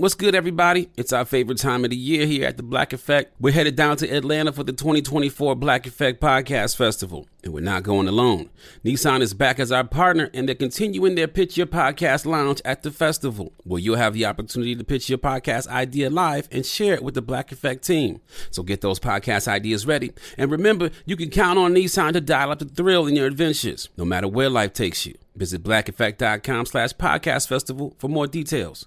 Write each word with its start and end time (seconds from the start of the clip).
What's 0.00 0.14
good, 0.14 0.36
everybody? 0.36 0.90
It's 0.96 1.12
our 1.12 1.24
favorite 1.24 1.58
time 1.58 1.82
of 1.82 1.90
the 1.90 1.96
year 1.96 2.24
here 2.24 2.46
at 2.46 2.56
the 2.56 2.62
Black 2.62 2.92
Effect. 2.92 3.34
We're 3.40 3.52
headed 3.52 3.74
down 3.74 3.96
to 3.96 4.08
Atlanta 4.08 4.52
for 4.52 4.62
the 4.62 4.72
2024 4.72 5.56
Black 5.56 5.88
Effect 5.88 6.20
Podcast 6.20 6.76
Festival, 6.76 7.26
and 7.42 7.52
we're 7.52 7.64
not 7.64 7.82
going 7.82 8.06
alone. 8.06 8.48
Nissan 8.84 9.22
is 9.22 9.34
back 9.34 9.58
as 9.58 9.72
our 9.72 9.82
partner, 9.82 10.30
and 10.32 10.46
they're 10.46 10.54
continuing 10.54 11.16
their 11.16 11.26
Pitch 11.26 11.56
Your 11.56 11.66
Podcast 11.66 12.26
Lounge 12.26 12.62
at 12.64 12.84
the 12.84 12.92
festival, 12.92 13.52
where 13.64 13.80
you'll 13.80 13.96
have 13.96 14.14
the 14.14 14.24
opportunity 14.24 14.76
to 14.76 14.84
pitch 14.84 15.08
your 15.08 15.18
podcast 15.18 15.66
idea 15.66 16.08
live 16.10 16.48
and 16.52 16.64
share 16.64 16.94
it 16.94 17.02
with 17.02 17.14
the 17.14 17.20
Black 17.20 17.50
Effect 17.50 17.84
team. 17.84 18.20
So 18.52 18.62
get 18.62 18.82
those 18.82 19.00
podcast 19.00 19.48
ideas 19.48 19.84
ready. 19.84 20.12
And 20.36 20.52
remember, 20.52 20.90
you 21.06 21.16
can 21.16 21.30
count 21.30 21.58
on 21.58 21.74
Nissan 21.74 22.12
to 22.12 22.20
dial 22.20 22.52
up 22.52 22.60
the 22.60 22.66
thrill 22.66 23.08
in 23.08 23.16
your 23.16 23.26
adventures, 23.26 23.88
no 23.96 24.04
matter 24.04 24.28
where 24.28 24.48
life 24.48 24.74
takes 24.74 25.06
you. 25.06 25.18
Visit 25.34 25.64
blackeffect.com 25.64 26.66
slash 26.66 26.92
podcast 26.92 27.48
festival 27.48 27.96
for 27.98 28.06
more 28.06 28.28
details. 28.28 28.86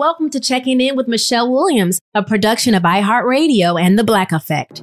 Welcome 0.00 0.30
to 0.30 0.40
Checking 0.40 0.80
In 0.80 0.96
with 0.96 1.08
Michelle 1.08 1.52
Williams, 1.52 2.00
a 2.14 2.22
production 2.22 2.74
of 2.74 2.84
iHeartRadio 2.84 3.78
and 3.78 3.98
The 3.98 4.02
Black 4.02 4.32
Effect. 4.32 4.78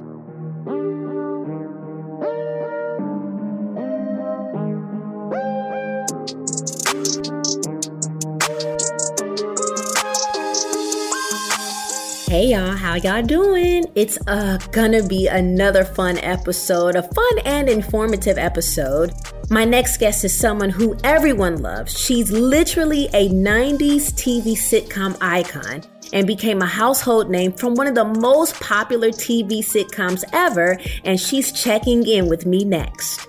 Hey 12.28 12.50
y'all, 12.50 12.76
how 12.76 12.94
y'all 12.94 13.20
doing? 13.20 13.86
It's 13.96 14.20
uh 14.28 14.58
gonna 14.70 15.04
be 15.04 15.26
another 15.26 15.84
fun 15.84 16.18
episode, 16.18 16.94
a 16.94 17.02
fun 17.02 17.38
and 17.44 17.68
informative 17.68 18.38
episode. 18.38 19.12
My 19.50 19.64
next 19.64 19.96
guest 19.96 20.24
is 20.24 20.38
someone 20.38 20.68
who 20.68 20.94
everyone 21.04 21.62
loves. 21.62 21.98
She's 21.98 22.30
literally 22.30 23.06
a 23.14 23.30
90s 23.30 24.12
TV 24.12 24.52
sitcom 24.52 25.16
icon 25.22 25.84
and 26.12 26.26
became 26.26 26.60
a 26.60 26.66
household 26.66 27.30
name 27.30 27.52
from 27.52 27.74
one 27.74 27.86
of 27.86 27.94
the 27.94 28.04
most 28.04 28.54
popular 28.60 29.08
TV 29.08 29.60
sitcoms 29.60 30.22
ever, 30.34 30.78
and 31.04 31.18
she's 31.18 31.50
checking 31.52 32.06
in 32.06 32.28
with 32.28 32.44
me 32.44 32.64
next. 32.64 33.27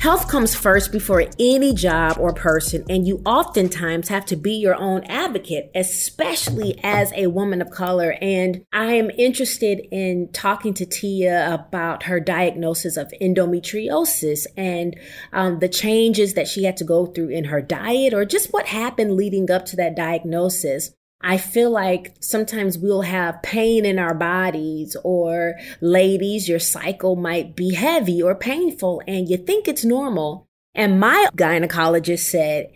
Health 0.00 0.28
comes 0.28 0.54
first 0.54 0.92
before 0.92 1.26
any 1.38 1.74
job 1.74 2.16
or 2.18 2.32
person, 2.32 2.86
and 2.88 3.06
you 3.06 3.20
oftentimes 3.26 4.08
have 4.08 4.24
to 4.26 4.36
be 4.36 4.54
your 4.54 4.74
own 4.74 5.04
advocate, 5.04 5.70
especially 5.74 6.80
as 6.82 7.12
a 7.14 7.26
woman 7.26 7.60
of 7.60 7.70
color. 7.70 8.16
And 8.22 8.64
I 8.72 8.94
am 8.94 9.10
interested 9.10 9.86
in 9.92 10.30
talking 10.32 10.72
to 10.72 10.86
Tia 10.86 11.52
about 11.52 12.04
her 12.04 12.18
diagnosis 12.18 12.96
of 12.96 13.12
endometriosis 13.20 14.46
and 14.56 14.98
um, 15.34 15.58
the 15.58 15.68
changes 15.68 16.32
that 16.32 16.48
she 16.48 16.64
had 16.64 16.78
to 16.78 16.84
go 16.84 17.04
through 17.04 17.28
in 17.28 17.44
her 17.44 17.60
diet 17.60 18.14
or 18.14 18.24
just 18.24 18.54
what 18.54 18.68
happened 18.68 19.16
leading 19.16 19.50
up 19.50 19.66
to 19.66 19.76
that 19.76 19.96
diagnosis. 19.96 20.92
I 21.20 21.36
feel 21.36 21.70
like 21.70 22.16
sometimes 22.20 22.78
we'll 22.78 23.02
have 23.02 23.42
pain 23.42 23.84
in 23.84 23.98
our 23.98 24.14
bodies, 24.14 24.96
or 25.04 25.56
ladies, 25.80 26.48
your 26.48 26.58
cycle 26.58 27.16
might 27.16 27.56
be 27.56 27.74
heavy 27.74 28.22
or 28.22 28.34
painful, 28.34 29.02
and 29.06 29.28
you 29.28 29.36
think 29.36 29.68
it's 29.68 29.84
normal. 29.84 30.48
And 30.74 30.98
my 31.00 31.28
gynecologist 31.36 32.20
said, 32.20 32.70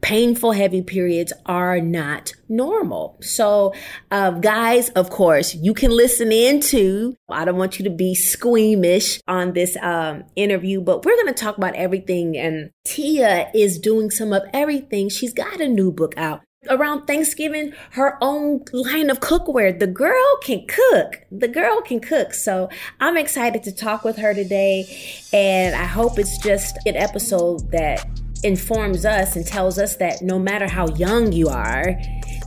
painful 0.00 0.52
heavy 0.52 0.82
periods 0.82 1.32
are 1.46 1.80
not 1.80 2.32
normal. 2.48 3.18
So, 3.20 3.74
uh, 4.10 4.30
guys, 4.32 4.88
of 4.90 5.10
course, 5.10 5.54
you 5.54 5.74
can 5.74 5.90
listen 5.90 6.30
in 6.30 6.60
too. 6.60 7.16
I 7.28 7.44
don't 7.44 7.56
want 7.56 7.78
you 7.78 7.84
to 7.84 7.90
be 7.90 8.14
squeamish 8.14 9.20
on 9.26 9.52
this 9.52 9.76
um, 9.82 10.24
interview, 10.36 10.80
but 10.80 11.04
we're 11.04 11.16
going 11.16 11.34
to 11.34 11.44
talk 11.44 11.56
about 11.56 11.74
everything. 11.74 12.36
And 12.36 12.70
Tia 12.84 13.50
is 13.54 13.78
doing 13.78 14.10
some 14.10 14.32
of 14.32 14.42
everything. 14.52 15.08
She's 15.08 15.32
got 15.32 15.60
a 15.60 15.68
new 15.68 15.90
book 15.90 16.14
out 16.16 16.42
around 16.68 17.06
Thanksgiving 17.06 17.72
her 17.92 18.18
own 18.20 18.64
line 18.72 19.10
of 19.10 19.20
cookware. 19.20 19.78
The 19.78 19.86
girl 19.86 20.38
can 20.42 20.66
cook. 20.66 21.22
The 21.30 21.48
girl 21.48 21.80
can 21.82 22.00
cook. 22.00 22.34
So 22.34 22.68
I'm 23.00 23.16
excited 23.16 23.62
to 23.64 23.72
talk 23.72 24.04
with 24.04 24.16
her 24.18 24.34
today. 24.34 24.84
And 25.32 25.74
I 25.74 25.84
hope 25.84 26.18
it's 26.18 26.38
just 26.38 26.76
an 26.86 26.96
episode 26.96 27.70
that 27.72 28.06
informs 28.44 29.04
us 29.04 29.34
and 29.34 29.46
tells 29.46 29.78
us 29.78 29.96
that 29.96 30.22
no 30.22 30.38
matter 30.38 30.68
how 30.68 30.88
young 30.94 31.32
you 31.32 31.48
are, 31.48 31.98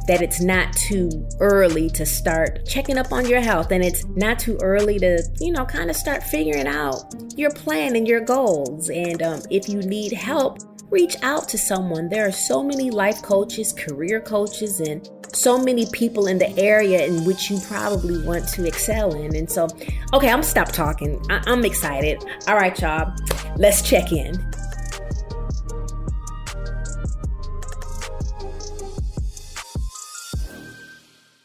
that 0.08 0.22
it's 0.22 0.40
not 0.40 0.72
too 0.74 1.28
early 1.40 1.90
to 1.90 2.06
start 2.06 2.66
checking 2.66 2.98
up 2.98 3.12
on 3.12 3.28
your 3.28 3.42
health 3.42 3.72
and 3.72 3.84
it's 3.84 4.06
not 4.16 4.40
too 4.40 4.58
early 4.62 4.98
to, 5.00 5.22
you 5.40 5.52
know, 5.52 5.66
kind 5.66 5.90
of 5.90 5.96
start 5.96 6.24
figuring 6.24 6.68
out 6.68 7.14
your 7.36 7.52
plan 7.52 7.96
and 7.96 8.08
your 8.08 8.22
goals. 8.22 8.90
And 8.90 9.22
um, 9.22 9.42
if 9.50 9.68
you 9.68 9.82
need 9.82 10.14
help, 10.14 10.60
reach 10.90 11.16
out 11.22 11.48
to 11.50 11.58
someone. 11.58 12.10
There 12.10 12.28
are 12.28 12.32
so 12.32 12.64
many 12.64 12.90
life 12.90 13.22
coaches, 13.22 13.74
career 13.74 14.20
coaches, 14.20 14.80
and 14.80 15.08
so 15.34 15.58
many 15.62 15.86
people 15.92 16.28
in 16.28 16.38
the 16.38 16.58
area 16.58 17.06
in 17.06 17.24
which 17.26 17.50
you 17.52 17.60
probably 17.68 18.22
want 18.26 18.48
to 18.50 18.66
excel 18.66 19.14
in. 19.14 19.36
And 19.36 19.50
so, 19.50 19.68
okay, 20.14 20.30
I'm 20.30 20.44
stop 20.44 20.72
talking. 20.72 21.24
I- 21.30 21.44
I'm 21.46 21.64
excited. 21.66 22.24
All 22.48 22.56
right, 22.56 22.80
y'all, 22.80 23.14
let's 23.58 23.82
check 23.82 24.12
in. 24.12 24.34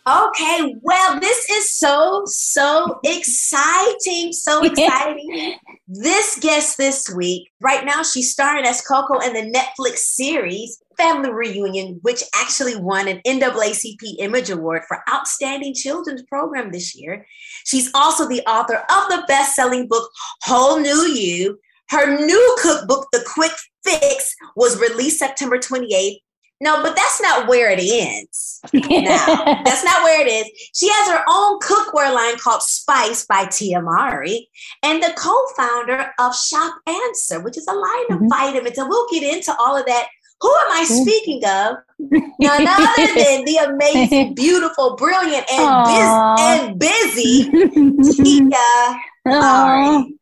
Okay, 0.07 0.75
well, 0.83 1.19
this 1.19 1.49
is 1.49 1.79
so, 1.79 2.25
so 2.27 3.01
exciting. 3.05 4.33
So 4.35 4.63
exciting. 4.65 5.57
This 5.87 6.39
guest 6.41 6.79
this 6.79 7.13
week, 7.15 7.51
right 7.61 7.85
now, 7.85 8.03
she's 8.03 8.33
starring 8.33 8.65
as 8.65 8.81
Coco 8.81 9.19
in 9.19 9.33
the 9.35 9.53
Netflix 9.53 9.99
series 9.99 10.83
Family 10.97 11.31
Reunion, 11.31 11.99
which 12.03 12.23
actually 12.35 12.77
won 12.77 13.07
an 13.09 13.21
NAACP 13.27 14.17
Image 14.19 14.51
Award 14.51 14.83
for 14.89 15.03
Outstanding 15.13 15.75
Children's 15.75 16.23
Program 16.23 16.71
this 16.73 16.95
year. 16.95 17.27
She's 17.67 17.91
also 17.95 18.27
the 18.27 18.41
author 18.49 18.77
of 18.77 19.09
the 19.09 19.25
best 19.29 19.55
selling 19.55 19.87
book, 19.87 20.11
Whole 20.43 20.81
New 20.81 21.07
You. 21.07 21.59
Her 21.91 22.19
new 22.19 22.57
cookbook, 22.63 23.09
The 23.13 23.23
Quick 23.27 23.53
Fix, 23.85 24.35
was 24.57 24.81
released 24.81 25.19
September 25.19 25.59
28th 25.59 26.19
no, 26.61 26.83
but 26.83 26.97
that's 26.97 27.21
not 27.21 27.49
where 27.49 27.71
it 27.71 27.81
ends. 27.81 28.61
now, 28.73 29.61
that's 29.65 29.85
not 29.85 30.03
where 30.03 30.27
it 30.27 30.31
is. 30.31 30.51
She 30.75 30.89
has 30.89 31.13
her 31.13 31.25
own 31.29 31.59
cookware 31.61 32.15
line 32.15 32.39
called 32.39 32.63
Spice 32.63 33.27
by 33.27 33.47
Tia 33.47 33.83
Mowry 33.83 34.49
and 34.83 35.03
the 35.03 35.13
co-founder 35.17 36.13
of 36.19 36.35
Shop 36.35 36.75
Anser, 36.89 37.43
which 37.43 37.59
is 37.59 37.67
a 37.67 37.75
line 37.75 38.05
of 38.11 38.19
mm-hmm. 38.19 38.29
vitamins. 38.29 38.79
And 38.79 38.89
we'll 38.89 39.07
get 39.11 39.23
into 39.23 39.55
all 39.59 39.77
of 39.77 39.85
that. 39.87 40.07
Who 40.41 40.49
am 40.49 40.73
I 40.73 40.85
mm-hmm. 40.85 41.03
speaking 41.03 41.45
of? 41.45 41.77
None 42.41 42.67
other 42.67 43.15
than 43.15 43.45
the 43.45 43.57
amazing, 43.69 44.35
beautiful, 44.35 44.97
brilliant, 44.97 45.51
and, 45.51 45.85
biz- 45.87 46.41
and 46.41 46.79
busy 46.79 48.23
Tia 48.23 48.97
Mowry. 49.27 50.15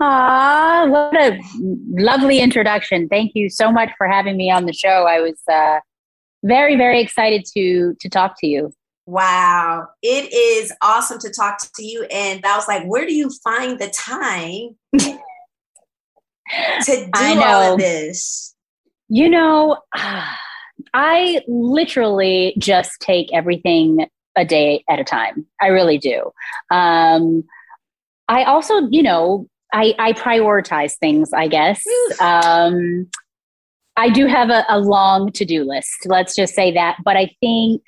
Ah, 0.00 0.86
what 0.88 1.16
a 1.16 1.40
lovely 1.90 2.38
introduction. 2.38 3.08
Thank 3.08 3.32
you 3.34 3.50
so 3.50 3.72
much 3.72 3.90
for 3.98 4.06
having 4.06 4.36
me 4.36 4.50
on 4.50 4.66
the 4.66 4.72
show. 4.72 5.06
I 5.08 5.20
was 5.20 5.40
uh, 5.50 5.80
very, 6.44 6.76
very 6.76 7.00
excited 7.00 7.44
to 7.54 7.96
to 8.00 8.08
talk 8.08 8.36
to 8.40 8.46
you. 8.46 8.72
Wow. 9.08 9.88
It 10.02 10.30
is 10.34 10.70
awesome 10.82 11.18
to 11.20 11.30
talk 11.30 11.58
to 11.76 11.82
you. 11.82 12.04
And 12.10 12.44
I 12.44 12.56
was 12.56 12.68
like, 12.68 12.84
where 12.84 13.06
do 13.06 13.14
you 13.14 13.30
find 13.42 13.78
the 13.78 13.88
time 13.88 14.76
to 16.84 17.10
do 17.14 17.40
all 17.40 17.72
of 17.72 17.78
this? 17.78 18.54
You 19.08 19.30
know, 19.30 19.78
I 20.94 21.40
literally 21.48 22.54
just 22.58 23.00
take 23.00 23.32
everything 23.32 24.06
a 24.36 24.44
day 24.44 24.84
at 24.90 25.00
a 25.00 25.04
time. 25.04 25.46
I 25.58 25.68
really 25.68 25.96
do. 25.96 26.30
Um, 26.70 27.44
I 28.28 28.44
also, 28.44 28.88
you 28.90 29.02
know, 29.02 29.48
I, 29.72 29.94
I 29.98 30.12
prioritize 30.12 30.96
things, 30.98 31.32
I 31.32 31.48
guess. 31.48 31.82
Um, 32.20 33.08
I 33.96 34.10
do 34.10 34.26
have 34.26 34.50
a, 34.50 34.64
a 34.68 34.78
long 34.78 35.32
to 35.32 35.44
do 35.44 35.64
list. 35.64 36.06
Let's 36.06 36.34
just 36.34 36.54
say 36.54 36.72
that. 36.72 36.98
But 37.04 37.16
I 37.16 37.34
think 37.40 37.82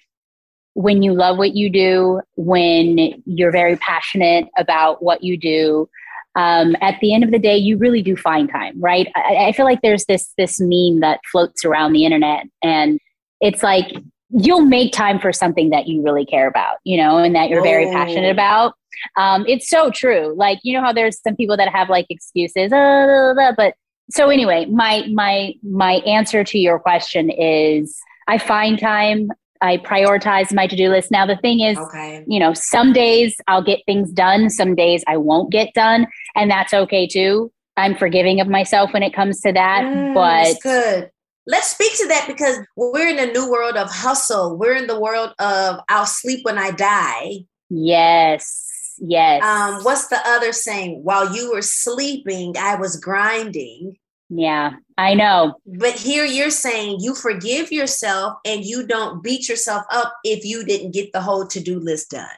when 0.74 1.02
you 1.02 1.12
love 1.12 1.38
what 1.38 1.54
you 1.54 1.70
do, 1.70 2.20
when 2.36 3.22
you're 3.26 3.52
very 3.52 3.76
passionate 3.76 4.48
about 4.56 5.02
what 5.02 5.22
you 5.22 5.38
do, 5.38 5.88
um, 6.36 6.76
at 6.80 6.98
the 7.00 7.12
end 7.12 7.24
of 7.24 7.30
the 7.30 7.38
day, 7.38 7.56
you 7.56 7.76
really 7.76 8.02
do 8.02 8.16
find 8.16 8.48
time, 8.50 8.80
right? 8.80 9.08
I, 9.16 9.46
I 9.48 9.52
feel 9.52 9.64
like 9.64 9.82
there's 9.82 10.04
this 10.06 10.32
this 10.38 10.60
meme 10.60 11.00
that 11.00 11.20
floats 11.30 11.64
around 11.64 11.92
the 11.92 12.04
internet, 12.04 12.44
and 12.62 13.00
it's 13.40 13.62
like 13.62 13.92
you'll 14.30 14.64
make 14.64 14.92
time 14.92 15.18
for 15.18 15.32
something 15.32 15.70
that 15.70 15.88
you 15.88 16.02
really 16.02 16.24
care 16.24 16.46
about, 16.46 16.76
you 16.84 16.96
know, 16.96 17.18
and 17.18 17.34
that 17.34 17.50
you're 17.50 17.62
very 17.62 17.86
passionate 17.86 18.30
about. 18.30 18.74
Um, 19.16 19.44
it's 19.46 19.68
so 19.68 19.90
true. 19.90 20.34
Like 20.36 20.58
you 20.62 20.74
know 20.74 20.84
how 20.84 20.92
there's 20.92 21.20
some 21.20 21.36
people 21.36 21.56
that 21.56 21.68
have 21.68 21.88
like 21.88 22.06
excuses, 22.08 22.72
uh, 22.72 23.52
but 23.56 23.74
so 24.10 24.28
anyway, 24.28 24.66
my 24.66 25.06
my 25.12 25.54
my 25.62 25.94
answer 26.06 26.44
to 26.44 26.58
your 26.58 26.78
question 26.78 27.30
is 27.30 27.98
I 28.28 28.38
find 28.38 28.78
time. 28.78 29.30
I 29.62 29.76
prioritize 29.76 30.54
my 30.54 30.66
to-do 30.66 30.88
list. 30.88 31.10
Now 31.10 31.26
the 31.26 31.36
thing 31.36 31.60
is, 31.60 31.76
okay. 31.76 32.24
you 32.26 32.40
know, 32.40 32.54
some 32.54 32.94
days 32.94 33.36
I'll 33.46 33.62
get 33.62 33.80
things 33.84 34.10
done, 34.10 34.48
some 34.48 34.74
days 34.74 35.04
I 35.06 35.18
won't 35.18 35.52
get 35.52 35.74
done, 35.74 36.06
and 36.34 36.50
that's 36.50 36.72
okay 36.72 37.06
too. 37.06 37.52
I'm 37.76 37.94
forgiving 37.94 38.40
of 38.40 38.48
myself 38.48 38.92
when 38.92 39.02
it 39.02 39.12
comes 39.12 39.40
to 39.42 39.52
that. 39.52 39.84
Mm, 39.84 40.14
but 40.14 40.60
good. 40.62 41.10
Let's 41.46 41.68
speak 41.68 41.96
to 41.98 42.08
that 42.08 42.26
because 42.26 42.58
we're 42.76 43.08
in 43.08 43.18
a 43.18 43.32
new 43.32 43.50
world 43.50 43.76
of 43.76 43.90
hustle. 43.90 44.56
We're 44.56 44.76
in 44.76 44.86
the 44.86 45.00
world 45.00 45.34
of 45.38 45.80
I'll 45.88 46.06
sleep 46.06 46.44
when 46.44 46.58
I 46.58 46.70
die. 46.70 47.44
Yes. 47.68 48.69
Yes. 49.00 49.42
Um, 49.42 49.82
what's 49.82 50.08
the 50.08 50.20
other 50.26 50.52
saying? 50.52 51.02
While 51.02 51.34
you 51.34 51.52
were 51.52 51.62
sleeping, 51.62 52.54
I 52.58 52.76
was 52.76 52.96
grinding. 52.96 53.96
Yeah, 54.28 54.72
I 54.96 55.14
know. 55.14 55.54
But 55.66 55.94
here 55.94 56.24
you're 56.24 56.50
saying 56.50 56.98
you 57.00 57.14
forgive 57.14 57.72
yourself 57.72 58.38
and 58.46 58.64
you 58.64 58.86
don't 58.86 59.24
beat 59.24 59.48
yourself 59.48 59.84
up 59.90 60.14
if 60.22 60.44
you 60.44 60.64
didn't 60.64 60.92
get 60.92 61.12
the 61.12 61.20
whole 61.20 61.46
to 61.48 61.60
do 61.60 61.80
list 61.80 62.10
done. 62.10 62.28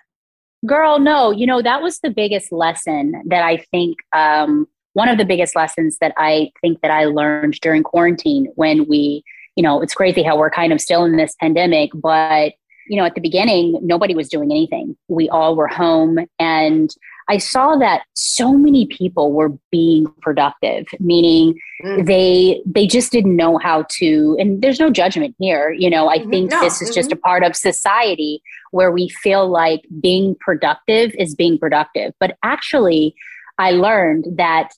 Girl, 0.64 0.98
no, 0.98 1.32
you 1.32 1.46
know, 1.46 1.60
that 1.60 1.82
was 1.82 1.98
the 1.98 2.10
biggest 2.10 2.52
lesson 2.52 3.20
that 3.26 3.42
I 3.42 3.58
think, 3.72 3.98
um, 4.14 4.66
one 4.94 5.08
of 5.08 5.18
the 5.18 5.24
biggest 5.24 5.56
lessons 5.56 5.98
that 6.00 6.12
I 6.16 6.52
think 6.60 6.80
that 6.82 6.90
I 6.90 7.06
learned 7.06 7.58
during 7.60 7.82
quarantine 7.82 8.46
when 8.54 8.86
we, 8.86 9.24
you 9.56 9.62
know, 9.62 9.82
it's 9.82 9.94
crazy 9.94 10.22
how 10.22 10.36
we're 10.36 10.50
kind 10.50 10.72
of 10.72 10.80
still 10.80 11.04
in 11.04 11.16
this 11.16 11.34
pandemic, 11.40 11.90
but 11.94 12.52
you 12.88 12.96
know, 12.96 13.04
at 13.04 13.14
the 13.14 13.20
beginning, 13.20 13.78
nobody 13.82 14.14
was 14.14 14.28
doing 14.28 14.50
anything. 14.50 14.96
We 15.08 15.28
all 15.28 15.56
were 15.56 15.68
home. 15.68 16.18
And 16.38 16.94
I 17.28 17.38
saw 17.38 17.76
that 17.76 18.02
so 18.14 18.52
many 18.52 18.86
people 18.86 19.32
were 19.32 19.52
being 19.70 20.06
productive, 20.20 20.86
meaning 20.98 21.58
mm. 21.84 22.04
they 22.06 22.62
they 22.66 22.86
just 22.86 23.12
didn't 23.12 23.36
know 23.36 23.58
how 23.58 23.86
to 23.98 24.36
and 24.38 24.60
there's 24.60 24.80
no 24.80 24.90
judgment 24.90 25.34
here. 25.38 25.70
You 25.70 25.88
know, 25.88 26.08
I 26.08 26.18
mm-hmm. 26.18 26.30
think 26.30 26.50
no. 26.50 26.60
this 26.60 26.82
is 26.82 26.88
mm-hmm. 26.88 26.94
just 26.94 27.12
a 27.12 27.16
part 27.16 27.44
of 27.44 27.54
society 27.54 28.42
where 28.72 28.90
we 28.90 29.08
feel 29.08 29.48
like 29.48 29.82
being 30.00 30.36
productive 30.40 31.14
is 31.18 31.34
being 31.34 31.58
productive. 31.58 32.12
But 32.18 32.36
actually, 32.42 33.14
I 33.58 33.70
learned 33.70 34.26
that 34.36 34.72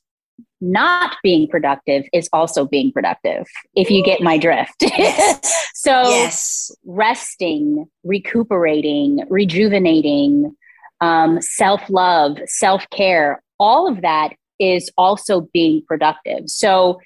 not 0.60 1.16
being 1.22 1.48
productive 1.48 2.04
is 2.12 2.28
also 2.32 2.64
being 2.64 2.92
productive 2.92 3.46
if 3.74 3.90
you 3.90 4.02
get 4.02 4.20
my 4.20 4.38
drift 4.38 4.74
yes. 4.82 5.70
so 5.74 6.02
yes. 6.08 6.72
resting 6.84 7.84
recuperating 8.02 9.24
rejuvenating 9.28 10.54
um, 11.00 11.40
self-love 11.42 12.38
self-care 12.46 13.42
all 13.58 13.88
of 13.88 14.00
that 14.02 14.30
is 14.58 14.90
also 14.96 15.42
being 15.52 15.82
productive 15.86 16.48
so 16.48 16.98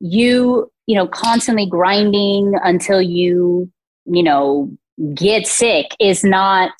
you 0.00 0.70
you 0.86 0.94
know 0.94 1.06
constantly 1.06 1.66
grinding 1.66 2.54
until 2.62 3.00
you 3.00 3.70
you 4.04 4.22
know 4.22 4.70
get 5.14 5.46
sick 5.46 5.86
is 6.00 6.24
not 6.24 6.72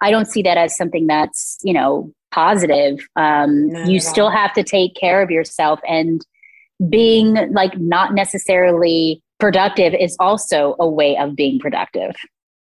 i 0.00 0.10
don't 0.10 0.26
see 0.26 0.42
that 0.42 0.56
as 0.56 0.76
something 0.76 1.06
that's 1.06 1.58
you 1.62 1.72
know 1.72 2.12
positive. 2.36 2.98
Um, 3.16 3.70
you 3.86 3.98
still 3.98 4.28
have 4.28 4.52
to 4.52 4.62
take 4.62 4.94
care 4.94 5.22
of 5.22 5.30
yourself 5.30 5.80
and 5.88 6.20
being 6.90 7.34
like 7.52 7.78
not 7.78 8.12
necessarily 8.12 9.22
productive 9.38 9.94
is 9.94 10.16
also 10.20 10.76
a 10.78 10.88
way 10.88 11.16
of 11.16 11.34
being 11.34 11.58
productive. 11.58 12.14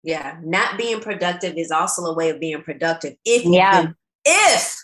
Yeah, 0.02 0.38
not 0.42 0.78
being 0.78 1.02
productive 1.02 1.58
is 1.58 1.72
also 1.72 2.04
a 2.06 2.14
way 2.14 2.30
of 2.30 2.40
being 2.40 2.62
productive. 2.62 3.16
If 3.26 3.44
yeah, 3.44 3.82
been, 3.82 3.96
if 4.24 4.76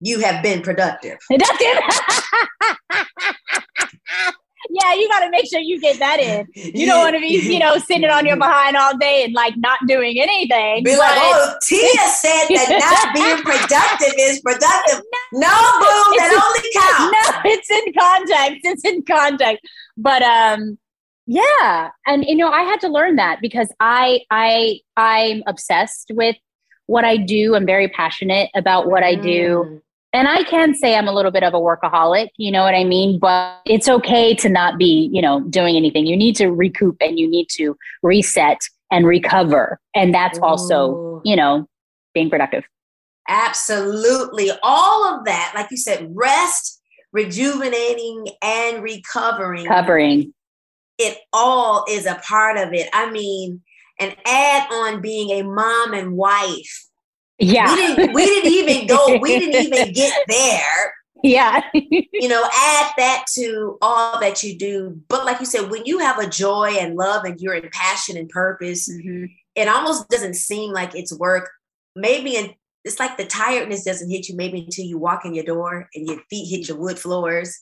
you 0.00 0.20
have 0.20 0.42
been 0.42 0.62
productive. 0.62 1.18
Productive. 1.28 1.82
yeah, 4.70 4.94
you 4.94 5.08
got 5.08 5.20
to 5.20 5.30
make 5.30 5.48
sure 5.48 5.60
you 5.60 5.80
get 5.80 5.98
that 5.98 6.20
in. 6.20 6.46
You 6.54 6.86
don't 6.86 7.00
want 7.00 7.14
to 7.14 7.20
be, 7.20 7.28
you 7.28 7.58
know, 7.58 7.78
sitting 7.78 8.08
on 8.08 8.26
your 8.26 8.36
behind 8.48 8.76
all 8.76 8.96
day 8.96 9.24
and 9.24 9.32
like 9.32 9.54
not 9.56 9.78
doing 9.86 10.20
anything. 10.20 10.84
Be 10.84 10.96
like, 10.96 11.16
oh, 11.16 11.54
Tia 11.62 12.08
said 12.08 12.46
that 12.48 12.68
not 13.04 13.14
being 13.14 13.42
productive 13.42 14.14
is 14.18 14.40
productive. 14.40 15.02
No, 15.32 15.48
boo, 15.48 16.16
that 16.16 16.32
only 16.44 16.70
counts. 16.74 17.12
No, 17.12 17.50
it's 17.50 17.70
in 17.70 17.92
context. 17.98 18.60
It's 18.64 18.84
in 18.84 19.02
context. 19.02 19.64
But 19.96 20.22
um, 20.22 20.78
yeah, 21.26 21.90
and 22.06 22.24
you 22.24 22.36
know, 22.36 22.50
I 22.50 22.62
had 22.62 22.80
to 22.80 22.88
learn 22.88 23.16
that 23.16 23.40
because 23.40 23.72
I 23.80 24.20
I 24.30 24.80
I'm 24.96 25.42
obsessed 25.46 26.10
with 26.14 26.36
what 26.86 27.04
I 27.04 27.16
do. 27.16 27.54
I'm 27.54 27.66
very 27.66 27.88
passionate 27.88 28.50
about 28.54 28.88
what 28.88 29.02
I 29.02 29.14
do. 29.14 29.64
Mm 29.66 29.80
and 30.12 30.26
I 30.26 30.42
can 30.44 30.74
say 30.74 30.96
I'm 30.96 31.08
a 31.08 31.12
little 31.12 31.30
bit 31.30 31.42
of 31.42 31.52
a 31.54 31.58
workaholic, 31.58 32.28
you 32.36 32.50
know 32.50 32.62
what 32.62 32.74
I 32.74 32.84
mean? 32.84 33.18
But 33.18 33.60
it's 33.66 33.88
okay 33.88 34.34
to 34.36 34.48
not 34.48 34.78
be, 34.78 35.10
you 35.12 35.20
know, 35.20 35.40
doing 35.40 35.76
anything. 35.76 36.06
You 36.06 36.16
need 36.16 36.34
to 36.36 36.48
recoup 36.48 36.96
and 37.00 37.18
you 37.18 37.28
need 37.28 37.48
to 37.50 37.76
reset 38.02 38.60
and 38.90 39.06
recover. 39.06 39.78
And 39.94 40.14
that's 40.14 40.38
Ooh. 40.38 40.44
also, 40.44 41.20
you 41.24 41.36
know, 41.36 41.68
being 42.14 42.30
productive. 42.30 42.64
Absolutely. 43.28 44.50
All 44.62 45.14
of 45.14 45.26
that, 45.26 45.52
like 45.54 45.70
you 45.70 45.76
said, 45.76 46.08
rest, 46.14 46.80
rejuvenating, 47.12 48.28
and 48.42 48.82
recovering. 48.82 49.66
Covering. 49.66 50.32
It 50.96 51.18
all 51.34 51.84
is 51.88 52.06
a 52.06 52.20
part 52.26 52.56
of 52.56 52.72
it. 52.72 52.88
I 52.94 53.10
mean, 53.10 53.60
and 54.00 54.16
add 54.24 54.68
on 54.72 55.02
being 55.02 55.30
a 55.30 55.42
mom 55.42 55.92
and 55.92 56.12
wife 56.12 56.87
yeah. 57.38 57.74
We 57.74 57.76
didn't 57.76 58.14
we 58.14 58.24
didn't 58.24 58.52
even 58.52 58.86
go, 58.86 59.18
we 59.20 59.38
didn't 59.38 59.72
even 59.72 59.92
get 59.92 60.24
there. 60.28 60.94
Yeah. 61.22 61.62
you 61.72 62.28
know, 62.28 62.44
add 62.44 62.92
that 62.96 63.24
to 63.34 63.78
all 63.82 64.20
that 64.20 64.42
you 64.42 64.56
do. 64.56 65.00
But 65.08 65.24
like 65.24 65.40
you 65.40 65.46
said, 65.46 65.70
when 65.70 65.84
you 65.84 65.98
have 65.98 66.18
a 66.18 66.28
joy 66.28 66.76
and 66.78 66.96
love 66.96 67.24
and 67.24 67.40
you're 67.40 67.54
in 67.54 67.68
passion 67.72 68.16
and 68.16 68.28
purpose, 68.28 68.88
mm-hmm. 68.88 69.26
it 69.54 69.68
almost 69.68 70.08
doesn't 70.08 70.34
seem 70.34 70.72
like 70.72 70.94
it's 70.94 71.16
work. 71.16 71.50
Maybe 71.96 72.36
in, 72.36 72.54
it's 72.84 73.00
like 73.00 73.16
the 73.16 73.26
tiredness 73.26 73.84
doesn't 73.84 74.10
hit 74.10 74.28
you 74.28 74.36
maybe 74.36 74.60
until 74.60 74.84
you 74.84 74.98
walk 74.98 75.24
in 75.24 75.34
your 75.34 75.44
door 75.44 75.88
and 75.94 76.06
your 76.06 76.20
feet 76.30 76.48
hit 76.48 76.68
your 76.68 76.78
wood 76.78 76.98
floors. 76.98 77.58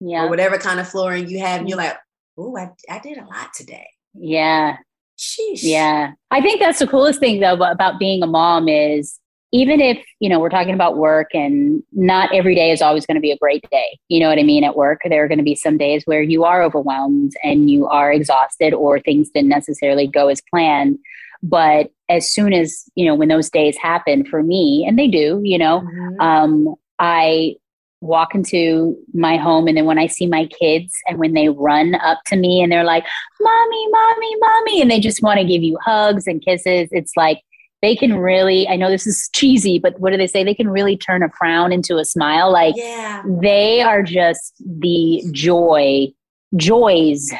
Yeah. 0.00 0.24
Or 0.24 0.28
whatever 0.28 0.58
kind 0.58 0.78
of 0.78 0.88
flooring 0.88 1.28
you 1.28 1.40
have. 1.40 1.60
And 1.60 1.68
you're 1.68 1.78
like, 1.78 1.96
oh, 2.36 2.56
I, 2.56 2.70
I 2.88 3.00
did 3.00 3.18
a 3.18 3.24
lot 3.24 3.52
today. 3.54 3.88
Yeah. 4.14 4.76
Sheesh. 5.18 5.60
Yeah. 5.62 6.12
I 6.30 6.40
think 6.40 6.60
that's 6.60 6.78
the 6.78 6.86
coolest 6.86 7.20
thing 7.20 7.40
though 7.40 7.54
about 7.54 7.98
being 7.98 8.22
a 8.22 8.26
mom 8.26 8.68
is 8.68 9.18
even 9.50 9.80
if, 9.80 10.04
you 10.20 10.28
know, 10.28 10.38
we're 10.38 10.50
talking 10.50 10.74
about 10.74 10.98
work 10.98 11.28
and 11.32 11.82
not 11.92 12.34
every 12.34 12.54
day 12.54 12.70
is 12.70 12.82
always 12.82 13.06
going 13.06 13.14
to 13.14 13.20
be 13.20 13.30
a 13.30 13.38
great 13.38 13.64
day. 13.70 13.98
You 14.08 14.20
know 14.20 14.28
what 14.28 14.38
I 14.38 14.42
mean? 14.42 14.62
At 14.62 14.76
work, 14.76 15.00
there 15.08 15.24
are 15.24 15.28
going 15.28 15.38
to 15.38 15.44
be 15.44 15.54
some 15.54 15.78
days 15.78 16.02
where 16.04 16.22
you 16.22 16.44
are 16.44 16.62
overwhelmed 16.62 17.32
and 17.42 17.70
you 17.70 17.86
are 17.86 18.12
exhausted 18.12 18.74
or 18.74 19.00
things 19.00 19.30
didn't 19.30 19.48
necessarily 19.48 20.06
go 20.06 20.28
as 20.28 20.42
planned. 20.50 20.98
But 21.42 21.90
as 22.08 22.30
soon 22.30 22.52
as, 22.52 22.84
you 22.94 23.06
know, 23.06 23.14
when 23.14 23.28
those 23.28 23.48
days 23.48 23.76
happen 23.78 24.24
for 24.24 24.42
me, 24.42 24.84
and 24.86 24.98
they 24.98 25.08
do, 25.08 25.40
you 25.42 25.56
know, 25.56 25.80
mm-hmm. 25.80 26.20
um, 26.20 26.74
I 26.98 27.56
walk 28.00 28.34
into 28.34 28.96
my 29.12 29.36
home 29.36 29.66
and 29.66 29.76
then 29.76 29.84
when 29.84 29.98
I 29.98 30.06
see 30.06 30.26
my 30.26 30.46
kids 30.46 30.94
and 31.06 31.18
when 31.18 31.34
they 31.34 31.48
run 31.48 31.94
up 31.96 32.20
to 32.26 32.36
me 32.36 32.62
and 32.62 32.70
they're 32.70 32.84
like, 32.84 33.04
Mommy, 33.40 33.88
Mommy, 33.90 34.36
Mommy, 34.38 34.82
and 34.82 34.90
they 34.90 35.00
just 35.00 35.22
want 35.22 35.40
to 35.40 35.46
give 35.46 35.62
you 35.62 35.78
hugs 35.84 36.26
and 36.26 36.44
kisses, 36.44 36.88
it's 36.92 37.12
like 37.16 37.42
they 37.82 37.96
can 37.96 38.16
really, 38.16 38.68
I 38.68 38.76
know 38.76 38.90
this 38.90 39.06
is 39.06 39.28
cheesy, 39.34 39.78
but 39.78 39.98
what 40.00 40.10
do 40.10 40.16
they 40.16 40.26
say? 40.26 40.44
They 40.44 40.54
can 40.54 40.68
really 40.68 40.96
turn 40.96 41.22
a 41.22 41.28
frown 41.30 41.72
into 41.72 41.96
a 41.96 42.04
smile. 42.04 42.52
Like 42.52 42.74
yeah. 42.76 43.22
they 43.26 43.82
are 43.82 44.02
just 44.02 44.54
the 44.60 45.22
joy, 45.32 46.08
joys 46.56 47.32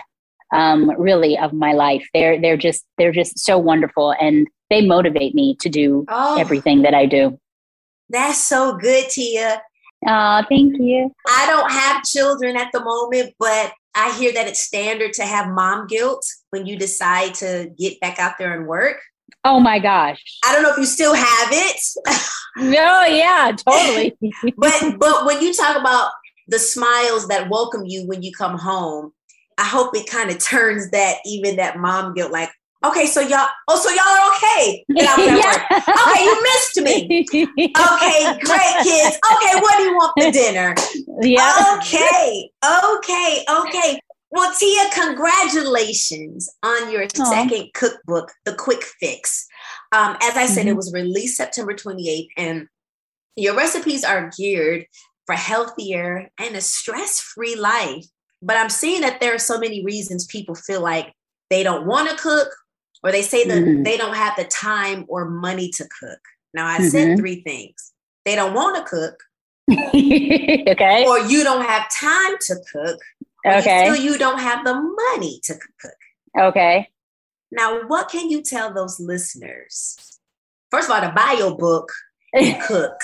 um, 0.54 0.90
really 0.98 1.38
of 1.38 1.52
my 1.52 1.72
life. 1.72 2.06
They're 2.14 2.40
they're 2.40 2.56
just 2.56 2.86
they're 2.96 3.12
just 3.12 3.38
so 3.38 3.58
wonderful 3.58 4.14
and 4.20 4.46
they 4.70 4.84
motivate 4.84 5.34
me 5.34 5.56
to 5.60 5.68
do 5.68 6.04
oh, 6.08 6.38
everything 6.38 6.82
that 6.82 6.94
I 6.94 7.06
do. 7.06 7.38
That's 8.10 8.38
so 8.38 8.76
good, 8.76 9.08
Tia. 9.10 9.62
Oh, 10.06 10.42
thank 10.48 10.76
you. 10.78 11.12
I 11.26 11.46
don't 11.46 11.70
have 11.70 12.04
children 12.04 12.56
at 12.56 12.70
the 12.72 12.82
moment, 12.82 13.34
but 13.38 13.72
I 13.94 14.16
hear 14.16 14.32
that 14.32 14.46
it's 14.46 14.60
standard 14.60 15.12
to 15.14 15.24
have 15.24 15.48
mom 15.48 15.86
guilt 15.86 16.24
when 16.50 16.66
you 16.66 16.78
decide 16.78 17.34
to 17.34 17.70
get 17.76 18.00
back 18.00 18.18
out 18.18 18.38
there 18.38 18.56
and 18.56 18.66
work. 18.68 18.98
Oh 19.44 19.60
my 19.60 19.78
gosh. 19.78 20.22
I 20.44 20.52
don't 20.52 20.62
know 20.62 20.72
if 20.72 20.78
you 20.78 20.84
still 20.84 21.14
have 21.14 21.48
it. 21.50 21.80
no, 22.56 23.04
yeah, 23.04 23.52
totally. 23.56 24.16
but 24.56 24.98
but 24.98 25.26
when 25.26 25.42
you 25.42 25.52
talk 25.52 25.76
about 25.76 26.12
the 26.48 26.58
smiles 26.58 27.28
that 27.28 27.50
welcome 27.50 27.84
you 27.84 28.06
when 28.06 28.22
you 28.22 28.32
come 28.32 28.56
home, 28.56 29.12
I 29.58 29.64
hope 29.64 29.96
it 29.96 30.08
kind 30.08 30.30
of 30.30 30.38
turns 30.38 30.90
that 30.90 31.16
even 31.26 31.56
that 31.56 31.78
mom 31.78 32.14
guilt 32.14 32.30
like, 32.30 32.50
okay, 32.84 33.06
so 33.06 33.20
y'all, 33.20 33.48
oh, 33.68 33.76
so 33.76 33.90
y'all 33.90 34.06
are 34.06 34.32
okay. 34.34 34.84
yeah. 34.88 35.14
Okay, 35.80 36.24
you 36.24 36.42
missed 36.42 36.80
me. 36.82 37.26
Okay, 37.30 38.38
great 38.44 38.74
kids. 38.82 39.18
Okay, 39.32 39.60
what 39.60 39.76
do 39.76 39.82
you 39.84 39.94
want 39.94 40.12
for 40.18 40.30
dinner? 40.30 40.74
Yeah. 41.20 41.76
Okay, 41.78 42.50
okay, 42.64 43.44
okay. 43.48 44.00
Well, 44.30 44.52
Tia, 44.58 44.90
congratulations 44.92 46.50
on 46.62 46.92
your 46.92 47.06
Aww. 47.06 47.26
second 47.26 47.72
cookbook, 47.72 48.30
The 48.44 48.54
Quick 48.54 48.82
Fix. 49.00 49.46
Um, 49.92 50.16
as 50.20 50.36
I 50.36 50.46
said, 50.46 50.62
mm-hmm. 50.62 50.70
it 50.70 50.76
was 50.76 50.92
released 50.92 51.38
September 51.38 51.72
28th, 51.72 52.28
and 52.36 52.68
your 53.36 53.56
recipes 53.56 54.04
are 54.04 54.30
geared 54.36 54.86
for 55.24 55.34
healthier 55.34 56.28
and 56.38 56.56
a 56.56 56.60
stress 56.60 57.20
free 57.20 57.56
life. 57.56 58.04
But 58.42 58.56
I'm 58.56 58.68
seeing 58.68 59.00
that 59.00 59.20
there 59.20 59.34
are 59.34 59.38
so 59.38 59.58
many 59.58 59.82
reasons 59.84 60.26
people 60.26 60.54
feel 60.54 60.82
like 60.82 61.12
they 61.50 61.62
don't 61.62 61.86
want 61.86 62.10
to 62.10 62.16
cook 62.16 62.48
or 63.02 63.12
they 63.12 63.22
say 63.22 63.46
that 63.46 63.62
mm-hmm. 63.62 63.82
they 63.82 63.96
don't 63.96 64.14
have 64.14 64.36
the 64.36 64.44
time 64.44 65.04
or 65.08 65.28
money 65.28 65.70
to 65.76 65.88
cook. 66.00 66.18
Now, 66.54 66.66
I 66.66 66.78
mm-hmm. 66.78 66.88
said 66.88 67.18
three 67.18 67.42
things 67.42 67.92
they 68.24 68.34
don't 68.34 68.54
want 68.54 68.76
to 68.76 68.82
cook. 68.84 69.14
okay. 69.72 71.06
Or 71.06 71.18
you 71.20 71.44
don't 71.44 71.64
have 71.64 71.90
time 71.90 72.36
to 72.40 72.56
cook. 72.72 72.98
Okay. 73.46 73.84
Still, 73.84 73.96
you 73.96 74.18
don't 74.18 74.38
have 74.38 74.64
the 74.64 74.74
money 74.74 75.40
to 75.44 75.54
cook. 75.80 75.92
Okay. 76.38 76.88
Now, 77.50 77.86
what 77.86 78.10
can 78.10 78.30
you 78.30 78.42
tell 78.42 78.72
those 78.72 79.00
listeners? 79.00 79.96
First 80.70 80.90
of 80.90 80.94
all, 80.94 81.00
to 81.00 81.14
buy 81.14 81.36
your 81.38 81.56
book 81.56 81.90
and 82.34 82.60
cook. 82.66 83.00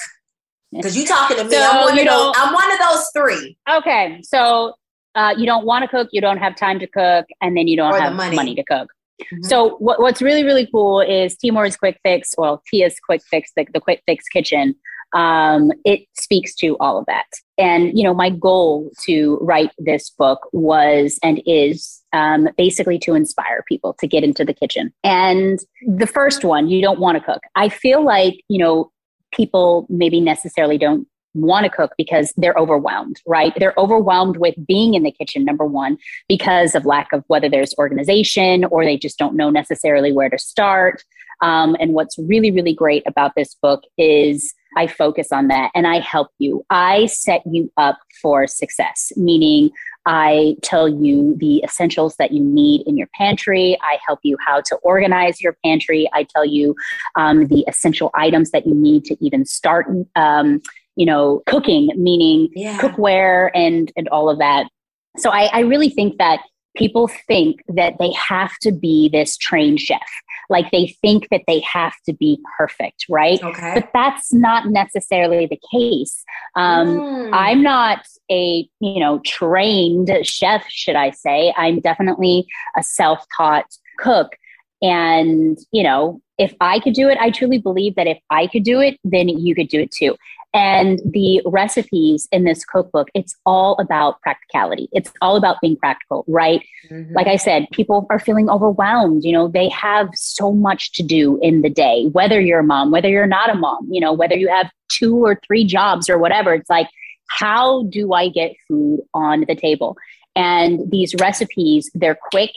Because 0.72 0.96
you're 0.96 1.06
talking 1.06 1.36
to 1.36 1.44
me. 1.44 1.50
So 1.50 1.62
I'm, 1.62 1.84
one 1.84 1.98
of 1.98 2.04
those, 2.04 2.34
I'm 2.36 2.52
one 2.52 2.72
of 2.72 2.78
those 2.78 3.10
three. 3.14 3.56
Okay. 3.70 4.20
So 4.22 4.74
uh, 5.14 5.34
you 5.38 5.46
don't 5.46 5.64
want 5.64 5.82
to 5.84 5.88
cook, 5.88 6.08
you 6.12 6.20
don't 6.20 6.38
have 6.38 6.56
time 6.56 6.78
to 6.80 6.86
cook, 6.86 7.26
and 7.40 7.56
then 7.56 7.68
you 7.68 7.76
don't 7.76 7.94
or 7.94 8.00
have 8.00 8.14
money. 8.14 8.36
money. 8.36 8.54
to 8.56 8.64
cook. 8.64 8.90
Mm-hmm. 9.22 9.44
So 9.44 9.76
what, 9.76 10.00
what's 10.00 10.22
really, 10.22 10.44
really 10.44 10.66
cool 10.66 11.00
is 11.00 11.36
Tia 11.36 11.52
Mowry's 11.52 11.76
Quick 11.76 11.98
Fix, 12.02 12.34
well, 12.36 12.62
Tia's 12.68 12.96
Quick 13.04 13.22
Fix, 13.30 13.50
the, 13.56 13.66
the 13.72 13.80
Quick 13.80 14.02
Fix 14.06 14.28
Kitchen. 14.28 14.74
Um, 15.14 15.70
it 15.84 16.06
speaks 16.14 16.56
to 16.56 16.76
all 16.80 16.98
of 16.98 17.06
that. 17.06 17.26
And, 17.56 17.96
you 17.96 18.02
know, 18.02 18.14
my 18.14 18.30
goal 18.30 18.90
to 19.06 19.38
write 19.40 19.70
this 19.78 20.10
book 20.10 20.48
was 20.52 21.20
and 21.22 21.40
is 21.46 22.02
um, 22.12 22.48
basically 22.56 22.98
to 23.00 23.14
inspire 23.14 23.64
people 23.68 23.94
to 24.00 24.08
get 24.08 24.24
into 24.24 24.44
the 24.44 24.52
kitchen. 24.52 24.92
And 25.04 25.60
the 25.86 26.08
first 26.08 26.44
one, 26.44 26.68
you 26.68 26.82
don't 26.82 26.98
want 26.98 27.16
to 27.16 27.24
cook. 27.24 27.42
I 27.54 27.68
feel 27.68 28.04
like, 28.04 28.40
you 28.48 28.58
know, 28.58 28.90
people 29.32 29.86
maybe 29.88 30.20
necessarily 30.20 30.78
don't 30.78 31.06
want 31.34 31.64
to 31.64 31.70
cook 31.70 31.92
because 31.98 32.32
they're 32.36 32.56
overwhelmed, 32.56 33.20
right? 33.26 33.52
They're 33.56 33.78
overwhelmed 33.78 34.36
with 34.36 34.54
being 34.66 34.94
in 34.94 35.02
the 35.02 35.12
kitchen, 35.12 35.44
number 35.44 35.64
one, 35.64 35.98
because 36.28 36.74
of 36.74 36.86
lack 36.86 37.12
of 37.12 37.24
whether 37.26 37.48
there's 37.48 37.74
organization 37.78 38.64
or 38.66 38.84
they 38.84 38.96
just 38.96 39.18
don't 39.18 39.36
know 39.36 39.50
necessarily 39.50 40.12
where 40.12 40.30
to 40.30 40.38
start. 40.38 41.02
Um, 41.42 41.76
and 41.80 41.92
what's 41.92 42.18
really, 42.18 42.50
really 42.50 42.74
great 42.74 43.02
about 43.06 43.32
this 43.36 43.54
book 43.60 43.82
is 43.98 44.54
I 44.76 44.86
focus 44.86 45.32
on 45.32 45.48
that 45.48 45.70
and 45.74 45.86
I 45.86 46.00
help 46.00 46.28
you. 46.38 46.64
I 46.70 47.06
set 47.06 47.42
you 47.46 47.70
up 47.76 47.98
for 48.20 48.46
success, 48.46 49.12
meaning 49.16 49.70
I 50.06 50.56
tell 50.62 50.88
you 50.88 51.36
the 51.38 51.62
essentials 51.64 52.16
that 52.16 52.32
you 52.32 52.42
need 52.42 52.86
in 52.86 52.96
your 52.96 53.08
pantry. 53.14 53.78
I 53.82 53.98
help 54.06 54.20
you 54.22 54.36
how 54.44 54.60
to 54.62 54.76
organize 54.76 55.40
your 55.40 55.56
pantry. 55.64 56.08
I 56.12 56.24
tell 56.24 56.44
you 56.44 56.74
um, 57.16 57.46
the 57.46 57.64
essential 57.68 58.10
items 58.14 58.50
that 58.50 58.66
you 58.66 58.74
need 58.74 59.04
to 59.06 59.16
even 59.24 59.46
start, 59.46 59.86
um, 60.16 60.60
you 60.96 61.06
know, 61.06 61.42
cooking, 61.46 61.90
meaning 61.96 62.48
yeah. 62.54 62.78
cookware 62.78 63.50
and 63.54 63.92
and 63.96 64.08
all 64.08 64.28
of 64.28 64.38
that. 64.38 64.68
So 65.16 65.30
I, 65.30 65.48
I 65.52 65.60
really 65.60 65.90
think 65.90 66.18
that 66.18 66.40
people 66.76 67.08
think 67.28 67.62
that 67.68 67.94
they 68.00 68.12
have 68.12 68.56
to 68.62 68.72
be 68.72 69.08
this 69.08 69.36
trained 69.36 69.80
chef 69.80 70.00
like 70.48 70.70
they 70.70 70.94
think 71.00 71.28
that 71.30 71.42
they 71.46 71.60
have 71.60 71.94
to 72.06 72.12
be 72.12 72.40
perfect, 72.58 73.06
right? 73.08 73.42
Okay. 73.42 73.72
But 73.74 73.90
that's 73.92 74.32
not 74.32 74.68
necessarily 74.68 75.46
the 75.46 75.60
case. 75.72 76.24
Um, 76.54 76.98
mm. 76.98 77.30
I'm 77.32 77.62
not 77.62 78.06
a 78.30 78.68
you 78.80 79.00
know 79.00 79.20
trained 79.24 80.10
chef, 80.22 80.64
should 80.68 80.96
I 80.96 81.10
say? 81.10 81.52
I'm 81.56 81.80
definitely 81.80 82.46
a 82.76 82.82
self-taught 82.82 83.66
cook, 83.98 84.36
and 84.82 85.58
you 85.72 85.82
know 85.82 86.20
if 86.38 86.54
I 86.60 86.80
could 86.80 86.94
do 86.94 87.08
it, 87.08 87.18
I 87.18 87.30
truly 87.30 87.58
believe 87.58 87.94
that 87.94 88.06
if 88.06 88.18
I 88.30 88.46
could 88.46 88.64
do 88.64 88.80
it, 88.80 88.98
then 89.04 89.28
you 89.28 89.54
could 89.54 89.68
do 89.68 89.80
it 89.80 89.90
too. 89.90 90.16
And 90.52 91.00
the 91.04 91.42
recipes 91.44 92.28
in 92.30 92.44
this 92.44 92.64
cookbook, 92.64 93.08
it's 93.12 93.34
all 93.44 93.74
about 93.80 94.20
practicality. 94.22 94.88
It's 94.92 95.12
all 95.20 95.36
about 95.36 95.60
being 95.60 95.76
practical, 95.76 96.24
right? 96.28 96.64
Mm-hmm. 96.90 97.12
Like 97.12 97.26
I 97.26 97.34
said, 97.36 97.66
people 97.72 98.06
are 98.08 98.20
feeling 98.20 98.48
overwhelmed. 98.48 99.24
You 99.24 99.32
know, 99.32 99.48
they 99.48 99.68
have 99.70 100.10
so 100.14 100.52
much 100.52 100.92
to 100.92 101.02
do 101.02 101.40
in 101.42 101.62
the 101.62 101.70
day, 101.70 102.06
whether 102.12 102.40
you're 102.40 102.60
a 102.60 102.64
mom, 102.64 102.92
whether 102.92 103.08
you're 103.08 103.26
not 103.26 103.50
a 103.50 103.54
mom, 103.54 103.88
you 103.90 104.00
know, 104.00 104.12
whether 104.12 104.36
you 104.36 104.48
have 104.48 104.70
two 104.88 105.24
or 105.24 105.40
three 105.44 105.64
jobs 105.64 106.08
or 106.08 106.18
whatever. 106.18 106.54
It's 106.54 106.70
like, 106.70 106.88
how 107.28 107.84
do 107.84 108.12
I 108.12 108.28
get 108.28 108.52
food 108.68 109.00
on 109.12 109.44
the 109.48 109.56
table? 109.56 109.96
And 110.36 110.88
these 110.88 111.16
recipes, 111.16 111.90
they're 111.94 112.18
quick 112.30 112.50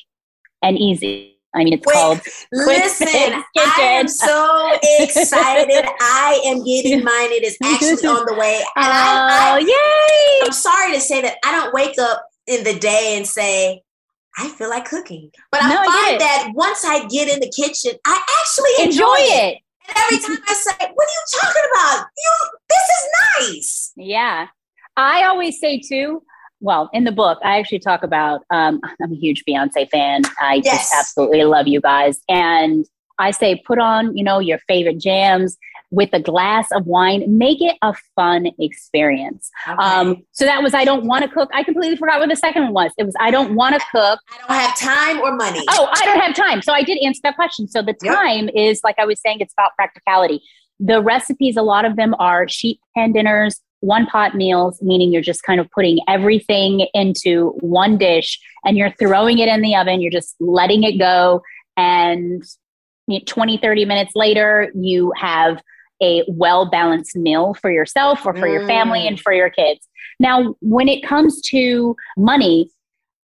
and 0.61 0.77
easy 0.77 1.36
I 1.57 1.63
mean, 1.63 1.73
it's 1.73 1.85
called. 1.85 2.21
Listen, 2.51 3.07
I 3.57 3.81
am 3.81 4.07
so 4.07 4.77
excited. 4.99 5.85
I 5.99 6.41
am 6.45 6.63
getting 6.63 7.03
mine. 7.03 7.31
It 7.31 7.43
is 7.43 7.57
actually 7.63 8.07
on 8.07 8.25
the 8.25 8.35
way. 8.35 8.57
And 8.75 8.85
oh, 8.85 8.91
I, 8.91 9.27
I, 9.29 9.53
oh, 9.53 10.39
yay! 10.39 10.45
I'm 10.45 10.51
sorry 10.51 10.93
to 10.93 10.99
say 10.99 11.21
that 11.21 11.37
I 11.43 11.51
don't 11.51 11.73
wake 11.73 11.97
up 11.99 12.23
in 12.45 12.63
the 12.63 12.77
day 12.77 13.15
and 13.17 13.27
say, 13.27 13.81
I 14.37 14.49
feel 14.49 14.69
like 14.69 14.85
cooking. 14.85 15.31
But 15.51 15.63
I 15.63 15.75
find 15.75 15.89
I 15.89 16.17
that 16.19 16.51
once 16.53 16.85
I 16.85 17.07
get 17.07 17.27
in 17.27 17.39
the 17.39 17.51
kitchen, 17.51 17.93
I 18.05 18.21
actually 18.39 18.85
enjoy, 18.85 19.03
enjoy 19.03 19.15
it. 19.17 19.55
it. 19.55 19.61
And 19.89 19.97
every 19.97 20.19
time 20.19 20.43
I 20.47 20.53
say, 20.53 20.91
What 20.93 21.07
are 21.07 21.15
you 21.15 21.41
talking 21.41 21.63
about? 21.73 22.07
You 22.17 22.57
this 22.69 23.49
is 23.49 23.55
nice. 23.55 23.91
Yeah. 23.95 24.47
I 24.95 25.25
always 25.25 25.59
say 25.59 25.79
too, 25.79 26.23
well, 26.59 26.89
in 26.93 27.03
the 27.03 27.11
book, 27.11 27.39
I 27.43 27.59
actually 27.59 27.79
talk 27.79 28.03
about 28.03 28.41
um, 28.49 28.79
I'm 29.01 29.11
a 29.11 29.15
huge 29.15 29.43
Beyonce 29.47 29.89
fan. 29.89 30.23
I 30.41 30.61
yes. 30.63 30.75
just 30.75 30.93
absolutely 30.93 31.43
love 31.43 31.67
you 31.67 31.81
guys. 31.81 32.21
And 32.29 32.85
I 33.19 33.31
say, 33.31 33.61
put 33.65 33.79
on, 33.79 34.15
you 34.15 34.23
know, 34.23 34.39
your 34.39 34.59
favorite 34.67 34.99
jams 34.99 35.57
with 35.89 36.09
a 36.13 36.19
glass 36.19 36.67
of 36.73 36.85
wine. 36.85 37.37
Make 37.37 37.61
it 37.61 37.77
a 37.81 37.93
fun 38.15 38.47
experience. 38.59 39.49
Okay. 39.67 39.77
Um, 39.77 40.23
so 40.31 40.45
that 40.45 40.61
was 40.61 40.73
I 40.73 40.85
don't 40.85 41.05
want 41.05 41.23
to 41.23 41.29
cook. 41.29 41.49
I 41.53 41.63
completely 41.63 41.95
forgot 41.95 42.19
what 42.19 42.29
the 42.29 42.35
second 42.35 42.63
one 42.63 42.73
was. 42.73 42.91
It 42.97 43.05
was 43.05 43.15
I 43.19 43.31
don't 43.31 43.55
want 43.55 43.75
to 43.75 43.81
cook. 43.91 44.19
I 44.33 44.47
don't 44.47 44.57
have 44.57 44.77
time 44.77 45.21
or 45.21 45.35
money. 45.35 45.63
Oh, 45.69 45.89
I 45.91 46.05
don't 46.05 46.19
have 46.19 46.35
time. 46.35 46.61
So 46.61 46.73
I 46.73 46.83
did 46.83 46.97
answer 47.03 47.21
that 47.23 47.35
question. 47.35 47.67
So 47.67 47.81
the 47.81 47.93
time 47.93 48.45
yep. 48.45 48.55
is 48.55 48.81
like 48.83 48.95
I 48.99 49.05
was 49.05 49.21
saying, 49.21 49.39
it's 49.39 49.53
about 49.53 49.75
practicality. 49.75 50.41
The 50.79 51.01
recipes, 51.01 51.57
a 51.57 51.63
lot 51.63 51.85
of 51.85 51.95
them 51.95 52.13
are 52.19 52.47
sheet 52.47 52.79
pan 52.95 53.13
dinners, 53.13 53.61
one 53.81 54.05
pot 54.07 54.35
meals, 54.35 54.81
meaning 54.81 55.11
you're 55.11 55.21
just 55.21 55.43
kind 55.43 55.59
of 55.59 55.69
putting 55.71 55.99
everything 56.07 56.87
into 56.93 57.49
one 57.59 57.97
dish 57.97 58.39
and 58.65 58.77
you're 58.77 58.93
throwing 58.99 59.39
it 59.39 59.47
in 59.47 59.61
the 59.61 59.75
oven, 59.75 60.01
you're 60.01 60.11
just 60.11 60.35
letting 60.39 60.83
it 60.83 60.97
go. 60.97 61.41
And 61.75 62.43
20, 63.25 63.57
30 63.57 63.85
minutes 63.85 64.11
later, 64.15 64.71
you 64.75 65.13
have 65.15 65.61
a 66.01 66.23
well 66.27 66.69
balanced 66.69 67.15
meal 67.15 67.55
for 67.55 67.71
yourself 67.71 68.25
or 68.25 68.33
for 68.33 68.47
mm. 68.47 68.53
your 68.53 68.67
family 68.67 69.07
and 69.07 69.17
mm. 69.17 69.21
for 69.21 69.33
your 69.33 69.49
kids. 69.49 69.87
Now, 70.19 70.55
when 70.61 70.87
it 70.87 71.03
comes 71.03 71.41
to 71.49 71.95
money, 72.17 72.69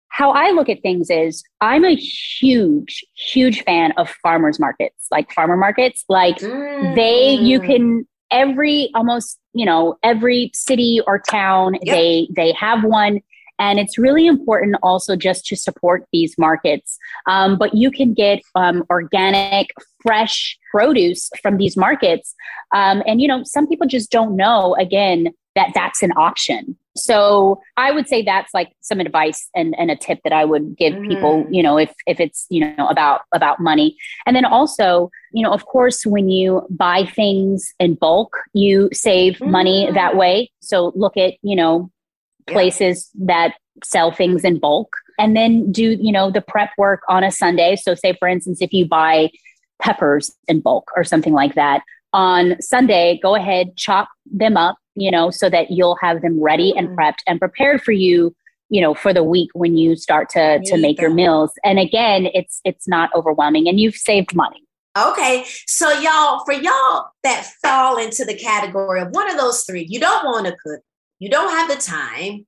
how 0.08 0.32
I 0.32 0.50
look 0.50 0.68
at 0.68 0.82
things 0.82 1.08
is 1.08 1.42
I'm 1.62 1.84
a 1.84 1.94
huge, 1.94 3.02
huge 3.16 3.62
fan 3.62 3.92
of 3.96 4.10
farmers 4.22 4.60
markets, 4.60 5.06
like 5.10 5.32
farmer 5.32 5.56
markets. 5.56 6.04
Like 6.08 6.38
mm. 6.38 6.94
they, 6.94 7.32
you 7.32 7.60
mm. 7.60 7.66
can 7.66 8.08
every 8.32 8.90
almost 8.94 9.38
you 9.52 9.66
know 9.66 9.96
every 10.02 10.50
city 10.54 11.00
or 11.06 11.18
town 11.18 11.74
yep. 11.82 11.94
they 11.94 12.28
they 12.34 12.52
have 12.52 12.84
one. 12.84 13.20
And 13.58 13.78
it's 13.78 13.96
really 13.96 14.26
important 14.26 14.74
also 14.82 15.14
just 15.14 15.46
to 15.46 15.56
support 15.56 16.06
these 16.12 16.36
markets. 16.36 16.98
Um, 17.28 17.56
but 17.56 17.74
you 17.74 17.92
can 17.92 18.12
get 18.12 18.40
um, 18.56 18.82
organic 18.90 19.68
fresh 20.02 20.58
produce 20.72 21.30
from 21.42 21.58
these 21.58 21.76
markets. 21.76 22.34
Um, 22.74 23.04
and 23.06 23.20
you 23.20 23.28
know 23.28 23.42
some 23.44 23.68
people 23.68 23.86
just 23.86 24.10
don't 24.10 24.36
know 24.36 24.74
again 24.76 25.28
that 25.54 25.72
that's 25.74 26.02
an 26.02 26.12
option 26.16 26.76
so 26.96 27.60
I 27.76 27.90
would 27.90 28.06
say 28.06 28.22
that's 28.22 28.52
like 28.52 28.72
some 28.80 29.00
advice 29.00 29.48
and, 29.54 29.74
and 29.78 29.90
a 29.90 29.96
tip 29.96 30.20
that 30.24 30.32
I 30.32 30.44
would 30.44 30.76
give 30.76 30.92
mm-hmm. 30.92 31.08
people, 31.08 31.46
you 31.50 31.62
know, 31.62 31.78
if 31.78 31.92
if 32.06 32.20
it's, 32.20 32.46
you 32.50 32.74
know, 32.76 32.86
about 32.88 33.22
about 33.32 33.60
money. 33.60 33.96
And 34.26 34.36
then 34.36 34.44
also, 34.44 35.10
you 35.32 35.42
know, 35.42 35.52
of 35.52 35.64
course, 35.64 36.04
when 36.04 36.28
you 36.28 36.66
buy 36.70 37.06
things 37.06 37.72
in 37.78 37.94
bulk, 37.94 38.36
you 38.52 38.90
save 38.92 39.34
mm-hmm. 39.34 39.50
money 39.50 39.90
that 39.92 40.16
way. 40.16 40.50
So 40.60 40.92
look 40.94 41.16
at, 41.16 41.34
you 41.42 41.56
know, 41.56 41.90
places 42.46 43.10
yeah. 43.14 43.26
that 43.26 43.54
sell 43.82 44.12
things 44.12 44.44
in 44.44 44.58
bulk 44.58 44.94
and 45.18 45.34
then 45.34 45.72
do, 45.72 45.96
you 45.98 46.12
know, 46.12 46.30
the 46.30 46.42
prep 46.42 46.70
work 46.76 47.02
on 47.08 47.24
a 47.24 47.30
Sunday. 47.30 47.76
So 47.76 47.94
say 47.94 48.14
for 48.18 48.28
instance, 48.28 48.60
if 48.60 48.72
you 48.72 48.86
buy 48.86 49.30
peppers 49.80 50.30
in 50.46 50.60
bulk 50.60 50.90
or 50.94 51.04
something 51.04 51.32
like 51.32 51.54
that, 51.54 51.82
on 52.12 52.60
Sunday, 52.60 53.18
go 53.22 53.34
ahead, 53.34 53.76
chop 53.76 54.08
them 54.26 54.56
up 54.56 54.76
you 54.94 55.10
know, 55.10 55.30
so 55.30 55.48
that 55.48 55.70
you'll 55.70 55.96
have 56.00 56.22
them 56.22 56.40
ready 56.40 56.74
and 56.76 56.88
mm-hmm. 56.88 56.98
prepped 56.98 57.20
and 57.26 57.38
prepared 57.38 57.82
for 57.82 57.92
you, 57.92 58.34
you 58.68 58.80
know, 58.80 58.94
for 58.94 59.12
the 59.12 59.24
week 59.24 59.50
when 59.54 59.76
you 59.76 59.96
start 59.96 60.28
to 60.30 60.60
to 60.64 60.76
make 60.76 61.00
your 61.00 61.12
meals. 61.12 61.52
And 61.64 61.78
again, 61.78 62.28
it's 62.34 62.60
it's 62.64 62.88
not 62.88 63.10
overwhelming 63.14 63.68
and 63.68 63.80
you've 63.80 63.94
saved 63.94 64.34
money. 64.34 64.62
Okay. 64.96 65.44
So 65.66 65.90
y'all, 66.00 66.44
for 66.44 66.52
y'all 66.52 67.06
that 67.22 67.50
fall 67.62 67.96
into 67.96 68.24
the 68.26 68.36
category 68.36 69.00
of 69.00 69.08
one 69.12 69.30
of 69.30 69.38
those 69.38 69.64
three, 69.64 69.86
you 69.88 69.98
don't 69.98 70.24
want 70.24 70.46
to 70.46 70.56
cook, 70.62 70.80
you 71.18 71.30
don't 71.30 71.50
have 71.50 71.70
the 71.70 71.82
time, 71.82 72.46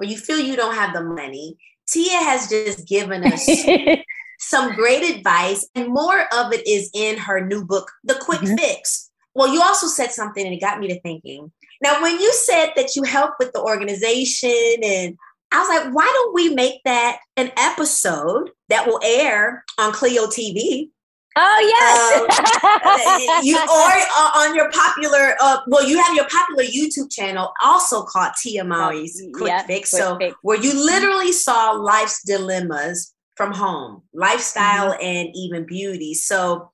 or 0.00 0.06
you 0.06 0.16
feel 0.16 0.40
you 0.40 0.56
don't 0.56 0.74
have 0.74 0.92
the 0.92 1.04
money. 1.04 1.56
Tia 1.86 2.18
has 2.18 2.48
just 2.48 2.88
given 2.88 3.24
us 3.24 3.46
some 4.38 4.74
great 4.74 5.16
advice, 5.16 5.68
and 5.74 5.88
more 5.88 6.22
of 6.34 6.52
it 6.52 6.66
is 6.66 6.90
in 6.94 7.16
her 7.18 7.44
new 7.44 7.64
book, 7.64 7.90
The 8.04 8.18
Quick 8.20 8.40
mm-hmm. 8.40 8.56
Fix. 8.56 9.10
Well, 9.34 9.52
you 9.52 9.60
also 9.62 9.86
said 9.86 10.12
something 10.12 10.44
and 10.44 10.54
it 10.54 10.60
got 10.60 10.78
me 10.78 10.88
to 10.88 11.00
thinking. 11.00 11.50
Now, 11.82 12.00
when 12.00 12.18
you 12.20 12.32
said 12.32 12.72
that 12.76 12.94
you 12.94 13.02
help 13.02 13.34
with 13.38 13.52
the 13.52 13.60
organization, 13.60 14.80
and 14.82 15.16
I 15.52 15.60
was 15.60 15.68
like, 15.68 15.94
why 15.94 16.04
don't 16.04 16.34
we 16.34 16.54
make 16.54 16.80
that 16.84 17.18
an 17.36 17.50
episode 17.56 18.50
that 18.68 18.86
will 18.86 19.00
air 19.02 19.64
on 19.78 19.92
Cleo 19.92 20.26
TV? 20.26 20.90
Oh 21.36 21.60
yes, 21.66 22.62
um, 22.62 23.40
you 23.44 23.56
or 23.56 23.64
uh, 23.66 24.30
on 24.36 24.54
your 24.54 24.70
popular. 24.70 25.34
Uh, 25.40 25.58
well, 25.66 25.84
you 25.84 26.00
have 26.00 26.14
your 26.14 26.28
popular 26.28 26.62
YouTube 26.62 27.10
channel 27.10 27.52
also 27.60 28.04
called 28.04 28.30
Tia 28.40 28.62
Mowry's 28.62 29.20
Quick 29.34 29.48
yep, 29.48 29.66
Fix. 29.66 29.90
Quick 29.90 30.02
so 30.02 30.16
fix. 30.16 30.36
where 30.42 30.60
you 30.60 30.72
literally 30.72 31.32
saw 31.32 31.72
life's 31.72 32.22
dilemmas 32.22 33.13
from 33.36 33.52
home, 33.52 34.02
lifestyle, 34.12 34.92
mm-hmm. 34.92 35.04
and 35.04 35.28
even 35.34 35.66
beauty. 35.66 36.14
So 36.14 36.70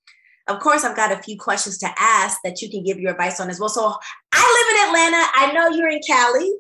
of 0.50 0.58
course, 0.58 0.82
I've 0.82 0.96
got 0.96 1.12
a 1.12 1.22
few 1.22 1.38
questions 1.38 1.78
to 1.78 1.88
ask 1.96 2.38
that 2.42 2.60
you 2.60 2.68
can 2.68 2.82
give 2.82 2.98
your 2.98 3.12
advice 3.12 3.38
on 3.38 3.50
as 3.50 3.60
well. 3.60 3.68
So 3.68 3.94
I 4.32 4.42
live 4.56 4.74
in 4.74 4.88
Atlanta. 4.88 5.26
I 5.34 5.52
know 5.52 5.76
you're 5.76 5.88
in 5.88 6.00
Cali, 6.04 6.50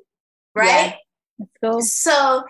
right? 0.54 0.68
Yeah. 0.68 0.94
Let's 1.40 1.52
go. 1.60 1.80
So 1.80 2.44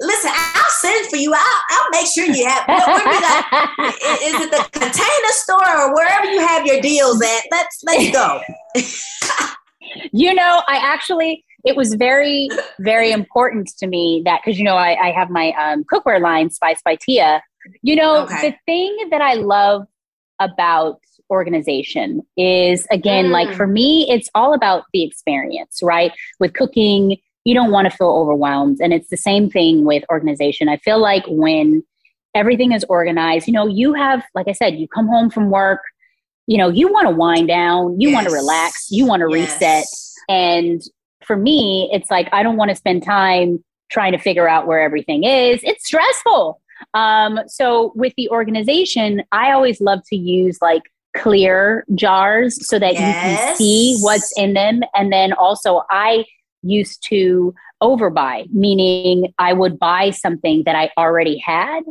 listen, 0.00 0.30
I'll 0.34 0.70
send 0.70 1.08
for 1.08 1.16
you. 1.16 1.32
I'll, 1.34 1.62
I'll 1.70 1.90
make 1.92 2.06
sure 2.06 2.26
you 2.26 2.46
have. 2.46 2.68
What, 2.68 2.86
what 2.86 3.14
you 3.14 3.20
got? 3.20 3.94
is 4.22 4.34
it 4.34 4.50
the 4.50 4.78
container 4.78 5.30
store 5.30 5.80
or 5.80 5.94
wherever 5.94 6.26
you 6.26 6.46
have 6.46 6.66
your 6.66 6.82
deals 6.82 7.22
at? 7.22 7.42
Let's 7.50 7.82
let's 7.84 8.10
go. 8.10 8.40
you 10.12 10.34
know, 10.34 10.62
I 10.68 10.76
actually 10.76 11.45
it 11.66 11.76
was 11.76 11.94
very 11.94 12.48
very 12.78 13.10
important 13.10 13.68
to 13.78 13.86
me 13.86 14.22
that 14.24 14.40
because 14.42 14.58
you 14.58 14.64
know 14.64 14.76
I, 14.76 15.08
I 15.08 15.10
have 15.10 15.28
my 15.28 15.52
um, 15.52 15.84
cookware 15.84 16.20
line 16.20 16.50
Spice 16.50 16.80
by 16.82 16.96
Tia. 16.96 17.42
You 17.82 17.96
know, 17.96 18.22
okay. 18.22 18.50
the 18.50 18.56
thing 18.64 19.08
that 19.10 19.20
I 19.20 19.34
love 19.34 19.86
about 20.38 21.00
organization 21.28 22.22
is 22.36 22.86
again 22.92 23.26
mm. 23.26 23.30
like 23.30 23.52
for 23.52 23.66
me 23.66 24.08
it's 24.08 24.30
all 24.36 24.54
about 24.54 24.84
the 24.92 25.02
experience 25.02 25.80
right 25.82 26.12
with 26.38 26.52
cooking 26.54 27.16
you 27.44 27.52
don't 27.52 27.72
want 27.72 27.90
to 27.90 27.96
feel 27.96 28.10
overwhelmed 28.10 28.78
and 28.80 28.92
it's 28.92 29.08
the 29.08 29.16
same 29.16 29.50
thing 29.50 29.84
with 29.84 30.04
organization 30.08 30.68
i 30.68 30.76
feel 30.76 31.00
like 31.00 31.24
when 31.26 31.82
everything 32.36 32.70
is 32.70 32.84
organized 32.88 33.48
you 33.48 33.52
know 33.52 33.66
you 33.66 33.92
have 33.92 34.22
like 34.36 34.46
i 34.46 34.52
said 34.52 34.76
you 34.76 34.86
come 34.86 35.08
home 35.08 35.28
from 35.28 35.50
work 35.50 35.80
you 36.46 36.56
know 36.56 36.68
you 36.68 36.92
want 36.92 37.08
to 37.08 37.14
wind 37.14 37.48
down 37.48 38.00
you 38.00 38.10
yes. 38.10 38.14
want 38.14 38.28
to 38.28 38.32
relax 38.32 38.86
you 38.92 39.04
want 39.04 39.20
to 39.20 39.36
yes. 39.36 39.50
reset 39.50 39.84
and 40.28 40.82
for 41.26 41.36
me 41.36 41.88
it's 41.92 42.10
like 42.10 42.28
i 42.32 42.42
don't 42.42 42.56
want 42.56 42.70
to 42.70 42.74
spend 42.74 43.02
time 43.02 43.62
trying 43.90 44.12
to 44.12 44.18
figure 44.18 44.48
out 44.48 44.66
where 44.66 44.80
everything 44.80 45.24
is 45.24 45.60
it's 45.62 45.86
stressful 45.86 46.60
um, 46.94 47.40
so 47.46 47.92
with 47.94 48.12
the 48.16 48.28
organization, 48.30 49.22
I 49.32 49.52
always 49.52 49.80
love 49.80 50.00
to 50.08 50.16
use 50.16 50.58
like 50.60 50.82
clear 51.16 51.84
jars 51.94 52.66
so 52.66 52.78
that 52.78 52.94
yes. 52.94 53.00
you 53.00 53.12
can 53.46 53.56
see 53.56 53.98
what's 54.00 54.32
in 54.36 54.54
them. 54.54 54.82
And 54.94 55.12
then 55.12 55.32
also, 55.32 55.82
I 55.90 56.24
used 56.62 57.04
to 57.08 57.54
overbuy, 57.82 58.50
meaning 58.52 59.32
I 59.38 59.52
would 59.52 59.78
buy 59.78 60.10
something 60.10 60.62
that 60.64 60.74
I 60.74 60.90
already 60.98 61.38
had. 61.38 61.82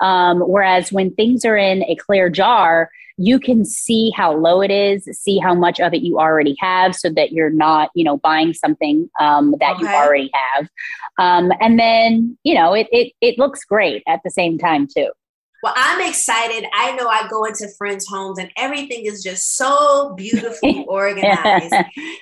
Um, 0.00 0.40
whereas 0.40 0.92
when 0.92 1.14
things 1.14 1.44
are 1.44 1.56
in 1.56 1.82
a 1.84 1.96
clear 1.96 2.30
jar, 2.30 2.90
you 3.22 3.38
can 3.38 3.64
see 3.64 4.10
how 4.16 4.34
low 4.34 4.60
it 4.60 4.70
is, 4.72 5.04
see 5.12 5.38
how 5.38 5.54
much 5.54 5.78
of 5.78 5.94
it 5.94 6.02
you 6.02 6.18
already 6.18 6.56
have 6.58 6.92
so 6.92 7.08
that 7.08 7.30
you're 7.30 7.50
not, 7.50 7.88
you 7.94 8.02
know, 8.02 8.16
buying 8.16 8.52
something 8.52 9.08
um, 9.20 9.54
that 9.60 9.76
okay. 9.76 9.82
you 9.82 9.88
already 9.88 10.30
have. 10.34 10.68
Um, 11.20 11.52
and 11.60 11.78
then, 11.78 12.36
you 12.42 12.56
know, 12.56 12.74
it, 12.74 12.88
it, 12.90 13.12
it 13.20 13.38
looks 13.38 13.64
great 13.64 14.02
at 14.08 14.20
the 14.24 14.30
same 14.30 14.58
time 14.58 14.88
too. 14.88 15.08
Well, 15.62 15.72
I'm 15.76 16.08
excited. 16.08 16.66
I 16.74 16.96
know 16.96 17.06
I 17.06 17.28
go 17.28 17.44
into 17.44 17.68
friends' 17.78 18.08
homes 18.08 18.40
and 18.40 18.50
everything 18.56 19.06
is 19.06 19.22
just 19.22 19.56
so 19.56 20.14
beautifully 20.16 20.84
organized. 20.88 21.72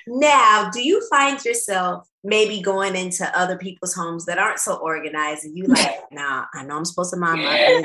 now, 0.05 0.69
do 0.71 0.83
you 0.83 1.01
find 1.09 1.43
yourself 1.43 2.07
maybe 2.23 2.61
going 2.61 2.95
into 2.95 3.25
other 3.35 3.57
people's 3.57 3.95
homes 3.95 4.25
that 4.25 4.37
aren't 4.37 4.59
so 4.59 4.75
organized 4.75 5.45
and 5.45 5.57
you 5.57 5.63
like, 5.63 5.99
nah, 6.11 6.45
I 6.53 6.63
know 6.63 6.77
I'm 6.77 6.85
supposed 6.85 7.11
to 7.15 7.19
mind 7.19 7.41
my 7.41 7.81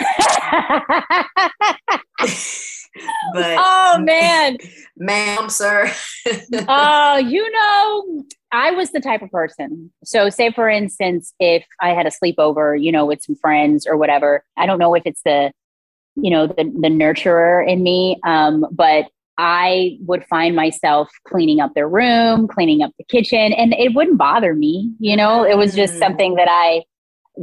business. 2.21 2.73
but 3.35 3.57
oh 3.59 3.99
man, 4.03 4.59
ma'am, 4.97 5.49
sir. 5.49 5.93
Oh, 6.27 6.65
uh, 6.69 7.17
you 7.19 7.51
know, 7.51 8.25
I 8.53 8.71
was 8.73 8.93
the 8.93 9.01
type 9.01 9.23
of 9.23 9.31
person. 9.31 9.93
So, 10.05 10.29
say 10.29 10.53
for 10.53 10.69
instance, 10.69 11.35
if 11.41 11.65
I 11.81 11.91
had 11.91 12.07
a 12.07 12.11
sleepover, 12.11 12.81
you 12.81 12.93
know, 12.93 13.07
with 13.07 13.23
some 13.23 13.37
friends 13.37 13.87
or 13.87 13.97
whatever, 13.97 14.45
I 14.57 14.67
don't 14.67 14.79
know 14.79 14.95
if 14.95 15.03
it's 15.07 15.23
the, 15.25 15.53
you 16.17 16.31
know, 16.31 16.47
the 16.47 16.65
the 16.65 16.89
nurturer 16.89 17.67
in 17.67 17.83
me, 17.83 18.19
um, 18.25 18.67
but 18.71 19.07
I 19.39 19.99
would 20.01 20.25
find 20.27 20.57
myself 20.57 21.11
cleaning 21.27 21.61
up 21.61 21.75
their 21.75 21.89
room, 21.89 22.49
cleaning 22.49 22.83
up 22.83 22.93
the 22.99 23.05
kitchen, 23.05 23.53
and 23.53 23.75
it 23.75 23.95
wouldn't 23.95 24.19
bother 24.19 24.55
me. 24.55 24.93
You 24.99 25.17
know, 25.17 25.45
it 25.45 25.59
was 25.59 25.75
just 25.75 25.95
mm. 25.95 25.99
something 25.99 26.35
that 26.37 26.49
I 26.51 26.85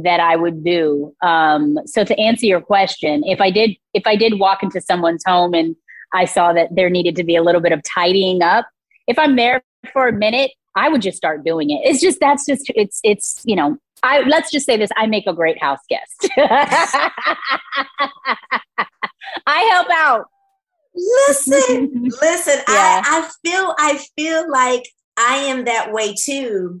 that 0.02 0.20
I 0.20 0.36
would 0.36 0.64
do. 0.64 1.14
Um, 1.22 1.78
so 1.86 2.04
to 2.04 2.18
answer 2.18 2.46
your 2.46 2.60
question, 2.60 3.22
if 3.24 3.40
I 3.40 3.50
did 3.50 3.76
if 3.92 4.06
I 4.06 4.16
did 4.16 4.38
walk 4.38 4.62
into 4.62 4.80
someone's 4.80 5.24
home 5.24 5.54
and 5.54 5.76
I 6.12 6.24
saw 6.24 6.52
that 6.52 6.68
there 6.74 6.90
needed 6.90 7.16
to 7.16 7.24
be 7.24 7.36
a 7.36 7.42
little 7.42 7.60
bit 7.60 7.72
of 7.72 7.82
tidying 7.82 8.42
up, 8.42 8.66
if 9.06 9.18
I'm 9.18 9.36
there 9.36 9.62
for 9.92 10.08
a 10.08 10.12
minute, 10.12 10.52
I 10.76 10.88
would 10.88 11.02
just 11.02 11.16
start 11.16 11.44
doing 11.44 11.70
it. 11.70 11.80
It's 11.84 12.00
just 12.00 12.18
that's 12.20 12.46
just 12.46 12.70
it's 12.74 13.00
it's 13.04 13.42
you 13.44 13.56
know 13.56 13.78
I 14.02 14.20
let's 14.20 14.50
just 14.50 14.66
say 14.66 14.76
this 14.76 14.90
I 14.96 15.06
make 15.06 15.26
a 15.26 15.32
great 15.32 15.60
house 15.62 15.80
guest. 15.88 16.28
I 19.46 19.60
help 19.72 19.88
out. 19.90 20.26
Listen, 20.94 21.90
listen. 22.20 22.58
Yeah. 22.68 23.02
I, 23.04 23.20
I 23.20 23.30
feel 23.44 23.74
I 23.78 24.04
feel 24.16 24.50
like 24.50 24.88
I 25.16 25.36
am 25.36 25.64
that 25.64 25.92
way 25.92 26.14
too. 26.14 26.80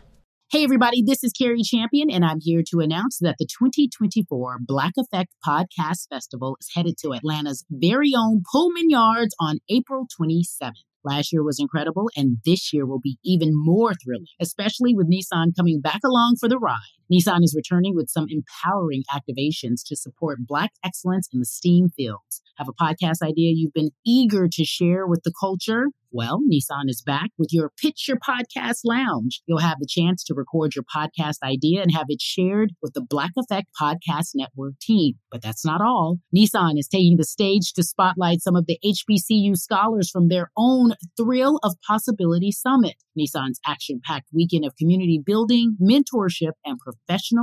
Hey, 0.51 0.65
everybody, 0.65 1.01
this 1.01 1.23
is 1.23 1.31
Cari 1.31 1.61
Champion, 1.63 2.09
and 2.11 2.25
I'm 2.25 2.41
here 2.41 2.61
to 2.71 2.81
announce 2.81 3.19
that 3.19 3.37
the 3.39 3.45
2024 3.45 4.57
Black 4.59 4.91
Effect 4.97 5.29
Podcast 5.47 6.09
Festival 6.09 6.57
is 6.59 6.69
headed 6.75 6.97
to 6.97 7.13
Atlanta's 7.13 7.63
very 7.69 8.11
own 8.17 8.43
Pullman 8.51 8.89
Yards 8.89 9.33
on 9.39 9.59
April 9.69 10.07
27th. 10.21 10.73
Last 11.05 11.31
year 11.31 11.41
was 11.41 11.57
incredible, 11.57 12.09
and 12.17 12.39
this 12.45 12.73
year 12.73 12.85
will 12.85 12.99
be 12.99 13.17
even 13.23 13.51
more 13.53 13.93
thrilling, 13.93 14.25
especially 14.41 14.93
with 14.93 15.09
Nissan 15.09 15.55
coming 15.57 15.79
back 15.79 16.01
along 16.03 16.35
for 16.37 16.49
the 16.49 16.59
ride. 16.59 16.75
Nissan 17.11 17.43
is 17.43 17.53
returning 17.53 17.93
with 17.93 18.09
some 18.09 18.27
empowering 18.29 19.03
activations 19.13 19.81
to 19.87 19.97
support 19.97 20.47
Black 20.47 20.71
excellence 20.83 21.27
in 21.33 21.39
the 21.39 21.45
STEAM 21.45 21.89
fields. 21.89 22.41
Have 22.57 22.69
a 22.69 22.73
podcast 22.73 23.21
idea 23.21 23.51
you've 23.53 23.73
been 23.73 23.89
eager 24.05 24.47
to 24.49 24.63
share 24.63 25.05
with 25.05 25.23
the 25.23 25.33
culture? 25.37 25.87
Well, 26.13 26.41
Nissan 26.41 26.89
is 26.89 27.01
back 27.01 27.29
with 27.37 27.49
your 27.51 27.71
Pitch 27.81 28.07
Your 28.07 28.17
Podcast 28.17 28.79
Lounge. 28.83 29.41
You'll 29.45 29.59
have 29.59 29.79
the 29.79 29.87
chance 29.89 30.25
to 30.25 30.33
record 30.33 30.75
your 30.75 30.83
podcast 30.83 31.37
idea 31.41 31.81
and 31.81 31.91
have 31.93 32.07
it 32.09 32.21
shared 32.21 32.73
with 32.81 32.93
the 32.93 33.01
Black 33.01 33.31
Effect 33.37 33.67
Podcast 33.81 34.31
Network 34.35 34.73
team. 34.81 35.15
But 35.31 35.41
that's 35.41 35.65
not 35.65 35.79
all. 35.81 36.17
Nissan 36.35 36.77
is 36.77 36.89
taking 36.89 37.15
the 37.15 37.23
stage 37.23 37.71
to 37.73 37.83
spotlight 37.83 38.41
some 38.41 38.57
of 38.57 38.65
the 38.67 38.77
HBCU 38.83 39.55
scholars 39.55 40.09
from 40.09 40.27
their 40.27 40.51
own 40.57 40.95
Thrill 41.15 41.59
of 41.63 41.75
Possibility 41.87 42.51
Summit. 42.51 42.95
Nissan's 43.17 43.59
action 43.65 44.01
packed 44.03 44.27
weekend 44.33 44.65
of 44.65 44.75
community 44.75 45.21
building, 45.25 45.77
mentorship, 45.81 46.53
and 46.65 46.77
professional 46.77 47.00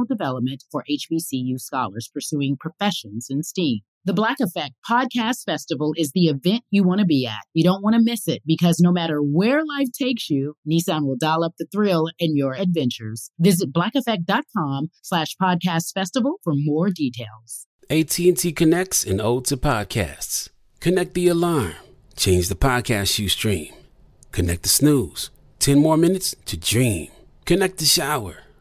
development 0.09 0.65
for 0.71 0.85
HBCU 0.91 1.59
scholars 1.59 2.11
pursuing 2.13 2.57
professions 2.59 3.27
in 3.31 3.43
STEAM. 3.43 3.81
The 4.05 4.15
Black 4.15 4.37
Effect 4.41 4.75
Podcast 4.89 5.45
Festival 5.45 5.93
is 5.97 6.13
the 6.15 6.29
event 6.29 6.63
you 6.71 6.83
want 6.83 7.01
to 7.01 7.07
be 7.07 7.27
at. 7.27 7.45
You 7.53 7.63
don't 7.63 7.83
want 7.83 7.95
to 7.95 8.03
miss 8.03 8.27
it 8.27 8.43
because 8.47 8.81
no 8.81 8.91
matter 8.91 9.19
where 9.21 9.63
life 9.67 9.89
takes 9.93 10.31
you, 10.31 10.55
Nissan 10.67 11.05
will 11.05 11.17
dial 11.19 11.45
up 11.45 11.53
the 11.59 11.67
thrill 11.71 12.09
in 12.19 12.35
your 12.35 12.55
adventures. 12.55 13.31
Visit 13.39 13.73
blackeffect.com 13.73 14.89
slash 15.03 15.37
podcast 15.41 15.93
festival 15.93 16.37
for 16.43 16.55
more 16.57 16.89
details. 16.89 17.67
AT&T 17.91 18.53
connects 18.53 19.05
and 19.05 19.21
ode 19.21 19.45
to 19.47 19.57
podcasts. 19.57 20.49
Connect 20.81 21.15
the 21.15 21.29
alarm. 21.29 21.75
Change 22.17 22.49
the 22.49 22.55
podcast 22.55 23.19
you 23.19 23.29
stream. 23.29 23.75
Connect 24.33 24.63
the 24.63 24.69
snooze. 24.69 25.31
10 25.59 25.79
more 25.79 25.97
minutes 25.97 26.35
to 26.47 26.57
dream. 26.57 27.09
Connect 27.45 27.79
the 27.79 27.85
shower. 27.85 28.48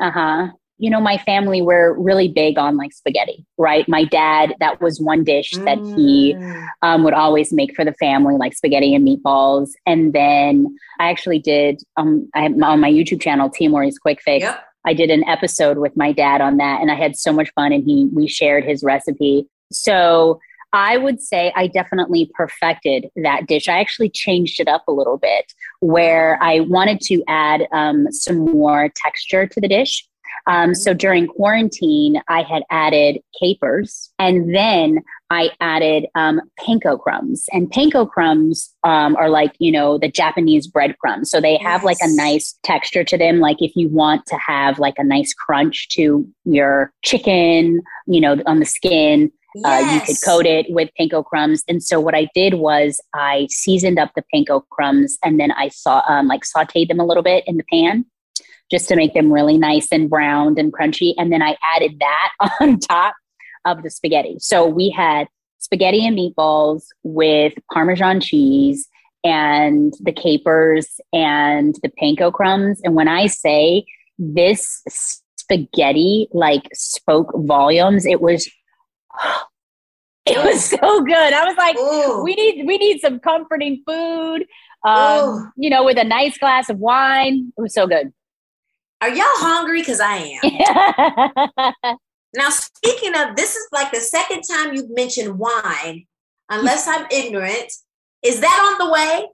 Uh 0.00 0.10
huh 0.10 0.48
you 0.78 0.90
know, 0.90 1.00
my 1.00 1.16
family 1.18 1.62
were 1.62 1.98
really 1.98 2.28
big 2.28 2.58
on 2.58 2.76
like 2.76 2.92
spaghetti, 2.92 3.46
right? 3.56 3.88
My 3.88 4.04
dad, 4.04 4.54
that 4.60 4.80
was 4.80 5.00
one 5.00 5.24
dish 5.24 5.52
that 5.52 5.78
he 5.78 6.34
mm. 6.34 6.66
um, 6.82 7.02
would 7.02 7.14
always 7.14 7.52
make 7.52 7.74
for 7.74 7.84
the 7.84 7.94
family, 7.94 8.36
like 8.36 8.54
spaghetti 8.54 8.94
and 8.94 9.06
meatballs. 9.06 9.70
And 9.86 10.12
then 10.12 10.76
I 11.00 11.08
actually 11.08 11.38
did 11.38 11.82
um, 11.96 12.28
I, 12.34 12.46
on 12.46 12.80
my 12.80 12.90
YouTube 12.90 13.22
channel, 13.22 13.48
Tia 13.48 13.70
Mowry's 13.70 13.98
Quick 13.98 14.20
Fix. 14.22 14.42
Yep. 14.42 14.64
I 14.84 14.92
did 14.92 15.10
an 15.10 15.24
episode 15.26 15.78
with 15.78 15.96
my 15.96 16.12
dad 16.12 16.40
on 16.40 16.58
that, 16.58 16.80
and 16.80 16.92
I 16.92 16.94
had 16.94 17.16
so 17.16 17.32
much 17.32 17.50
fun. 17.54 17.72
And 17.72 17.82
he 17.82 18.08
we 18.12 18.28
shared 18.28 18.64
his 18.64 18.84
recipe. 18.84 19.48
So 19.72 20.38
I 20.72 20.96
would 20.96 21.20
say 21.20 21.52
I 21.56 21.68
definitely 21.68 22.30
perfected 22.34 23.06
that 23.16 23.46
dish. 23.46 23.68
I 23.68 23.78
actually 23.78 24.10
changed 24.10 24.60
it 24.60 24.68
up 24.68 24.84
a 24.88 24.92
little 24.92 25.18
bit, 25.18 25.52
where 25.80 26.38
I 26.42 26.60
wanted 26.60 27.00
to 27.02 27.22
add 27.28 27.66
um, 27.72 28.10
some 28.10 28.38
more 28.38 28.90
texture 28.94 29.46
to 29.46 29.60
the 29.60 29.68
dish. 29.68 30.06
Um, 30.48 30.74
so 30.74 30.94
during 30.94 31.26
quarantine, 31.26 32.20
I 32.28 32.42
had 32.42 32.62
added 32.70 33.20
capers 33.40 34.12
and 34.18 34.54
then 34.54 35.02
I 35.30 35.50
added 35.60 36.06
um, 36.14 36.40
panko 36.60 37.00
crumbs. 37.00 37.46
And 37.52 37.70
panko 37.70 38.08
crumbs 38.08 38.72
um, 38.84 39.16
are 39.16 39.28
like, 39.28 39.54
you 39.58 39.72
know, 39.72 39.98
the 39.98 40.08
Japanese 40.08 40.68
breadcrumbs. 40.68 41.30
So 41.30 41.40
they 41.40 41.56
have 41.56 41.82
yes. 41.82 41.84
like 41.84 41.96
a 42.00 42.14
nice 42.14 42.56
texture 42.62 43.02
to 43.02 43.18
them. 43.18 43.40
Like 43.40 43.60
if 43.60 43.74
you 43.74 43.88
want 43.88 44.24
to 44.26 44.36
have 44.36 44.78
like 44.78 44.94
a 44.98 45.04
nice 45.04 45.34
crunch 45.34 45.88
to 45.90 46.28
your 46.44 46.92
chicken, 47.02 47.82
you 48.06 48.20
know, 48.20 48.40
on 48.46 48.60
the 48.60 48.66
skin, 48.66 49.32
Yes. 49.56 49.64
Uh, 49.64 49.94
you 49.94 50.00
could 50.02 50.16
coat 50.24 50.46
it 50.46 50.66
with 50.68 50.90
panko 51.00 51.24
crumbs. 51.24 51.64
And 51.66 51.82
so 51.82 51.98
what 51.98 52.14
I 52.14 52.28
did 52.34 52.54
was 52.54 53.00
I 53.14 53.48
seasoned 53.50 53.98
up 53.98 54.10
the 54.14 54.24
panko 54.34 54.62
crumbs 54.70 55.16
and 55.24 55.40
then 55.40 55.50
I 55.52 55.68
saw 55.68 56.02
um, 56.08 56.28
like 56.28 56.42
sauteed 56.44 56.88
them 56.88 57.00
a 57.00 57.06
little 57.06 57.22
bit 57.22 57.44
in 57.46 57.56
the 57.56 57.64
pan 57.72 58.04
just 58.70 58.88
to 58.88 58.96
make 58.96 59.14
them 59.14 59.32
really 59.32 59.56
nice 59.56 59.88
and 59.90 60.10
browned 60.10 60.58
and 60.58 60.72
crunchy. 60.72 61.14
And 61.16 61.32
then 61.32 61.40
I 61.40 61.56
added 61.74 61.98
that 62.00 62.32
on 62.60 62.78
top 62.80 63.14
of 63.64 63.82
the 63.82 63.90
spaghetti. 63.90 64.36
So 64.40 64.66
we 64.66 64.90
had 64.90 65.26
spaghetti 65.58 66.06
and 66.06 66.18
meatballs 66.18 66.84
with 67.02 67.54
Parmesan 67.72 68.20
cheese 68.20 68.88
and 69.24 69.94
the 70.00 70.12
capers 70.12 71.00
and 71.12 71.74
the 71.82 71.90
panko 72.00 72.32
crumbs. 72.32 72.80
And 72.84 72.94
when 72.94 73.08
I 73.08 73.26
say 73.26 73.86
this 74.18 74.82
spaghetti 75.38 76.28
like 76.32 76.68
spoke 76.74 77.32
volumes, 77.34 78.04
it 78.04 78.20
was 78.20 78.48
it 80.26 80.44
was 80.44 80.64
so 80.64 81.02
good. 81.02 81.32
I 81.32 81.44
was 81.44 81.56
like, 81.56 81.76
Ooh. 81.78 82.22
we 82.22 82.34
need 82.34 82.66
we 82.66 82.78
need 82.78 83.00
some 83.00 83.20
comforting 83.20 83.82
food. 83.86 84.46
Um, 84.84 85.52
you 85.56 85.68
know, 85.68 85.84
with 85.84 85.98
a 85.98 86.04
nice 86.04 86.38
glass 86.38 86.68
of 86.70 86.78
wine. 86.78 87.52
It 87.56 87.60
was 87.60 87.74
so 87.74 87.86
good. 87.86 88.12
Are 89.00 89.08
y'all 89.08 89.24
hungry? 89.26 89.80
Because 89.80 90.00
I 90.00 90.38
am. 90.42 91.96
now, 92.34 92.50
speaking 92.50 93.14
of, 93.16 93.36
this 93.36 93.56
is 93.56 93.66
like 93.72 93.90
the 93.90 94.00
second 94.00 94.42
time 94.42 94.74
you've 94.74 94.90
mentioned 94.90 95.38
wine, 95.38 96.06
unless 96.48 96.86
I'm 96.86 97.06
ignorant. 97.10 97.72
Is 98.22 98.40
that 98.40 98.78
on 98.78 98.86
the 98.86 98.92
way? 98.92 99.26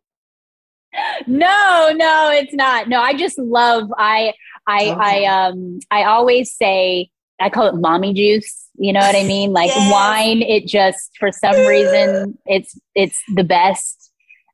No, 1.26 1.92
no, 1.94 2.30
it's 2.32 2.52
not. 2.52 2.88
No, 2.88 3.00
I 3.00 3.14
just 3.14 3.38
love 3.38 3.90
I 3.96 4.35
I 4.66 4.90
okay. 4.90 5.26
I 5.26 5.48
um 5.48 5.80
I 5.90 6.04
always 6.04 6.54
say 6.54 7.11
I 7.40 7.50
call 7.50 7.66
it 7.66 7.74
mommy 7.74 8.14
juice. 8.14 8.62
You 8.76 8.92
know 8.92 9.00
what 9.00 9.14
I 9.14 9.24
mean? 9.24 9.52
Like 9.52 9.68
yes. 9.68 9.92
wine, 9.92 10.42
it 10.42 10.66
just 10.66 11.11
for 11.18 11.30
some 11.30 11.56
reason 11.66 12.38
it's 12.46 12.78
it's 12.94 13.20
the 13.35 13.44
best 13.44 14.02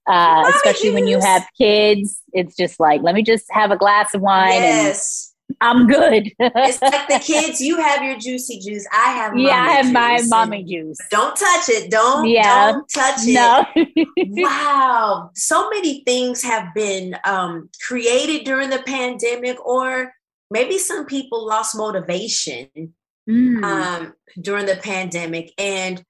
uh, 0.09 0.51
especially 0.55 0.91
when 0.91 1.07
you 1.07 1.21
have 1.21 1.47
kids. 1.57 2.23
It's 2.33 2.57
just 2.57 2.81
like, 2.81 3.03
let 3.03 3.15
me 3.15 3.23
just 3.23 3.45
have 3.51 3.71
a 3.71 3.77
glass 3.77 4.15
of 4.15 4.23
wine 4.23 4.53
yes. 4.53 5.35
and 5.49 5.57
I'm 5.61 5.87
good. 5.87 6.33
it's 6.39 6.83
like 6.83 7.09
the 7.09 7.19
kids, 7.25 7.61
you 7.61 7.77
have 7.77 8.03
your 8.03 8.19
juicy 8.19 8.59
juice. 8.59 8.87
I 8.93 9.13
have 9.13 9.37
Yeah, 9.37 9.63
I 9.63 9.73
have 9.73 9.93
my 9.93 10.21
mommy 10.27 10.65
juice. 10.65 10.99
Don't 11.11 11.37
touch 11.37 11.69
it. 11.69 11.91
Don't 11.91 12.27
yeah. 12.27 12.73
don't 12.73 12.89
touch 12.89 13.21
no. 13.27 13.65
it. 13.75 14.17
wow. 14.45 15.31
So 15.35 15.69
many 15.71 16.03
things 16.05 16.43
have 16.43 16.75
been 16.75 17.17
um, 17.25 17.71
created 17.87 18.45
during 18.45 18.71
the 18.71 18.83
pandemic, 18.83 19.65
or 19.67 20.13
maybe 20.51 20.79
some 20.79 21.07
people 21.07 21.47
lost 21.47 21.77
motivation 21.77 22.95
mm. 23.29 23.63
um, 23.63 24.15
during 24.41 24.67
the 24.67 24.77
pandemic. 24.77 25.53
And 25.59 26.03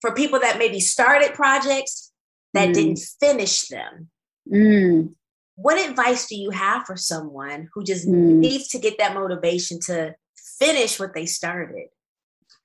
for 0.00 0.14
people 0.14 0.40
that 0.40 0.58
maybe 0.58 0.80
started 0.80 1.34
projects, 1.34 2.12
that 2.54 2.70
mm. 2.70 2.74
didn't 2.74 3.00
finish 3.20 3.68
them. 3.68 4.08
Mm. 4.50 5.14
What 5.54 5.78
advice 5.78 6.26
do 6.26 6.36
you 6.36 6.50
have 6.50 6.84
for 6.86 6.96
someone 6.96 7.68
who 7.74 7.84
just 7.84 8.06
mm. 8.06 8.12
needs 8.12 8.68
to 8.68 8.78
get 8.78 8.98
that 8.98 9.14
motivation 9.14 9.78
to 9.86 10.14
finish 10.58 10.98
what 10.98 11.14
they 11.14 11.26
started? 11.26 11.88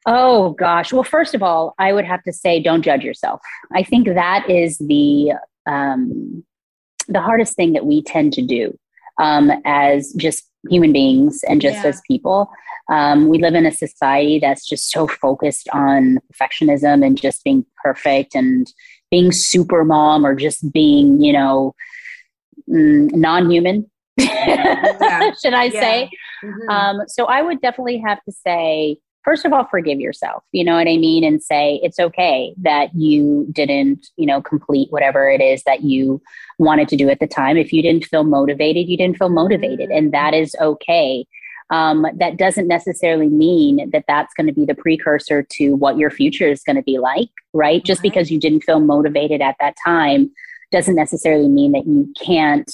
Oh 0.05 0.51
gosh. 0.51 0.93
Well, 0.93 1.03
first 1.03 1.35
of 1.35 1.43
all, 1.43 1.75
I 1.77 1.91
would 1.91 2.05
have 2.05 2.23
to 2.23 2.33
say 2.33 2.61
don't 2.61 2.81
judge 2.81 3.03
yourself. 3.03 3.41
I 3.73 3.83
think 3.83 4.07
that 4.07 4.49
is 4.49 4.77
the 4.77 5.33
um, 5.67 6.45
the 7.09 7.21
hardest 7.21 7.55
thing 7.55 7.73
that 7.73 7.85
we 7.85 8.01
tend 8.01 8.33
to 8.33 8.41
do 8.41 8.77
um, 9.17 9.51
as 9.65 10.13
just 10.13 10.49
human 10.69 10.93
beings 10.93 11.43
and 11.47 11.61
just 11.61 11.77
yeah. 11.77 11.87
as 11.89 12.01
people. 12.07 12.49
Um, 12.89 13.27
we 13.27 13.39
live 13.39 13.53
in 13.53 13.65
a 13.65 13.71
society 13.71 14.39
that's 14.39 14.65
just 14.65 14.91
so 14.91 15.07
focused 15.07 15.67
on 15.73 16.19
perfectionism 16.33 17.05
and 17.05 17.17
just 17.17 17.43
being 17.43 17.65
perfect 17.83 18.33
and 18.33 18.71
being 19.11 19.31
super 19.31 19.83
mom 19.83 20.25
or 20.25 20.35
just 20.35 20.71
being, 20.71 21.21
you 21.21 21.33
know, 21.33 21.75
mm, 22.69 23.11
non 23.13 23.49
human, 23.49 23.89
yeah. 24.17 25.33
should 25.33 25.53
I 25.53 25.65
yeah. 25.65 25.81
say? 25.81 26.09
Mm-hmm. 26.43 26.69
Um, 26.69 27.07
so 27.07 27.25
I 27.25 27.41
would 27.41 27.61
definitely 27.61 27.97
have 28.05 28.23
to 28.23 28.31
say, 28.31 28.97
first 29.27 29.43
of 29.43 29.51
all, 29.51 29.65
forgive 29.65 29.99
yourself. 29.99 30.41
You 30.53 30.63
know 30.63 30.75
what 30.75 30.87
I 30.87 30.95
mean? 30.95 31.25
And 31.25 31.43
say 31.43 31.81
it's 31.83 31.99
okay 31.99 32.53
that 32.61 32.95
you 32.95 33.45
didn't, 33.51 34.07
you 34.15 34.25
know, 34.25 34.41
complete 34.41 34.87
whatever 34.89 35.29
it 35.29 35.41
is 35.41 35.63
that 35.63 35.83
you 35.83 36.21
wanted 36.57 36.87
to 36.87 36.95
do 36.95 37.09
at 37.09 37.19
the 37.19 37.27
time. 37.27 37.57
If 37.57 37.73
you 37.73 37.81
didn't 37.81 38.05
feel 38.05 38.23
motivated, 38.23 38.87
you 38.87 38.95
didn't 38.95 39.17
feel 39.17 39.29
motivated, 39.29 39.89
mm-hmm. 39.89 39.97
and 39.97 40.13
that 40.13 40.33
is 40.33 40.55
okay. 40.61 41.27
um, 41.69 42.05
that 42.15 42.37
doesn't 42.37 42.67
necessarily 42.67 43.27
mean 43.27 43.89
that 43.91 44.05
that's 44.07 44.33
going 44.33 44.47
to 44.47 44.53
be 44.53 44.65
the 44.65 44.75
precursor 44.75 45.45
to 45.57 45.75
what 45.75 45.97
your 45.97 46.09
future 46.09 46.47
is 46.47 46.63
going 46.63 46.77
to 46.77 46.83
be 46.83 46.97
like, 46.97 47.29
right? 47.53 47.83
Just 47.83 48.01
because 48.01 48.31
you 48.31 48.39
didn't 48.39 48.61
feel 48.61 48.79
motivated 48.79 49.41
at 49.41 49.57
that 49.59 49.75
time 49.83 50.31
doesn't 50.71 50.95
necessarily 50.95 51.47
mean 51.47 51.71
that 51.73 51.85
you 51.85 52.13
can't 52.23 52.71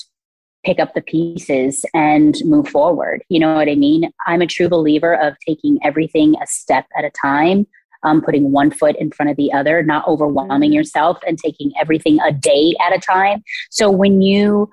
pick 0.63 0.79
up 0.79 0.93
the 0.93 1.01
pieces 1.01 1.85
and 1.93 2.37
move 2.45 2.67
forward. 2.67 3.23
You 3.29 3.39
know 3.39 3.55
what 3.55 3.69
I 3.69 3.75
mean? 3.75 4.11
I'm 4.27 4.41
a 4.41 4.47
true 4.47 4.69
believer 4.69 5.15
of 5.15 5.35
taking 5.45 5.77
everything 5.83 6.35
a 6.41 6.47
step 6.47 6.85
at 6.97 7.05
a 7.05 7.11
time, 7.11 7.67
um, 8.03 8.21
putting 8.21 8.51
one 8.51 8.71
foot 8.71 8.95
in 8.97 9.11
front 9.11 9.29
of 9.29 9.37
the 9.37 9.51
other, 9.51 9.83
not 9.83 10.07
overwhelming 10.07 10.69
mm-hmm. 10.69 10.75
yourself, 10.75 11.17
and 11.27 11.37
taking 11.37 11.71
everything 11.79 12.19
a 12.21 12.31
day 12.31 12.75
at 12.85 12.95
a 12.95 12.99
time. 12.99 13.43
So 13.69 13.91
when 13.91 14.21
you 14.21 14.69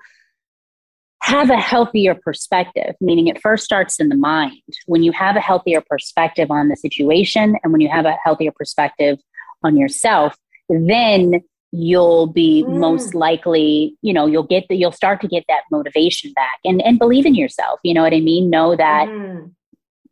have 1.23 1.49
a 1.51 1.57
healthier 1.57 2.15
perspective, 2.15 2.95
meaning 2.99 3.27
it 3.27 3.39
first 3.41 3.63
starts 3.63 3.99
in 3.99 4.09
the 4.09 4.15
mind. 4.15 4.57
When 4.87 5.03
you 5.03 5.11
have 5.11 5.35
a 5.35 5.39
healthier 5.39 5.81
perspective 5.81 6.49
on 6.49 6.67
the 6.67 6.75
situation 6.75 7.57
and 7.63 7.71
when 7.71 7.81
you 7.81 7.89
have 7.89 8.05
a 8.05 8.17
healthier 8.23 8.51
perspective 8.51 9.19
on 9.63 9.77
yourself, 9.77 10.35
then 10.67 11.41
you'll 11.71 12.27
be 12.27 12.63
mm. 12.67 12.79
most 12.79 13.13
likely, 13.15 13.95
you 14.01 14.13
know, 14.13 14.25
you'll 14.25 14.43
get 14.43 14.67
the, 14.67 14.75
you'll 14.75 14.91
start 14.91 15.21
to 15.21 15.27
get 15.27 15.45
that 15.47 15.61
motivation 15.71 16.31
back 16.33 16.59
and, 16.65 16.81
and 16.81 16.99
believe 16.99 17.25
in 17.25 17.35
yourself. 17.35 17.79
You 17.83 17.93
know 17.93 18.03
what 18.03 18.13
I 18.13 18.19
mean? 18.19 18.49
Know 18.49 18.75
that 18.75 19.07
mm. 19.07 19.51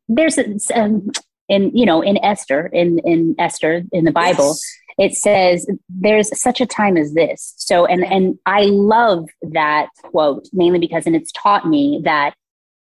there's 0.08 0.38
a, 0.38 0.56
um, 0.74 1.10
in, 1.48 1.76
you 1.76 1.86
know, 1.86 2.02
in 2.02 2.18
Esther, 2.24 2.68
in, 2.68 3.00
in 3.00 3.36
Esther, 3.40 3.84
in 3.92 4.06
the 4.06 4.12
Bible, 4.12 4.50
yes 4.50 4.80
it 5.00 5.16
says 5.16 5.66
there's 5.88 6.38
such 6.40 6.62
a 6.62 6.66
time 6.66 6.98
as 6.98 7.14
this 7.14 7.56
so 7.58 7.86
and 7.86 8.04
and 8.04 8.38
i 8.46 8.64
love 8.66 9.28
that 9.42 9.88
quote 10.04 10.48
mainly 10.54 10.78
because 10.78 11.08
and 11.08 11.16
it's 11.16 11.32
taught 11.32 11.68
me 11.68 12.02
that 12.04 12.36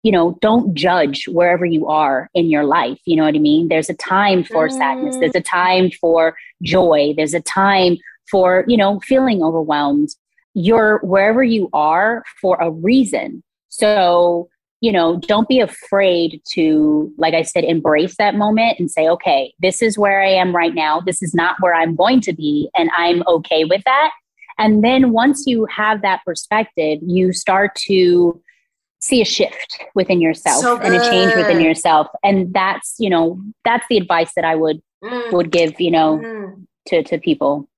you 0.02 0.12
know 0.12 0.38
don't 0.40 0.74
judge 0.74 1.24
wherever 1.28 1.64
you 1.64 1.88
are 1.88 2.28
in 2.34 2.50
your 2.50 2.64
life 2.64 3.00
you 3.06 3.16
know 3.16 3.24
what 3.24 3.34
i 3.34 3.38
mean 3.38 3.68
there's 3.68 3.90
a 3.90 3.94
time 3.94 4.44
for 4.44 4.68
mm. 4.68 4.72
sadness 4.72 5.16
there's 5.16 5.34
a 5.34 5.40
time 5.40 5.90
for 5.90 6.36
joy 6.62 7.12
there's 7.16 7.34
a 7.34 7.40
time 7.40 7.96
for 8.30 8.64
you 8.66 8.76
know 8.76 9.00
feeling 9.00 9.42
overwhelmed 9.42 10.08
you're 10.54 11.00
wherever 11.02 11.42
you 11.42 11.68
are 11.72 12.22
for 12.40 12.56
a 12.60 12.70
reason 12.70 13.42
so 13.68 14.48
you 14.84 14.92
know, 14.92 15.16
don't 15.16 15.48
be 15.48 15.60
afraid 15.60 16.42
to, 16.52 17.10
like 17.16 17.32
I 17.32 17.40
said, 17.40 17.64
embrace 17.64 18.16
that 18.18 18.34
moment 18.34 18.78
and 18.78 18.90
say, 18.90 19.08
okay, 19.08 19.54
this 19.58 19.80
is 19.80 19.96
where 19.96 20.20
I 20.20 20.28
am 20.28 20.54
right 20.54 20.74
now. 20.74 21.00
This 21.00 21.22
is 21.22 21.34
not 21.34 21.56
where 21.60 21.74
I'm 21.74 21.96
going 21.96 22.20
to 22.20 22.34
be. 22.34 22.68
And 22.76 22.90
I'm 22.94 23.22
okay 23.26 23.64
with 23.64 23.82
that. 23.86 24.10
And 24.58 24.84
then 24.84 25.10
once 25.10 25.44
you 25.46 25.66
have 25.74 26.02
that 26.02 26.20
perspective, 26.26 26.98
you 27.02 27.32
start 27.32 27.74
to 27.86 28.38
see 29.00 29.22
a 29.22 29.24
shift 29.24 29.82
within 29.94 30.20
yourself 30.20 30.60
so 30.60 30.78
and 30.78 30.94
a 30.94 31.00
change 31.00 31.34
within 31.34 31.62
yourself. 31.62 32.08
And 32.22 32.52
that's, 32.52 32.96
you 32.98 33.08
know, 33.08 33.40
that's 33.64 33.86
the 33.88 33.96
advice 33.96 34.32
that 34.36 34.44
I 34.44 34.54
would 34.54 34.82
mm. 35.02 35.32
would 35.32 35.50
give, 35.50 35.80
you 35.80 35.92
know, 35.92 36.18
mm. 36.18 36.66
to, 36.88 37.02
to 37.04 37.16
people. 37.16 37.70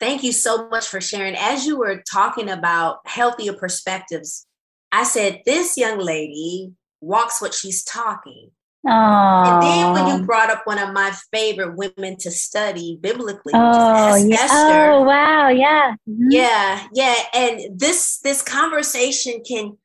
Thank 0.00 0.22
you 0.22 0.32
so 0.32 0.68
much 0.68 0.88
for 0.88 1.00
sharing. 1.00 1.36
As 1.36 1.66
you 1.66 1.78
were 1.78 2.02
talking 2.10 2.48
about 2.48 3.00
healthier 3.06 3.52
perspectives, 3.52 4.46
I 4.90 5.04
said, 5.04 5.42
This 5.44 5.76
young 5.76 5.98
lady 5.98 6.72
walks 7.00 7.40
what 7.40 7.54
she's 7.54 7.84
talking. 7.84 8.50
Aww. 8.86 9.52
And 9.52 9.62
then 9.62 9.92
when 9.92 10.06
you 10.06 10.26
brought 10.26 10.48
up 10.48 10.62
one 10.64 10.78
of 10.78 10.94
my 10.94 11.12
favorite 11.32 11.76
women 11.76 12.16
to 12.20 12.30
study 12.30 12.98
biblically, 13.00 13.52
oh, 13.54 14.16
yeah. 14.16 14.36
Esther. 14.36 14.90
Oh, 14.92 15.02
wow, 15.02 15.48
yeah. 15.48 15.94
Mm-hmm. 16.08 16.28
Yeah, 16.30 16.86
yeah. 16.94 17.14
And 17.34 17.78
this 17.78 18.20
this 18.20 18.40
conversation 18.40 19.42
can 19.46 19.76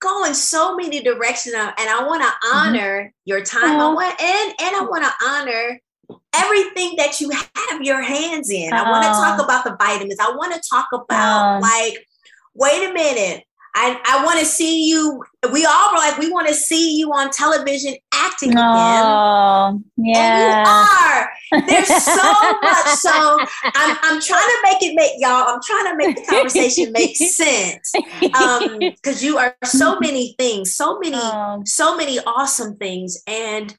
go 0.00 0.24
in 0.24 0.34
so 0.34 0.76
many 0.76 1.00
directions. 1.02 1.54
And 1.54 1.74
I 1.78 2.04
want 2.06 2.22
to 2.22 2.28
mm-hmm. 2.28 2.56
honor 2.56 3.00
mm-hmm. 3.00 3.08
your 3.26 3.44
time. 3.44 3.80
I 3.80 3.92
want 3.92 4.22
and 4.22 4.54
and 4.60 4.76
I 4.76 4.86
want 4.88 5.04
to 5.04 5.26
honor 5.26 5.80
everything 6.44 6.94
that 6.96 7.20
you 7.20 7.30
have 7.30 7.82
your 7.82 8.02
hands 8.02 8.50
in. 8.50 8.72
I 8.72 8.90
want 8.90 9.04
to 9.04 9.10
talk 9.10 9.38
uh-huh. 9.38 9.44
about 9.44 9.64
the 9.64 9.76
vitamins. 9.78 10.18
I 10.20 10.30
want 10.34 10.54
to 10.54 10.68
talk 10.68 10.88
about 10.92 11.56
uh-huh. 11.56 11.60
like, 11.60 12.06
wait 12.54 12.90
a 12.90 12.92
minute 12.92 13.44
I, 13.80 14.00
I 14.04 14.24
want 14.24 14.40
to 14.40 14.44
see 14.44 14.88
you. 14.88 15.22
We 15.52 15.64
all 15.64 15.92
were 15.92 15.98
like, 15.98 16.18
we 16.18 16.32
want 16.32 16.48
to 16.48 16.54
see 16.54 16.98
you 16.98 17.12
on 17.12 17.30
television 17.30 17.94
acting 18.12 18.54
oh, 18.56 19.70
again. 19.70 19.84
Yeah. 19.96 20.58
And 20.58 21.30
you 21.52 21.60
are. 21.60 21.66
There's 21.68 21.86
so 21.86 22.32
much. 22.62 22.86
So 22.96 23.38
I'm, 23.64 23.96
I'm 24.02 24.20
trying 24.20 24.48
to 24.48 24.58
make 24.64 24.82
it 24.82 24.96
make 24.96 25.12
y'all, 25.18 25.44
I'm 25.46 25.60
trying 25.64 25.92
to 25.92 25.96
make 25.96 26.16
the 26.16 26.22
conversation 26.22 26.90
make 26.90 27.16
sense. 27.16 27.92
Um, 28.42 28.78
because 28.80 29.22
you 29.22 29.38
are 29.38 29.54
so 29.64 29.92
mm-hmm. 29.92 30.00
many 30.00 30.34
things, 30.38 30.74
so 30.74 30.98
many, 30.98 31.16
oh. 31.16 31.62
so 31.64 31.96
many 31.96 32.18
awesome 32.20 32.76
things. 32.78 33.22
And 33.28 33.76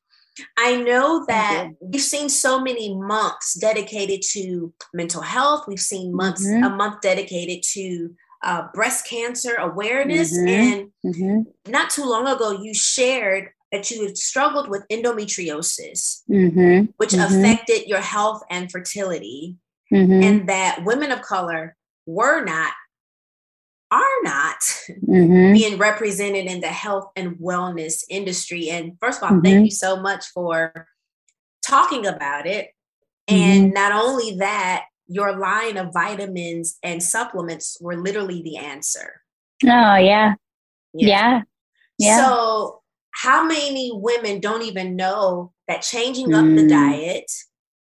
I 0.57 0.77
know 0.77 1.25
that 1.27 1.69
we've 1.81 2.01
seen 2.01 2.29
so 2.29 2.59
many 2.59 2.95
months 2.95 3.53
dedicated 3.55 4.21
to 4.31 4.73
mental 4.93 5.21
health. 5.21 5.65
We've 5.67 5.79
seen 5.79 6.15
months, 6.15 6.45
mm-hmm. 6.45 6.63
a 6.63 6.69
month 6.69 7.01
dedicated 7.01 7.63
to 7.73 8.13
uh, 8.43 8.67
breast 8.73 9.07
cancer 9.07 9.55
awareness. 9.55 10.37
Mm-hmm. 10.37 10.47
And 10.47 10.91
mm-hmm. 11.05 11.71
not 11.71 11.89
too 11.89 12.05
long 12.05 12.27
ago, 12.27 12.51
you 12.51 12.73
shared 12.73 13.49
that 13.71 13.91
you 13.91 14.05
had 14.05 14.17
struggled 14.17 14.67
with 14.67 14.87
endometriosis, 14.89 16.23
mm-hmm. 16.29 16.85
which 16.97 17.11
mm-hmm. 17.11 17.35
affected 17.35 17.87
your 17.87 18.01
health 18.01 18.41
and 18.49 18.71
fertility, 18.71 19.57
mm-hmm. 19.93 20.23
and 20.23 20.49
that 20.49 20.83
women 20.85 21.11
of 21.11 21.21
color 21.21 21.75
were 22.07 22.43
not, 22.43 22.73
are 23.91 24.23
not 24.23 24.59
mm-hmm. 24.89 25.53
being 25.53 25.77
represented 25.77 26.45
in 26.45 26.61
the 26.61 26.67
health 26.67 27.09
and 27.15 27.37
wellness 27.37 28.03
industry. 28.09 28.69
And 28.69 28.97
first 28.99 29.21
of 29.21 29.31
all, 29.31 29.41
thank 29.41 29.65
you 29.65 29.71
so 29.71 29.99
much 29.99 30.25
for 30.27 30.87
talking 31.65 32.05
about 32.05 32.45
it. 32.45 32.69
And 33.27 33.73
not 33.73 33.91
only 33.91 34.37
that, 34.37 34.85
your 35.07 35.37
line 35.37 35.77
of 35.77 35.91
vitamins 35.91 36.77
and 36.83 37.01
supplements 37.01 37.77
were 37.81 37.97
literally 37.97 38.43
the 38.43 38.57
answer. 38.57 39.21
Oh, 39.63 39.95
yeah. 39.95 40.35
Yeah. 40.93 41.41
Yeah. 41.97 42.25
So, 42.25 42.81
how 43.11 43.43
many 43.43 43.91
women 43.93 44.39
don't 44.39 44.61
even 44.61 44.95
know 44.95 45.51
that 45.67 45.81
changing 45.81 46.33
up 46.33 46.45
the 46.45 46.63
mm. 46.63 46.69
diet, 46.69 47.31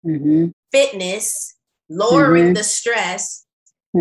mm-hmm. 0.05 0.47
fitness, 0.73 1.55
lowering 1.89 2.47
mm-hmm. 2.47 2.53
the 2.55 2.65
stress 2.65 3.47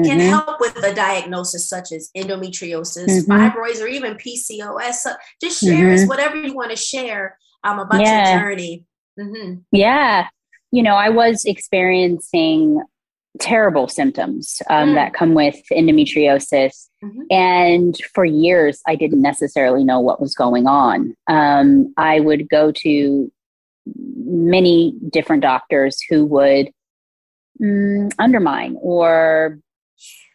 mm-hmm. 0.04 0.10
can 0.10 0.20
help 0.20 0.60
with 0.60 0.78
a 0.84 0.94
diagnosis 0.94 1.68
such 1.68 1.92
as 1.92 2.10
endometriosis, 2.16 3.08
mm-hmm. 3.08 3.32
fibroids, 3.32 3.82
or 3.82 3.88
even 3.88 4.16
PCOS? 4.16 4.94
So 4.96 5.12
just 5.42 5.62
share 5.62 5.92
us 5.92 6.02
mm-hmm. 6.02 6.10
whatever 6.10 6.38
you 6.38 6.54
want 6.54 6.72
to 6.72 6.78
share 6.78 7.38
um, 7.64 7.80
about 7.80 8.02
yeah. 8.02 8.32
your 8.32 8.42
journey. 8.42 8.86
Mm-hmm. 9.20 9.60
Yeah. 9.72 10.28
You 10.72 10.84
know, 10.84 10.96
I 10.96 11.10
was 11.10 11.46
experiencing 11.46 12.82
terrible 13.40 13.88
symptoms 13.88 14.62
um, 14.70 14.90
mm. 14.90 14.96
that 14.96 15.14
come 15.14 15.34
with 15.34 15.56
endometriosis. 15.72 16.88
Mm-hmm. 17.04 17.22
And 17.30 17.98
for 18.14 18.26
years, 18.26 18.82
I 18.88 18.96
didn't 18.96 19.22
necessarily 19.22 19.84
know 19.84 20.00
what 20.00 20.20
was 20.20 20.36
going 20.36 20.68
on. 20.68 21.16
Um, 21.28 21.94
I 21.98 22.20
would 22.20 22.50
go 22.50 22.72
to 22.72 23.32
many 23.96 24.94
different 25.10 25.44
doctors 25.44 26.02
who 26.10 26.26
would 26.26 26.70
mm, 27.62 28.12
undermine 28.20 28.78
or 28.82 29.60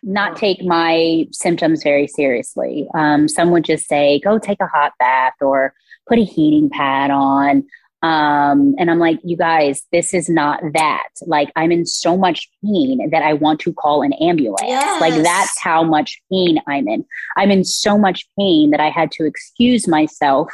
not 0.03 0.37
take 0.37 0.63
my 0.63 1.27
symptoms 1.33 1.83
very 1.83 2.07
seriously. 2.07 2.89
Um, 2.95 3.29
some 3.29 3.51
would 3.51 3.65
just 3.65 3.87
say, 3.87 4.21
go 4.21 4.39
take 4.39 4.61
a 4.61 4.67
hot 4.67 4.93
bath 4.99 5.35
or 5.41 5.75
put 6.09 6.19
a 6.19 6.25
heating 6.25 6.69
pad 6.71 7.11
on. 7.11 7.65
Um, 8.03 8.75
and 8.79 8.91
I'm 8.91 8.99
like, 8.99 9.21
you 9.23 9.37
guys, 9.37 9.83
this 9.93 10.13
is 10.13 10.29
not 10.29 10.61
that. 10.75 11.09
Like, 11.23 11.53
I'm 11.55 11.71
in 11.71 11.87
so 11.87 12.17
much 12.17 12.51
pain 12.65 13.11
that 13.11 13.23
I 13.23 13.35
want 13.35 13.61
to 13.61 13.73
call 13.73 14.03
an 14.03 14.13
ambulance. 14.15 14.67
Yes. 14.67 15.01
Like, 15.01 15.23
that's 15.23 15.61
how 15.61 15.85
much 15.85 16.21
pain 16.31 16.61
I'm 16.67 16.89
in. 16.89 17.05
I'm 17.37 17.53
in 17.53 17.63
so 17.63 17.97
much 17.97 18.27
pain 18.37 18.71
that 18.73 18.81
I 18.81 18.91
had 18.91 19.13
to 19.13 19.25
excuse 19.25 19.87
myself 19.87 20.51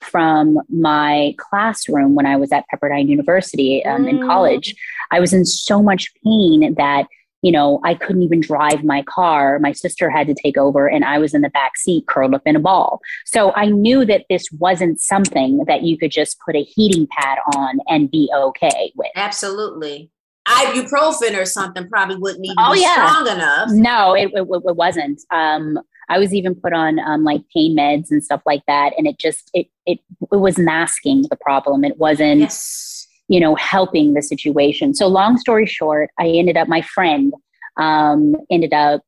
from 0.00 0.60
my 0.68 1.34
classroom 1.38 2.16
when 2.16 2.26
I 2.26 2.36
was 2.36 2.50
at 2.50 2.64
Pepperdine 2.72 3.08
University 3.08 3.84
um, 3.84 4.04
mm. 4.04 4.10
in 4.10 4.26
college. 4.26 4.74
I 5.12 5.20
was 5.20 5.32
in 5.32 5.44
so 5.44 5.80
much 5.82 6.12
pain 6.24 6.74
that 6.74 7.06
you 7.42 7.52
know, 7.52 7.80
I 7.84 7.94
couldn't 7.94 8.22
even 8.22 8.40
drive 8.40 8.82
my 8.84 9.02
car. 9.02 9.58
My 9.58 9.72
sister 9.72 10.10
had 10.10 10.26
to 10.26 10.34
take 10.34 10.56
over, 10.56 10.88
and 10.88 11.04
I 11.04 11.18
was 11.18 11.34
in 11.34 11.42
the 11.42 11.50
back 11.50 11.76
seat, 11.76 12.06
curled 12.06 12.34
up 12.34 12.42
in 12.46 12.56
a 12.56 12.60
ball. 12.60 13.00
So 13.24 13.52
I 13.54 13.66
knew 13.66 14.04
that 14.06 14.24
this 14.28 14.50
wasn't 14.52 15.00
something 15.00 15.64
that 15.66 15.82
you 15.82 15.96
could 15.96 16.10
just 16.10 16.38
put 16.44 16.56
a 16.56 16.62
heating 16.62 17.06
pad 17.10 17.38
on 17.54 17.78
and 17.86 18.10
be 18.10 18.30
okay 18.34 18.92
with. 18.96 19.10
Absolutely. 19.14 20.10
Ibuprofen 20.48 21.38
or 21.38 21.44
something 21.44 21.88
probably 21.88 22.16
wouldn't 22.16 22.44
even 22.44 22.56
oh, 22.58 22.72
be 22.72 22.80
yeah. 22.80 23.06
strong 23.06 23.28
enough. 23.28 23.68
No, 23.70 24.14
it, 24.14 24.30
it, 24.32 24.42
it 24.42 24.76
wasn't. 24.76 25.20
Um, 25.30 25.78
I 26.08 26.18
was 26.18 26.32
even 26.32 26.54
put 26.54 26.72
on 26.72 26.98
um, 26.98 27.22
like 27.22 27.42
pain 27.54 27.76
meds 27.76 28.10
and 28.10 28.24
stuff 28.24 28.40
like 28.46 28.62
that, 28.66 28.94
and 28.96 29.06
it 29.06 29.18
just 29.18 29.50
it 29.52 29.66
it 29.84 29.98
it 30.32 30.36
was 30.36 30.58
masking 30.58 31.26
the 31.28 31.36
problem. 31.36 31.84
It 31.84 31.98
wasn't. 31.98 32.40
Yes 32.40 32.87
you 33.28 33.40
know, 33.40 33.54
helping 33.56 34.14
the 34.14 34.22
situation. 34.22 34.94
So, 34.94 35.06
long 35.06 35.36
story 35.38 35.66
short, 35.66 36.10
I 36.18 36.28
ended 36.28 36.56
up, 36.56 36.68
my 36.68 36.82
friend 36.82 37.32
um, 37.76 38.34
ended 38.50 38.72
up 38.72 39.02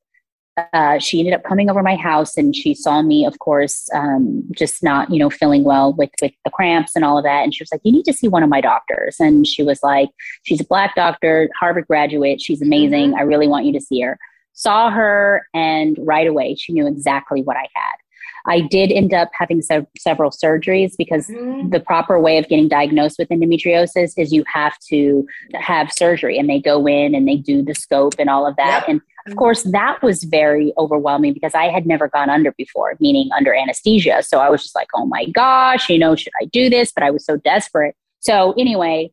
uh, 0.73 0.99
she 0.99 1.21
ended 1.21 1.35
up 1.35 1.45
coming 1.45 1.71
over 1.71 1.83
my 1.83 1.97
house 1.97 2.37
and 2.37 2.55
she 2.55 2.75
saw 2.75 3.03
me, 3.03 3.25
of 3.25 3.39
course, 3.39 3.89
um, 3.95 4.43
just 4.53 4.83
not, 4.83 5.11
you 5.11 5.19
know, 5.19 5.31
feeling 5.31 5.65
well 5.65 5.93
with, 5.93 6.11
with 6.21 6.33
the 6.45 6.51
cramps 6.51 6.95
and 6.95 7.05
all 7.05 7.19
of 7.19 7.25
that. 7.25 7.45
And 7.45 7.55
she 7.55 7.63
was 7.63 7.71
like, 7.73 7.81
you 7.85 7.93
need 7.93 8.05
to 8.05 8.13
see 8.13 8.29
one 8.29 8.43
of 8.43 8.51
my 8.51 8.61
doctors. 8.61 9.17
And 9.21 9.47
she 9.47 9.63
was 9.63 9.83
like, 9.83 10.09
she's 10.43 10.61
a 10.61 10.65
black 10.65 10.95
doctor, 10.95 11.49
Harvard 11.59 11.87
graduate. 11.87 12.41
She's 12.41 12.63
amazing. 12.63 13.11
Mm-hmm. 13.11 13.19
I 13.19 13.23
really 13.23 13.49
want 13.49 13.67
you 13.67 13.73
to 13.73 13.81
see 13.81 14.01
her. 14.01 14.19
Saw 14.53 14.91
her 14.91 15.47
and 15.55 15.97
right 16.01 16.27
away 16.27 16.55
she 16.55 16.73
knew 16.73 16.87
exactly 16.87 17.43
what 17.43 17.57
I 17.57 17.69
had. 17.75 17.95
I 18.47 18.61
did 18.61 18.93
end 18.93 19.15
up 19.15 19.31
having 19.33 19.63
se- 19.63 19.87
several 19.99 20.31
surgeries 20.31 20.93
because 20.97 21.29
mm-hmm. 21.29 21.71
the 21.71 21.81
proper 21.81 22.21
way 22.21 22.39
of 22.39 22.49
getting 22.49 22.69
diagnosed 22.69 23.19
with 23.19 23.29
endometriosis 23.29 24.13
is 24.17 24.33
you 24.33 24.45
have 24.53 24.79
to 24.89 25.27
have 25.55 25.93
surgery 25.93 26.39
and 26.39 26.49
they 26.49 26.61
go 26.61 26.87
in 26.87 27.15
and 27.15 27.27
they 27.27 27.37
do 27.37 27.63
the 27.63 27.75
scope 27.75 28.15
and 28.19 28.31
all 28.31 28.47
of 28.47 28.57
that. 28.57 28.85
Yep. 28.87 28.89
And 28.89 29.01
of 29.27 29.37
course, 29.37 29.63
that 29.65 30.03
was 30.03 30.25
very 30.25 30.73
overwhelming 30.79 31.35
because 31.35 31.55
I 31.55 31.65
had 31.65 31.87
never 31.87 32.09
gone 32.09 32.31
under 32.31 32.53
before, 32.53 32.97
meaning 33.01 33.29
under 33.37 33.55
anesthesia. 33.55 34.23
So 34.23 34.39
I 34.41 34.49
was 34.49 34.63
just 34.63 34.75
like, 34.75 34.89
oh 34.95 35.07
my 35.07 35.27
gosh, 35.27 35.89
you 35.91 35.99
know, 35.99 36.17
should 36.17 36.33
I 36.41 36.47
do 36.47 36.71
this? 36.71 36.93
But 36.93 37.05
I 37.05 37.11
was 37.11 37.25
so 37.25 37.37
desperate. 37.37 37.95
So, 38.21 38.53
anyway, 38.53 39.13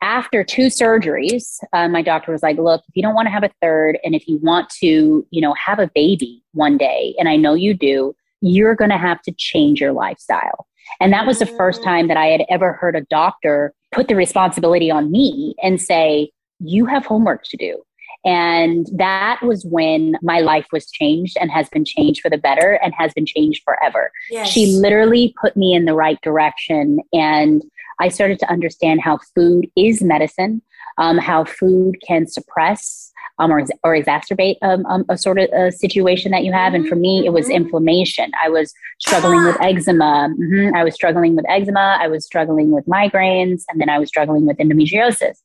after 0.00 0.42
two 0.42 0.66
surgeries, 0.66 1.58
uh, 1.72 1.88
my 1.88 2.02
doctor 2.02 2.32
was 2.32 2.42
like, 2.42 2.58
look, 2.58 2.82
if 2.88 2.96
you 2.96 3.02
don't 3.02 3.14
want 3.14 3.26
to 3.26 3.30
have 3.30 3.44
a 3.44 3.50
third 3.60 3.98
and 4.04 4.14
if 4.14 4.26
you 4.26 4.38
want 4.38 4.68
to, 4.80 5.26
you 5.30 5.40
know, 5.40 5.54
have 5.54 5.78
a 5.78 5.90
baby 5.94 6.42
one 6.52 6.76
day, 6.76 7.14
and 7.18 7.28
I 7.28 7.36
know 7.36 7.54
you 7.54 7.72
do, 7.72 8.14
you're 8.42 8.74
going 8.74 8.90
to 8.90 8.98
have 8.98 9.22
to 9.22 9.32
change 9.32 9.80
your 9.80 9.92
lifestyle. 9.92 10.66
And 11.00 11.12
that 11.12 11.26
was 11.26 11.38
the 11.38 11.46
first 11.46 11.80
mm. 11.80 11.84
time 11.84 12.08
that 12.08 12.16
I 12.16 12.26
had 12.26 12.42
ever 12.50 12.74
heard 12.74 12.96
a 12.96 13.02
doctor 13.02 13.72
put 13.92 14.08
the 14.08 14.16
responsibility 14.16 14.90
on 14.90 15.10
me 15.10 15.54
and 15.62 15.80
say, 15.80 16.30
you 16.58 16.86
have 16.86 17.06
homework 17.06 17.44
to 17.44 17.56
do. 17.56 17.82
And 18.24 18.86
that 18.94 19.42
was 19.42 19.64
when 19.64 20.16
my 20.22 20.40
life 20.40 20.66
was 20.72 20.88
changed 20.90 21.36
and 21.40 21.50
has 21.50 21.68
been 21.70 21.84
changed 21.84 22.20
for 22.20 22.30
the 22.30 22.38
better 22.38 22.78
and 22.82 22.94
has 22.96 23.12
been 23.14 23.26
changed 23.26 23.62
forever. 23.64 24.12
Yes. 24.30 24.48
She 24.48 24.66
literally 24.66 25.34
put 25.40 25.56
me 25.56 25.74
in 25.74 25.86
the 25.86 25.94
right 25.94 26.20
direction. 26.22 27.00
And 27.12 27.62
I 28.02 28.08
started 28.08 28.38
to 28.40 28.50
understand 28.50 29.00
how 29.00 29.18
food 29.34 29.62
is 29.76 30.02
medicine, 30.02 30.60
um, 30.98 31.18
how 31.18 31.44
food 31.44 31.92
can 32.06 32.26
suppress 32.26 33.12
um, 33.38 33.52
or, 33.52 33.60
or 33.84 33.92
exacerbate 34.00 34.56
um, 34.62 34.84
um, 34.86 35.04
a 35.08 35.16
sort 35.16 35.38
of 35.38 35.48
a 35.52 35.70
situation 35.70 36.32
that 36.32 36.44
you 36.44 36.52
have. 36.52 36.74
And 36.74 36.86
for 36.88 36.96
me, 36.96 37.24
it 37.24 37.32
was 37.32 37.46
mm-hmm. 37.46 37.62
inflammation. 37.62 38.30
I 38.44 38.48
was 38.48 38.72
struggling 39.00 39.44
with 39.44 39.56
eczema. 39.60 40.28
Mm-hmm. 40.40 40.74
I 40.74 40.82
was 40.84 40.94
struggling 40.94 41.36
with 41.36 41.46
eczema. 41.48 41.98
I 42.00 42.08
was 42.08 42.24
struggling 42.24 42.70
with 42.72 42.84
migraines. 42.86 43.62
And 43.68 43.80
then 43.80 43.88
I 43.88 43.98
was 43.98 44.08
struggling 44.08 44.44
with 44.46 44.58
endometriosis. 44.58 45.36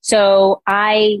So 0.00 0.62
I 0.66 1.20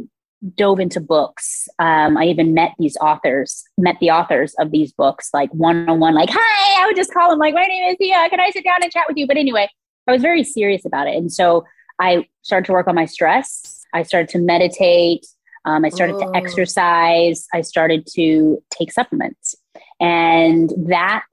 dove 0.56 0.80
into 0.80 1.00
books. 1.00 1.68
Um, 1.78 2.16
I 2.16 2.24
even 2.24 2.54
met 2.54 2.72
these 2.78 2.96
authors, 2.96 3.62
met 3.76 3.96
the 4.00 4.10
authors 4.10 4.54
of 4.58 4.70
these 4.70 4.92
books, 4.92 5.30
like 5.34 5.50
one 5.52 5.88
on 5.88 6.00
one, 6.00 6.14
like, 6.14 6.30
hi, 6.32 6.82
I 6.82 6.86
would 6.86 6.96
just 6.96 7.12
call 7.12 7.30
them, 7.30 7.38
like, 7.38 7.54
my 7.54 7.66
name 7.66 7.90
is 7.90 7.96
Tia. 7.98 8.28
Can 8.30 8.40
I 8.40 8.50
sit 8.50 8.64
down 8.64 8.82
and 8.82 8.90
chat 8.90 9.04
with 9.06 9.18
you? 9.18 9.26
But 9.26 9.36
anyway, 9.36 9.68
I 10.06 10.12
was 10.12 10.22
very 10.22 10.44
serious 10.44 10.84
about 10.84 11.06
it. 11.06 11.16
And 11.16 11.32
so 11.32 11.64
I 12.00 12.26
started 12.42 12.66
to 12.66 12.72
work 12.72 12.88
on 12.88 12.94
my 12.94 13.06
stress. 13.06 13.84
I 13.92 14.02
started 14.02 14.28
to 14.30 14.38
meditate. 14.38 15.26
Um, 15.64 15.84
I 15.84 15.90
started 15.90 16.16
oh. 16.16 16.32
to 16.32 16.36
exercise. 16.36 17.46
I 17.52 17.60
started 17.60 18.06
to 18.14 18.62
take 18.70 18.92
supplements. 18.92 19.54
And 20.00 20.72
that 20.88 21.26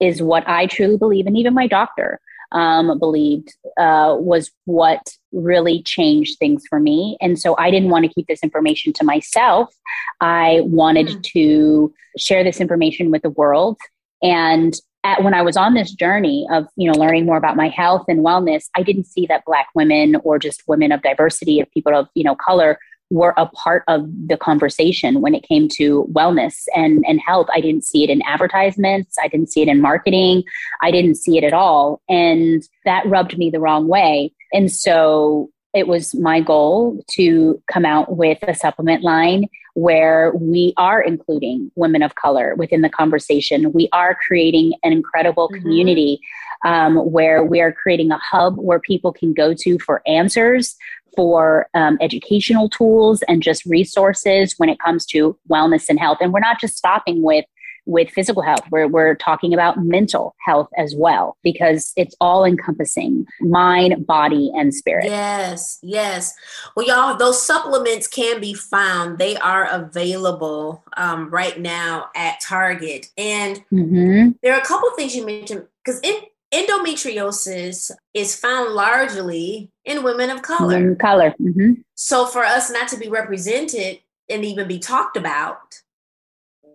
is 0.00 0.22
what 0.22 0.48
I 0.48 0.66
truly 0.66 0.96
believe. 0.96 1.26
And 1.26 1.36
even 1.36 1.54
my 1.54 1.66
doctor 1.66 2.20
um, 2.52 2.98
believed 2.98 3.54
uh, 3.76 4.16
was 4.18 4.50
what 4.64 5.00
really 5.32 5.82
changed 5.82 6.38
things 6.38 6.62
for 6.68 6.78
me. 6.78 7.16
And 7.20 7.38
so 7.38 7.56
I 7.58 7.70
didn't 7.70 7.90
want 7.90 8.04
to 8.04 8.12
keep 8.12 8.28
this 8.28 8.42
information 8.42 8.92
to 8.94 9.04
myself. 9.04 9.74
I 10.20 10.60
wanted 10.62 11.08
mm. 11.08 11.22
to 11.24 11.92
share 12.18 12.44
this 12.44 12.60
information 12.60 13.10
with 13.10 13.22
the 13.22 13.30
world. 13.30 13.78
And 14.22 14.74
at, 15.04 15.22
when 15.22 15.34
I 15.34 15.42
was 15.42 15.56
on 15.56 15.74
this 15.74 15.92
journey 15.92 16.46
of 16.50 16.66
you 16.76 16.90
know 16.90 16.98
learning 16.98 17.26
more 17.26 17.36
about 17.36 17.56
my 17.56 17.68
health 17.68 18.04
and 18.08 18.20
wellness, 18.20 18.64
I 18.74 18.82
didn't 18.82 19.06
see 19.06 19.26
that 19.26 19.44
Black 19.44 19.68
women 19.74 20.16
or 20.24 20.38
just 20.38 20.62
women 20.66 20.92
of 20.92 21.02
diversity 21.02 21.60
of 21.60 21.70
people 21.70 21.94
of 21.94 22.08
you 22.14 22.24
know 22.24 22.34
color 22.34 22.78
were 23.10 23.34
a 23.36 23.46
part 23.46 23.84
of 23.86 24.04
the 24.26 24.36
conversation 24.36 25.20
when 25.20 25.34
it 25.34 25.44
came 25.44 25.68
to 25.68 26.08
wellness 26.12 26.64
and, 26.74 27.04
and 27.06 27.20
health. 27.20 27.46
I 27.54 27.60
didn't 27.60 27.84
see 27.84 28.02
it 28.02 28.10
in 28.10 28.20
advertisements. 28.22 29.16
I 29.22 29.28
didn't 29.28 29.52
see 29.52 29.62
it 29.62 29.68
in 29.68 29.80
marketing. 29.80 30.42
I 30.82 30.90
didn't 30.90 31.14
see 31.14 31.38
it 31.38 31.44
at 31.44 31.52
all. 31.52 32.00
And 32.08 32.62
that 32.84 33.06
rubbed 33.06 33.38
me 33.38 33.50
the 33.50 33.60
wrong 33.60 33.86
way. 33.86 34.32
And 34.52 34.72
so 34.72 35.50
it 35.72 35.86
was 35.86 36.14
my 36.14 36.40
goal 36.40 37.04
to 37.12 37.62
come 37.70 37.84
out 37.84 38.16
with 38.16 38.38
a 38.42 38.54
supplement 38.54 39.04
line 39.04 39.44
where 39.76 40.32
we 40.34 40.72
are 40.78 41.02
including 41.02 41.70
women 41.74 42.02
of 42.02 42.14
color 42.14 42.54
within 42.56 42.80
the 42.80 42.88
conversation. 42.88 43.72
We 43.72 43.90
are 43.92 44.16
creating 44.26 44.72
an 44.82 44.90
incredible 44.90 45.50
mm-hmm. 45.50 45.60
community 45.60 46.18
um, 46.64 46.96
where 46.96 47.44
we 47.44 47.60
are 47.60 47.72
creating 47.72 48.10
a 48.10 48.16
hub 48.16 48.56
where 48.56 48.80
people 48.80 49.12
can 49.12 49.34
go 49.34 49.52
to 49.52 49.78
for 49.78 50.00
answers, 50.06 50.76
for 51.14 51.68
um, 51.74 51.98
educational 52.00 52.70
tools 52.70 53.22
and 53.28 53.42
just 53.42 53.66
resources 53.66 54.54
when 54.56 54.70
it 54.70 54.78
comes 54.78 55.04
to 55.06 55.38
wellness 55.50 55.90
and 55.90 56.00
health. 56.00 56.18
And 56.22 56.32
we're 56.32 56.40
not 56.40 56.58
just 56.58 56.78
stopping 56.78 57.20
with 57.20 57.44
with 57.86 58.10
physical 58.10 58.42
health 58.42 58.62
we're, 58.70 58.86
we're 58.86 59.14
talking 59.14 59.54
about 59.54 59.82
mental 59.82 60.34
health 60.44 60.68
as 60.76 60.94
well 60.96 61.36
because 61.42 61.92
it's 61.96 62.14
all 62.20 62.44
encompassing 62.44 63.24
mind 63.40 64.06
body 64.06 64.50
and 64.54 64.74
spirit 64.74 65.04
yes 65.04 65.78
yes 65.82 66.34
well 66.74 66.86
y'all 66.86 67.16
those 67.16 67.40
supplements 67.44 68.06
can 68.06 68.40
be 68.40 68.52
found 68.52 69.18
they 69.18 69.36
are 69.36 69.66
available 69.66 70.84
um, 70.96 71.30
right 71.30 71.60
now 71.60 72.08
at 72.14 72.40
target 72.40 73.06
and 73.16 73.64
mm-hmm. 73.72 74.30
there 74.42 74.54
are 74.54 74.60
a 74.60 74.64
couple 74.64 74.90
things 74.96 75.14
you 75.14 75.24
mentioned 75.24 75.66
because 75.84 76.00
in 76.00 76.20
endometriosis 76.52 77.90
is 78.14 78.36
found 78.36 78.74
largely 78.74 79.70
in 79.84 80.02
women 80.02 80.30
of 80.30 80.42
color. 80.42 80.78
Women 80.78 80.96
color. 80.96 81.34
Mm-hmm. 81.40 81.72
So 81.94 82.26
for 82.26 82.44
us 82.44 82.70
not 82.70 82.88
to 82.88 82.96
be 82.96 83.08
represented 83.08 84.00
and 84.28 84.44
even 84.44 84.68
be 84.68 84.78
talked 84.78 85.16
about, 85.16 85.82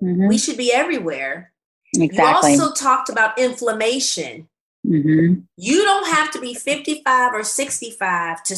mm-hmm. 0.02 0.28
we 0.28 0.38
should 0.38 0.58
be 0.58 0.74
everywhere. 0.74 1.52
Exactly. 1.96 2.54
You 2.54 2.62
also 2.62 2.74
talked 2.74 3.10
about 3.10 3.38
inflammation. 3.38 4.48
Mm-hmm. 4.86 5.42
You 5.58 5.84
don't 5.84 6.08
have 6.08 6.32
to 6.32 6.42
be 6.42 6.54
55 6.54 7.34
or 7.34 7.44
65 7.44 8.44
to 8.44 8.56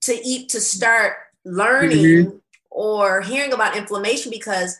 to 0.00 0.26
eat 0.26 0.48
to 0.50 0.60
start 0.60 1.14
learning 1.44 2.26
mm-hmm. 2.26 2.36
or 2.70 3.20
hearing 3.22 3.52
about 3.52 3.76
inflammation 3.76 4.30
because 4.30 4.78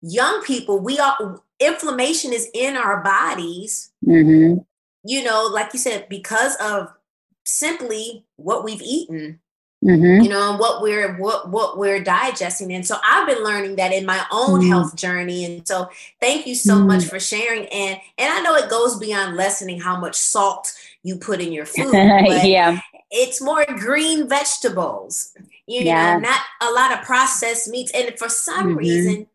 young 0.00 0.42
people 0.42 0.78
we 0.78 0.98
all 0.98 1.42
inflammation 1.58 2.32
is 2.32 2.48
in 2.54 2.76
our 2.76 3.02
bodies 3.02 3.90
mm-hmm 4.06 4.58
you 5.04 5.24
know, 5.24 5.48
like 5.52 5.72
you 5.72 5.78
said, 5.78 6.08
because 6.08 6.56
of 6.56 6.92
simply 7.44 8.24
what 8.36 8.64
we've 8.64 8.82
eaten. 8.82 9.40
Mm-hmm. 9.84 10.22
You 10.22 10.28
know, 10.28 10.56
what 10.56 10.82
we're 10.82 11.16
what 11.18 11.50
what 11.50 11.78
we're 11.78 12.02
digesting. 12.02 12.72
And 12.72 12.84
so 12.84 12.96
I've 13.04 13.28
been 13.28 13.44
learning 13.44 13.76
that 13.76 13.92
in 13.92 14.04
my 14.04 14.24
own 14.32 14.60
mm-hmm. 14.60 14.70
health 14.70 14.96
journey. 14.96 15.44
And 15.44 15.66
so 15.66 15.88
thank 16.20 16.48
you 16.48 16.56
so 16.56 16.74
mm-hmm. 16.74 16.88
much 16.88 17.04
for 17.04 17.20
sharing. 17.20 17.66
And 17.66 18.00
and 18.18 18.32
I 18.32 18.40
know 18.40 18.56
it 18.56 18.68
goes 18.68 18.98
beyond 18.98 19.36
lessening 19.36 19.80
how 19.80 19.98
much 20.00 20.16
salt 20.16 20.72
you 21.04 21.16
put 21.16 21.40
in 21.40 21.52
your 21.52 21.64
food. 21.66 21.92
yeah. 21.92 22.80
It's 23.10 23.40
more 23.40 23.64
green 23.66 24.28
vegetables, 24.28 25.32
you 25.66 25.82
yeah. 25.82 26.14
know, 26.14 26.20
not 26.20 26.40
a 26.60 26.70
lot 26.72 26.92
of 26.92 27.04
processed 27.04 27.68
meats. 27.68 27.92
And 27.94 28.18
for 28.18 28.28
some 28.28 28.70
mm-hmm. 28.70 28.78
reason, 28.78 29.26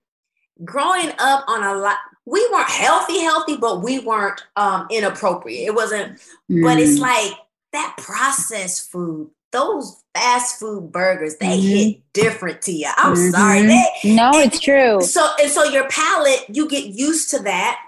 growing 0.65 1.12
up 1.19 1.45
on 1.47 1.63
a 1.63 1.79
lot 1.79 1.97
we 2.25 2.47
weren't 2.51 2.69
healthy, 2.69 3.19
healthy, 3.19 3.58
but 3.58 3.82
we 3.82 3.99
weren't 3.99 4.41
um, 4.56 4.88
inappropriate. 4.89 5.67
It 5.67 5.75
wasn't, 5.75 6.19
but 6.47 6.79
it's 6.79 6.97
mm. 6.97 7.01
like 7.01 7.34
that 7.73 7.95
processed 7.97 8.89
food, 8.91 9.29
those 9.51 10.02
fast 10.13 10.60
food 10.60 10.91
burgers, 10.91 11.38
they 11.38 11.58
mm-hmm. 11.58 11.67
hit 11.67 12.13
different 12.13 12.62
to 12.63 12.71
you. 12.71 12.89
I'm 12.97 13.15
mm-hmm. 13.15 13.32
sorry. 13.32 13.62
They, 13.63 14.15
no, 14.15 14.32
it's 14.34 14.60
true. 14.60 15.02
So 15.02 15.28
and 15.41 15.49
so 15.49 15.63
your 15.63 15.88
palate, 15.89 16.45
you 16.49 16.69
get 16.69 16.86
used 16.86 17.30
to 17.32 17.39
that. 17.39 17.80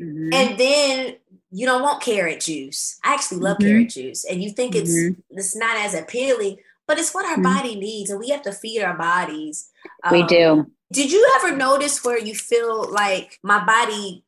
Mm-hmm. 0.00 0.32
And 0.32 0.58
then 0.58 1.16
you 1.50 1.66
don't 1.66 1.82
want 1.82 2.02
carrot 2.02 2.40
juice. 2.40 2.98
I 3.04 3.14
actually 3.14 3.40
love 3.40 3.58
mm-hmm. 3.58 3.68
carrot 3.68 3.90
juice. 3.90 4.24
And 4.24 4.42
you 4.42 4.50
think 4.50 4.74
it's 4.74 4.94
mm-hmm. 4.94 5.20
it's 5.30 5.56
not 5.56 5.76
as 5.76 5.94
appealing, 5.94 6.58
but 6.86 6.98
it's 6.98 7.14
what 7.14 7.26
our 7.26 7.34
mm-hmm. 7.34 7.42
body 7.42 7.76
needs, 7.76 8.10
and 8.10 8.18
we 8.18 8.30
have 8.30 8.42
to 8.42 8.52
feed 8.52 8.82
our 8.82 8.96
bodies. 8.96 9.70
We 10.10 10.22
um, 10.22 10.26
do. 10.26 10.70
Did 10.90 11.12
you 11.12 11.30
ever 11.36 11.54
notice 11.54 12.02
where 12.02 12.18
you 12.18 12.34
feel 12.34 12.90
like 12.90 13.38
my 13.42 13.62
body 13.64 14.24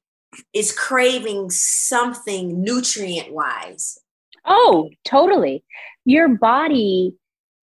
is 0.53 0.73
craving 0.73 1.51
something 1.51 2.63
nutrient 2.63 3.33
wise? 3.33 3.99
Oh, 4.45 4.91
totally. 5.05 5.65
Your 6.05 6.29
body 6.29 7.15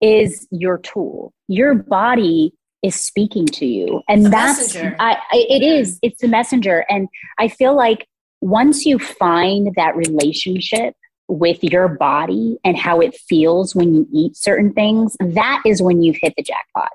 is 0.06 0.48
your 0.52 0.78
tool. 0.78 1.34
Your 1.48 1.74
body 1.74 2.54
is 2.84 2.96
speaking 2.96 3.48
to 3.48 3.66
you. 3.66 4.02
And 4.08 4.32
that's 4.32 4.76
I, 4.76 5.18
I, 5.32 5.46
it 5.50 5.64
is. 5.64 5.98
It's 6.04 6.22
the 6.22 6.28
messenger. 6.28 6.86
And 6.88 7.08
I 7.40 7.48
feel 7.48 7.76
like 7.76 8.08
once 8.42 8.86
you 8.86 9.00
find 9.00 9.74
that 9.76 9.96
relationship 9.96 10.94
with 11.28 11.64
your 11.64 11.88
body 11.88 12.60
and 12.64 12.78
how 12.78 13.00
it 13.00 13.16
feels 13.16 13.74
when 13.74 13.96
you 13.96 14.08
eat 14.14 14.38
certain 14.38 14.72
things, 14.74 15.18
that 15.20 15.64
is 15.66 15.82
when 15.82 16.04
you've 16.04 16.20
hit 16.22 16.34
the 16.38 16.44
jackpot 16.44 16.92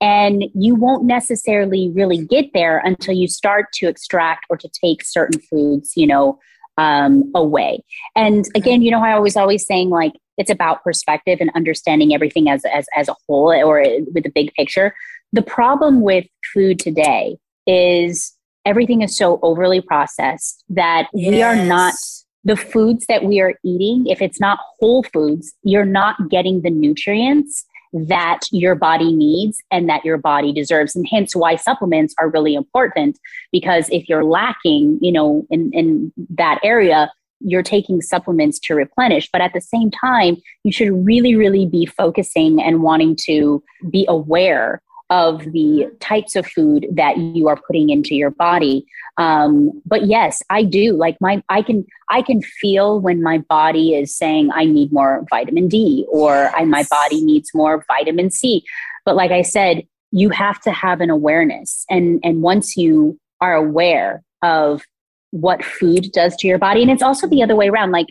And 0.00 0.44
you 0.54 0.76
won't 0.76 1.04
necessarily 1.04 1.90
really 1.92 2.24
get 2.24 2.52
there 2.54 2.78
until 2.84 3.14
you 3.14 3.26
start 3.26 3.72
to 3.74 3.88
extract 3.88 4.46
or 4.48 4.56
to 4.58 4.68
take 4.68 5.04
certain 5.04 5.40
foods, 5.40 5.94
you 5.96 6.06
know, 6.06 6.38
um, 6.78 7.30
away. 7.34 7.82
And 8.16 8.46
again, 8.54 8.82
you 8.82 8.90
know, 8.90 9.02
I 9.02 9.12
always 9.12 9.36
always 9.36 9.66
saying 9.66 9.90
like 9.90 10.12
it's 10.38 10.50
about 10.50 10.82
perspective 10.82 11.38
and 11.40 11.50
understanding 11.54 12.14
everything 12.14 12.48
as 12.48 12.64
as 12.64 12.86
as 12.94 13.08
a 13.08 13.14
whole 13.26 13.52
or 13.52 13.84
with 14.12 14.24
the 14.24 14.32
big 14.34 14.52
picture. 14.54 14.94
The 15.32 15.42
problem 15.42 16.00
with 16.00 16.26
food 16.52 16.78
today 16.78 17.36
is 17.66 18.34
everything 18.64 19.02
is 19.02 19.16
so 19.16 19.38
overly 19.42 19.80
processed 19.80 20.64
that 20.68 21.08
yes. 21.14 21.30
we 21.30 21.42
are 21.42 21.56
not 21.56 21.94
the 22.44 22.56
foods 22.56 23.06
that 23.08 23.24
we 23.24 23.40
are 23.40 23.54
eating, 23.64 24.06
if 24.06 24.20
it's 24.20 24.40
not 24.40 24.58
whole 24.80 25.04
foods, 25.04 25.52
you're 25.62 25.84
not 25.84 26.28
getting 26.28 26.62
the 26.62 26.70
nutrients 26.70 27.64
that 27.92 28.40
your 28.50 28.74
body 28.74 29.12
needs 29.12 29.62
and 29.70 29.88
that 29.88 30.04
your 30.04 30.16
body 30.16 30.52
deserves. 30.52 30.96
And 30.96 31.06
hence 31.10 31.36
why 31.36 31.56
supplements 31.56 32.14
are 32.18 32.30
really 32.30 32.54
important 32.54 33.18
because 33.50 33.88
if 33.90 34.08
you're 34.08 34.24
lacking, 34.24 34.98
you 35.02 35.12
know, 35.12 35.46
in, 35.50 35.70
in 35.72 36.12
that 36.30 36.58
area, 36.62 37.10
you're 37.40 37.62
taking 37.62 38.00
supplements 38.00 38.58
to 38.60 38.74
replenish. 38.74 39.28
But 39.32 39.40
at 39.40 39.52
the 39.52 39.60
same 39.60 39.90
time, 39.90 40.36
you 40.64 40.72
should 40.72 41.04
really, 41.04 41.34
really 41.34 41.66
be 41.66 41.86
focusing 41.86 42.62
and 42.62 42.82
wanting 42.82 43.16
to 43.26 43.62
be 43.90 44.06
aware 44.08 44.80
of 45.10 45.44
the 45.52 45.90
types 46.00 46.36
of 46.36 46.46
food 46.46 46.86
that 46.90 47.18
you 47.18 47.48
are 47.48 47.60
putting 47.66 47.90
into 47.90 48.14
your 48.14 48.30
body. 48.30 48.86
Um, 49.18 49.82
but 49.84 50.06
yes 50.06 50.42
i 50.50 50.62
do. 50.62 50.94
Like 50.94 51.16
my 51.20 51.42
i 51.48 51.62
can 51.62 51.84
i 52.08 52.22
can 52.22 52.42
feel 52.42 53.00
when 53.00 53.22
my 53.22 53.38
body 53.38 53.94
is 53.94 54.14
saying 54.16 54.50
i 54.54 54.64
need 54.64 54.92
more 54.92 55.24
vitamin 55.28 55.68
d 55.68 56.06
or 56.08 56.34
yes. 56.34 56.54
I, 56.56 56.64
my 56.64 56.84
body 56.88 57.24
needs 57.24 57.50
more 57.54 57.84
vitamin 57.86 58.30
c. 58.30 58.64
But 59.04 59.16
like 59.16 59.30
i 59.30 59.42
said 59.42 59.86
you 60.10 60.28
have 60.30 60.60
to 60.60 60.70
have 60.70 61.00
an 61.00 61.10
awareness. 61.10 61.84
And 61.90 62.20
and 62.22 62.42
once 62.42 62.76
you 62.76 63.18
are 63.40 63.54
aware 63.54 64.22
of 64.42 64.82
what 65.30 65.64
food 65.64 66.12
does 66.12 66.36
to 66.36 66.46
your 66.46 66.58
body 66.58 66.82
and 66.82 66.90
it's 66.90 67.02
also 67.02 67.26
the 67.26 67.42
other 67.42 67.56
way 67.56 67.68
around. 67.68 67.92
Like 67.92 68.08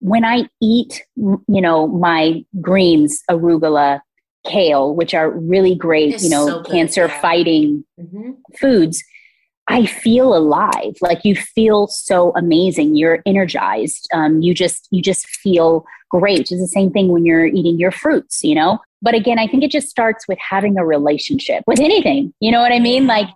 when 0.00 0.24
i 0.24 0.46
eat 0.60 1.04
you 1.16 1.40
know 1.48 1.86
my 1.86 2.44
greens 2.60 3.22
arugula 3.30 4.00
kale, 4.48 4.94
which 4.94 5.14
are 5.14 5.30
really 5.30 5.74
great, 5.74 6.22
you 6.22 6.30
know, 6.30 6.46
so 6.46 6.62
cancer 6.62 7.06
yeah. 7.06 7.20
fighting 7.20 7.84
mm-hmm. 8.00 8.32
foods, 8.58 9.02
I 9.68 9.86
feel 9.86 10.36
alive. 10.36 10.96
Like 11.00 11.24
you 11.24 11.34
feel 11.34 11.88
so 11.88 12.32
amazing. 12.36 12.96
You're 12.96 13.22
energized. 13.26 14.08
Um, 14.12 14.40
you 14.40 14.54
just 14.54 14.88
you 14.90 15.02
just 15.02 15.26
feel 15.26 15.84
great. 16.10 16.40
It's 16.40 16.50
the 16.50 16.68
same 16.68 16.92
thing 16.92 17.08
when 17.08 17.26
you're 17.26 17.46
eating 17.46 17.78
your 17.78 17.90
fruits, 17.90 18.44
you 18.44 18.54
know. 18.54 18.80
But 19.02 19.14
again, 19.14 19.38
I 19.38 19.46
think 19.46 19.62
it 19.62 19.70
just 19.70 19.88
starts 19.88 20.26
with 20.28 20.38
having 20.38 20.78
a 20.78 20.86
relationship 20.86 21.64
with 21.66 21.80
anything. 21.80 22.32
You 22.40 22.52
know 22.52 22.60
what 22.60 22.72
I 22.72 22.78
mean? 22.78 23.06
Like 23.06 23.28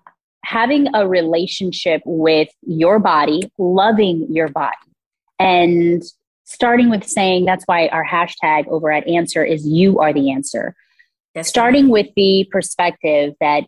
having 0.44 0.88
a 0.94 1.06
relationship 1.06 2.02
with 2.04 2.48
your 2.62 2.98
body, 2.98 3.50
loving 3.58 4.32
your 4.32 4.48
body, 4.48 4.76
and 5.38 6.02
starting 6.44 6.90
with 6.90 7.06
saying 7.06 7.44
that's 7.44 7.64
why 7.64 7.88
our 7.88 8.04
hashtag 8.04 8.66
over 8.68 8.90
at 8.90 9.06
Anser 9.06 9.48
is 9.48 9.66
you 9.66 10.00
are 10.00 10.12
the 10.12 10.30
answer. 10.30 10.74
Starting 11.42 11.88
with 11.88 12.08
the 12.16 12.48
perspective 12.50 13.34
that 13.40 13.64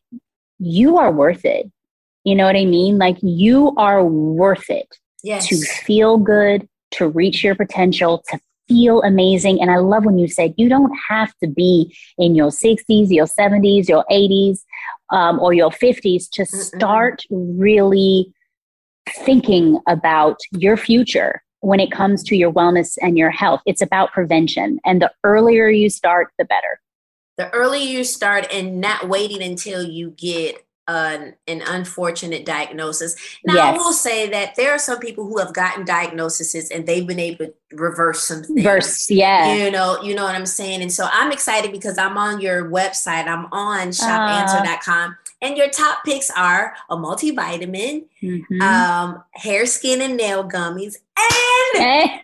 you 0.59 0.97
are 0.99 1.13
worth 1.13 1.45
it. 1.45 1.71
You 2.25 2.35
know 2.35 2.45
what 2.45 2.57
I 2.57 2.65
mean? 2.65 2.99
Like 2.99 3.17
you 3.21 3.75
are 3.77 4.05
worth 4.05 4.71
it 4.71 4.87
yes. 5.23 5.49
to 5.49 5.57
feel 5.85 6.19
good, 6.19 6.69
to 6.93 7.09
reach 7.09 7.43
your 7.43 7.55
potential, 7.55 8.23
to 8.31 8.39
feel 8.69 9.03
amazing. 9.03 9.61
And 9.61 9.71
I 9.71 9.79
love 9.79 10.05
when 10.05 10.19
you 10.19 10.29
said 10.29 10.55
you 10.57 10.69
don't 10.69 10.93
have 11.09 11.33
to 11.43 11.49
be 11.49 11.97
in 12.19 12.35
your 12.35 12.51
60s, 12.51 13.11
your 13.11 13.27
70s, 13.27 13.89
your 13.89 14.05
80s, 14.11 14.61
um, 15.11 15.41
or 15.41 15.53
your 15.53 15.71
50s 15.71 16.31
to 16.31 16.43
Mm-mm. 16.43 16.47
start 16.47 17.23
really 17.31 18.33
thinking 19.09 19.81
about 19.89 20.39
your 20.53 20.77
future 20.77 21.43
when 21.61 21.81
it 21.81 21.91
comes 21.91 22.23
to 22.25 22.37
your 22.37 22.53
wellness 22.53 22.97
and 23.01 23.19
your 23.19 23.31
health. 23.31 23.61
It's 23.67 23.83
about 23.83 24.13
prevention. 24.13 24.79
And 24.85 25.03
the 25.03 25.11
earlier 25.25 25.69
you 25.69 25.91
start, 25.91 26.29
the 26.39 26.45
better 26.45 26.81
the 27.37 27.51
earlier 27.51 27.85
you 27.85 28.05
start 28.05 28.47
and 28.53 28.81
not 28.81 29.09
waiting 29.09 29.43
until 29.43 29.83
you 29.83 30.11
get 30.11 30.65
an, 30.89 31.35
an 31.47 31.63
unfortunate 31.67 32.45
diagnosis. 32.45 33.15
Now, 33.45 33.55
yes. 33.55 33.75
I 33.75 33.79
will 33.79 33.93
say 33.93 34.29
that 34.31 34.57
there 34.57 34.73
are 34.73 34.79
some 34.79 34.99
people 34.99 35.25
who 35.27 35.39
have 35.39 35.55
gotten 35.55 35.85
diagnoses 35.85 36.71
and 36.71 36.87
they've 36.87 37.07
been 37.07 37.21
able 37.21 37.47
to 37.47 37.55
reverse 37.73 38.25
some 38.25 38.43
things. 38.43 38.57
Reverse, 38.57 39.11
yeah. 39.11 39.55
You 39.55 39.71
know, 39.71 40.03
you 40.03 40.15
know 40.15 40.25
what 40.25 40.35
I'm 40.35 40.47
saying? 40.47 40.83
And 40.83 40.93
so 40.93 41.09
I'm 41.11 41.33
excited 41.33 41.73
because 41.73 41.99
I'm 41.99 42.19
on 42.19 42.41
your 42.41 42.71
website. 42.71 43.27
I'm 43.27 43.47
on 43.53 43.89
shopanser.com. 43.89 45.11
Uh, 45.11 45.15
and 45.41 45.57
your 45.57 45.69
top 45.71 46.05
picks 46.05 46.31
are 46.31 46.75
a 46.89 46.97
multivitamin, 46.97 48.05
mm-hmm. 48.23 48.63
um, 48.63 49.25
hair, 49.33 49.67
skin, 49.67 50.01
and 50.01 50.17
nail 50.17 50.49
gummies, 50.49 50.97
and 51.19 51.83
eh. 51.83 52.19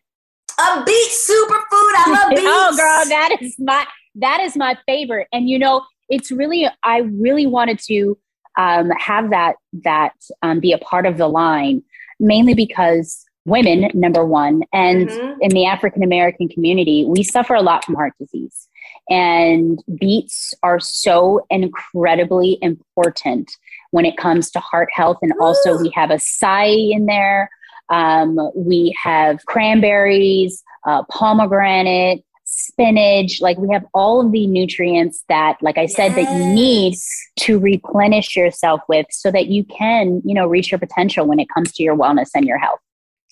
a 0.61 0.84
beet 0.84 1.11
superfood. 1.11 1.94
I 1.96 2.04
love 2.11 2.30
beets. 2.30 2.42
oh, 2.44 2.76
girl, 2.76 3.09
that 3.09 3.38
is 3.40 3.59
my 3.59 3.84
that 4.18 4.40
is 4.40 4.56
my 4.56 4.76
favorite. 4.86 5.28
And 5.32 5.48
you 5.48 5.58
know, 5.58 5.84
it's 6.08 6.30
really 6.30 6.66
I 6.82 6.98
really 6.98 7.46
wanted 7.46 7.78
to 7.86 8.18
um, 8.58 8.90
have 8.98 9.30
that 9.30 9.56
that 9.84 10.14
um, 10.42 10.60
be 10.60 10.72
a 10.72 10.78
part 10.78 11.06
of 11.06 11.16
the 11.16 11.28
line, 11.28 11.82
mainly 12.18 12.54
because 12.54 13.24
women, 13.44 13.90
number 13.94 14.24
one, 14.24 14.62
and 14.72 15.08
mm-hmm. 15.08 15.40
in 15.40 15.50
the 15.50 15.64
African 15.64 16.02
American 16.02 16.48
community, 16.48 17.04
we 17.06 17.22
suffer 17.22 17.54
a 17.54 17.62
lot 17.62 17.84
from 17.84 17.94
heart 17.94 18.12
disease. 18.20 18.68
And 19.10 19.82
beets 19.98 20.52
are 20.62 20.78
so 20.78 21.46
incredibly 21.48 22.58
important 22.60 23.50
when 23.90 24.04
it 24.04 24.18
comes 24.18 24.50
to 24.50 24.60
heart 24.60 24.90
health. 24.92 25.16
And 25.22 25.32
also, 25.40 25.78
we 25.78 25.90
have 25.94 26.10
acai 26.10 26.90
in 26.90 27.06
there. 27.06 27.48
Um, 27.88 28.38
we 28.54 28.94
have 29.02 29.44
cranberries, 29.46 30.62
uh, 30.86 31.04
pomegranate, 31.10 32.22
spinach. 32.59 33.40
Like 33.40 33.56
we 33.59 33.72
have 33.72 33.84
all 33.94 34.24
of 34.24 34.32
the 34.32 34.46
nutrients 34.46 35.24
that, 35.28 35.56
like 35.62 35.78
I 35.78 35.86
said, 35.86 36.14
yes. 36.14 36.16
that 36.16 36.36
you 36.36 36.54
need 36.54 36.94
to 37.40 37.59
replenish 37.59 38.36
yourself 38.36 38.80
with 38.88 39.06
so 39.11 39.30
that 39.30 39.46
you 39.46 39.64
can, 39.64 40.20
you 40.24 40.34
know, 40.34 40.46
reach 40.46 40.70
your 40.70 40.78
potential 40.78 41.26
when 41.26 41.38
it 41.38 41.48
comes 41.48 41.72
to 41.72 41.82
your 41.82 41.96
wellness 41.96 42.30
and 42.34 42.46
your 42.46 42.59
health. 42.59 42.80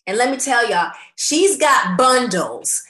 And 0.06 0.16
let 0.16 0.30
me 0.30 0.36
tell 0.36 0.68
y'all, 0.68 0.92
she's 1.16 1.56
got 1.56 1.98
bundles. 1.98 2.82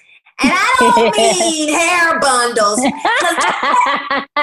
And 0.42 0.52
I 0.54 0.76
don't 0.78 1.16
mean 1.40 1.72
hair 1.72 2.20
bundles. 2.20 2.78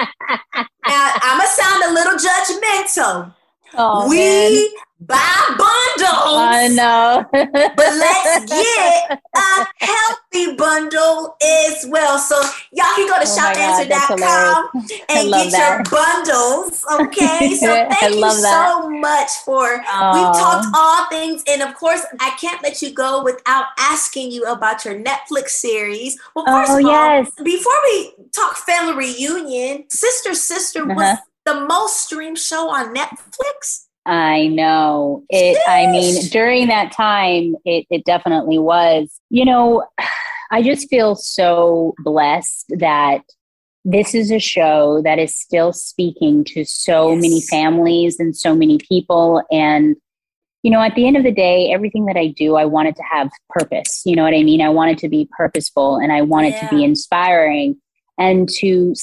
now, 0.88 1.14
I'm 1.22 1.38
going 1.38 1.48
to 1.48 1.54
sound 1.54 1.84
a 1.84 1.94
little 1.94 2.18
judgmental. 2.18 3.36
Oh, 3.76 4.10
we 4.10 4.18
man 4.18 4.68
buy 5.08 5.46
bundles. 5.58 6.38
I 6.38 6.68
know. 6.70 7.26
but 7.32 7.78
let's 7.78 8.46
get 8.46 9.22
a 9.36 9.66
healthy 9.78 10.56
bundle 10.56 11.36
as 11.42 11.86
well. 11.90 12.18
So 12.18 12.36
y'all 12.72 12.94
can 12.96 13.08
go 13.08 13.16
to 13.16 13.28
oh 13.28 13.38
shopanser.com 13.38 14.70
and 15.10 15.30
get 15.30 15.52
that. 15.52 15.60
your 15.60 15.84
bundles. 15.92 16.86
Okay. 17.02 17.52
So 17.64 17.68
thank 17.68 18.16
you 18.16 18.22
that. 18.22 18.82
so 18.82 18.90
much 18.90 19.30
for 19.46 19.82
oh. 19.88 20.12
we've 20.14 20.42
talked 20.42 20.68
all 20.76 21.08
things. 21.08 21.44
And 21.48 21.62
of 21.62 21.76
course, 21.76 22.06
I 22.20 22.32
can't 22.32 22.62
let 22.62 22.82
you 22.82 22.92
go 22.94 23.24
without 23.24 23.66
asking 23.78 24.32
you 24.32 24.44
about 24.46 24.84
your 24.84 24.96
Netflix 24.96 25.50
series. 25.50 26.20
Well, 26.36 26.46
first 26.46 26.72
oh, 26.72 26.80
of 26.80 26.86
all, 26.86 26.92
yes. 26.92 27.32
before 27.42 27.74
we 27.86 28.14
talk 28.32 28.58
family 28.58 28.96
reunion, 28.96 29.86
Sister 29.90 30.34
Sister 30.34 30.82
uh-huh. 30.82 30.94
was 30.96 31.18
the 31.46 31.66
most 31.66 32.02
streamed 32.02 32.39
show 32.39 32.70
on 32.70 32.94
Netflix. 32.96 33.86
I 34.06 34.48
know 34.48 35.24
it. 35.30 35.58
I 35.68 35.88
mean, 35.88 36.28
during 36.30 36.68
that 36.68 36.91
time, 36.91 37.56
it, 37.64 37.86
it 37.89 38.04
definitely 38.06 38.60
was. 38.60 39.20
You 39.30 39.46
know, 39.46 39.86
I 40.52 40.62
just 40.62 40.89
feel 40.89 41.16
so 41.16 41.96
blessed 42.00 42.74
that 42.78 43.22
this 43.86 44.14
is 44.14 44.32
a 44.32 44.39
show 44.39 45.02
that 45.04 45.20
is 45.20 45.36
still 45.36 45.74
speaking 45.74 46.44
to 46.46 46.64
so 46.64 47.12
yes. 47.12 47.22
many 47.22 47.41
families 47.41 48.20
and 48.20 48.36
so 48.36 48.56
many 48.56 48.78
people. 48.78 49.44
And, 49.52 49.96
you 50.62 50.72
know, 50.72 50.82
at 50.82 50.96
the 50.96 51.08
end 51.08 51.18
of 51.18 51.24
the 51.24 51.32
day, 51.32 51.72
everything 51.74 52.06
that 52.06 52.16
I 52.16 52.28
do, 52.28 52.56
I 52.56 52.66
wanted 52.66 52.96
to 52.98 53.04
have 53.04 53.30
purpose. 53.50 54.04
You 54.06 54.16
know 54.16 54.24
what 54.24 54.34
I 54.34 54.44
mean? 54.44 54.62
I 54.62 54.70
wanted 54.70 55.00
to 55.00 55.10
be 55.10 55.28
purposeful 55.36 55.98
and 55.98 56.12
I 56.14 56.22
wanted 56.22 56.54
yeah. 56.54 56.70
to 56.70 56.76
be 56.76 56.84
inspiring 56.84 57.78
and 58.18 58.48
to 58.60 58.94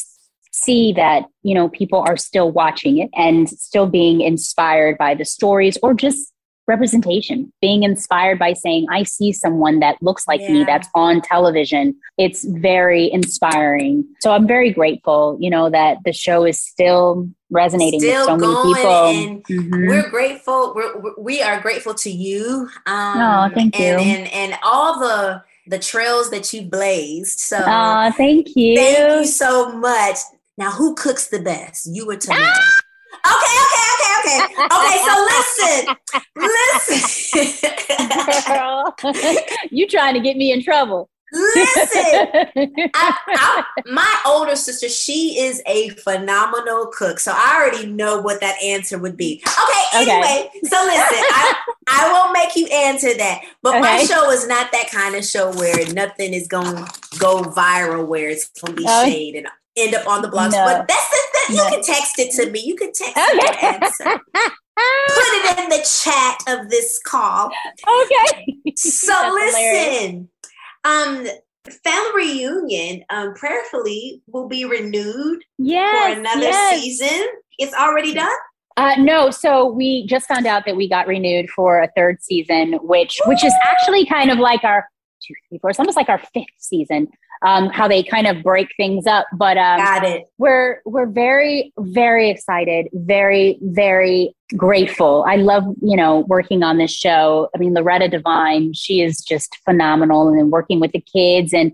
see 0.63 0.93
that 0.93 1.25
you 1.43 1.55
know 1.55 1.69
people 1.69 2.01
are 2.07 2.17
still 2.17 2.51
watching 2.51 2.99
it 2.99 3.11
and 3.15 3.49
still 3.49 3.87
being 3.87 4.21
inspired 4.21 4.99
by 4.99 5.15
the 5.15 5.25
stories 5.25 5.79
or 5.83 5.95
just 5.95 6.33
representation 6.67 7.53
being 7.61 7.83
inspired 7.83 8.39
by 8.39 8.53
saying 8.53 8.87
i 8.91 9.03
see 9.03 9.33
someone 9.33 9.81
that 9.81 9.97
looks 10.01 10.29
like 10.29 10.41
yeah. 10.41 10.53
me 10.53 10.65
that's 10.65 10.89
on 10.95 11.21
television. 11.21 11.97
It's 12.17 12.45
very 12.45 13.11
inspiring. 13.11 14.07
So 14.21 14.33
i'm 14.33 14.47
very 14.47 14.71
grateful 14.73 15.37
you 15.41 15.51
know 15.51 15.71
that 15.71 15.99
the 16.05 16.13
show 16.13 16.45
is 16.45 16.61
still 16.61 17.29
resonating 17.51 18.01
still 18.01 18.21
with 18.21 18.27
so 18.27 18.37
many 18.37 18.75
people. 18.75 19.43
mm-hmm. 19.51 19.89
we're 19.89 20.09
grateful 20.09 20.73
we're, 20.75 21.15
we 21.19 21.43
are 21.43 21.61
grateful 21.61 21.95
to 21.95 22.11
you 22.11 22.69
um 22.87 23.19
oh, 23.19 23.51
thank 23.55 23.79
you. 23.79 23.87
and, 23.87 24.01
and 24.01 24.33
and 24.33 24.59
all 24.63 25.01
the 25.01 25.43
the 25.67 25.79
trails 25.79 26.31
that 26.31 26.53
you 26.53 26.63
blazed 26.63 27.41
so 27.41 27.59
oh, 27.67 28.13
thank 28.17 28.55
you. 28.55 28.77
thank 28.77 28.99
you 28.99 29.27
so 29.27 29.73
much 29.73 30.19
Now, 30.61 30.71
who 30.71 30.95
cooks 30.95 31.29
the 31.29 31.41
best? 31.41 31.87
You 31.87 32.11
or 32.11 32.17
Tamara? 32.17 32.45
Ah! 32.45 32.83
Okay, 33.33 33.57
okay, 33.65 33.89
okay, 33.97 34.13
okay. 34.21 34.65
Okay, 34.77 34.97
so 35.09 35.13
listen, 35.33 35.81
listen. 36.87 37.73
Girl, 38.47 38.95
you 39.71 39.89
trying 39.89 40.13
to 40.13 40.21
get 40.21 40.37
me 40.37 40.53
in 40.53 40.63
trouble. 40.63 41.09
Listen, 41.33 42.29
I, 42.95 43.17
I, 43.27 43.65
my 43.87 44.21
older 44.27 44.55
sister, 44.55 44.91
she 44.91 45.39
is 45.41 45.63
a 45.65 45.91
phenomenal 45.91 46.89
cook. 46.93 47.21
So 47.21 47.33
I 47.35 47.59
already 47.59 47.87
know 47.91 48.21
what 48.21 48.43
that 48.43 48.63
answer 48.63 48.99
would 48.99 49.17
be. 49.17 49.43
Okay, 49.47 50.03
okay. 50.03 50.13
anyway, 50.13 50.51
so 50.65 50.77
listen, 50.85 51.25
I, 51.31 51.55
I 51.89 52.13
won't 52.13 52.35
make 52.35 52.55
you 52.55 52.67
answer 52.67 53.17
that. 53.17 53.45
But 53.63 53.77
okay. 53.77 53.81
my 53.81 54.05
show 54.05 54.31
is 54.31 54.47
not 54.47 54.73
that 54.73 54.91
kind 54.93 55.15
of 55.15 55.25
show 55.25 55.55
where 55.55 55.91
nothing 55.95 56.35
is 56.35 56.49
going 56.49 56.77
to 56.77 57.19
go 57.19 57.45
viral, 57.45 58.07
where 58.07 58.29
it's 58.29 58.51
going 58.61 58.77
to 58.77 58.83
be 58.83 58.87
oh. 58.87 59.05
shade 59.07 59.37
and 59.37 59.47
end 59.77 59.95
up 59.95 60.07
on 60.07 60.23
the 60.23 60.29
blogs. 60.29 60.53
No. 60.53 60.65
But 60.65 60.89
that's 60.89 61.11
the, 61.11 61.17
that, 61.33 61.47
no. 61.51 61.65
you 61.65 61.71
can 61.71 61.83
text 61.83 62.19
it 62.19 62.33
to 62.33 62.51
me. 62.51 62.61
You 62.61 62.77
can 62.77 62.93
text 62.93 63.17
okay. 63.17 63.67
answer. 63.67 64.21
Put 64.75 65.27
it 65.35 65.59
in 65.59 65.69
the 65.69 65.87
chat 65.87 66.39
of 66.49 66.71
this 66.71 67.01
call. 67.05 67.51
Okay. 67.87 68.57
So 68.77 69.13
that's 69.13 69.35
listen. 69.35 69.61
Hilarious 69.61 70.27
um, 70.85 71.27
family 71.85 72.11
reunion, 72.15 73.05
um, 73.11 73.35
prayerfully 73.35 74.23
will 74.27 74.49
be 74.49 74.65
renewed 74.65 75.43
yes, 75.59 76.15
for 76.15 76.21
another 76.21 76.43
yes. 76.43 76.81
season. 76.81 77.27
It's 77.59 77.75
already 77.75 78.15
done. 78.15 78.31
Uh, 78.77 78.95
no, 78.99 79.31
so 79.31 79.67
we 79.67 80.07
just 80.07 80.27
found 80.27 80.47
out 80.47 80.65
that 80.65 80.77
we 80.77 80.89
got 80.89 81.07
renewed 81.07 81.51
for 81.51 81.83
a 81.83 81.91
third 81.97 82.23
season, 82.23 82.75
which 82.83 83.19
which 83.27 83.45
is 83.45 83.53
actually 83.63 84.07
kind 84.07 84.31
of 84.31 84.39
like 84.39 84.65
our 84.65 84.89
two, 85.23 85.35
three, 85.49 85.59
four. 85.59 85.71
It's 85.71 85.79
almost 85.79 85.97
like 85.97 86.09
our 86.09 86.19
fifth 86.33 86.47
season 86.59 87.09
um, 87.43 87.71
how 87.71 87.89
they 87.89 88.03
kind 88.03 88.27
of 88.27 88.43
break 88.43 88.69
things 88.77 89.07
up. 89.07 89.27
But 89.33 89.57
um, 89.57 89.79
got 89.79 90.05
it. 90.05 90.25
We're 90.39 90.81
we're 90.85 91.07
very 91.07 91.73
very 91.79 92.31
excited, 92.31 92.89
very 92.93 93.59
very 93.63 94.35
grateful. 94.57 95.25
I 95.27 95.37
love 95.37 95.65
you 95.83 95.97
know 95.97 96.21
working 96.21 96.63
on 96.63 96.79
this 96.79 96.93
show. 96.93 97.49
I 97.55 97.59
mean, 97.59 97.75
Loretta 97.75 98.09
Devine, 98.09 98.73
she 98.75 99.03
is 99.03 99.21
just 99.21 99.57
phenomenal, 99.65 100.29
and 100.29 100.51
working 100.51 100.81
with 100.81 100.93
the 100.93 101.01
kids 101.01 101.53
and. 101.53 101.73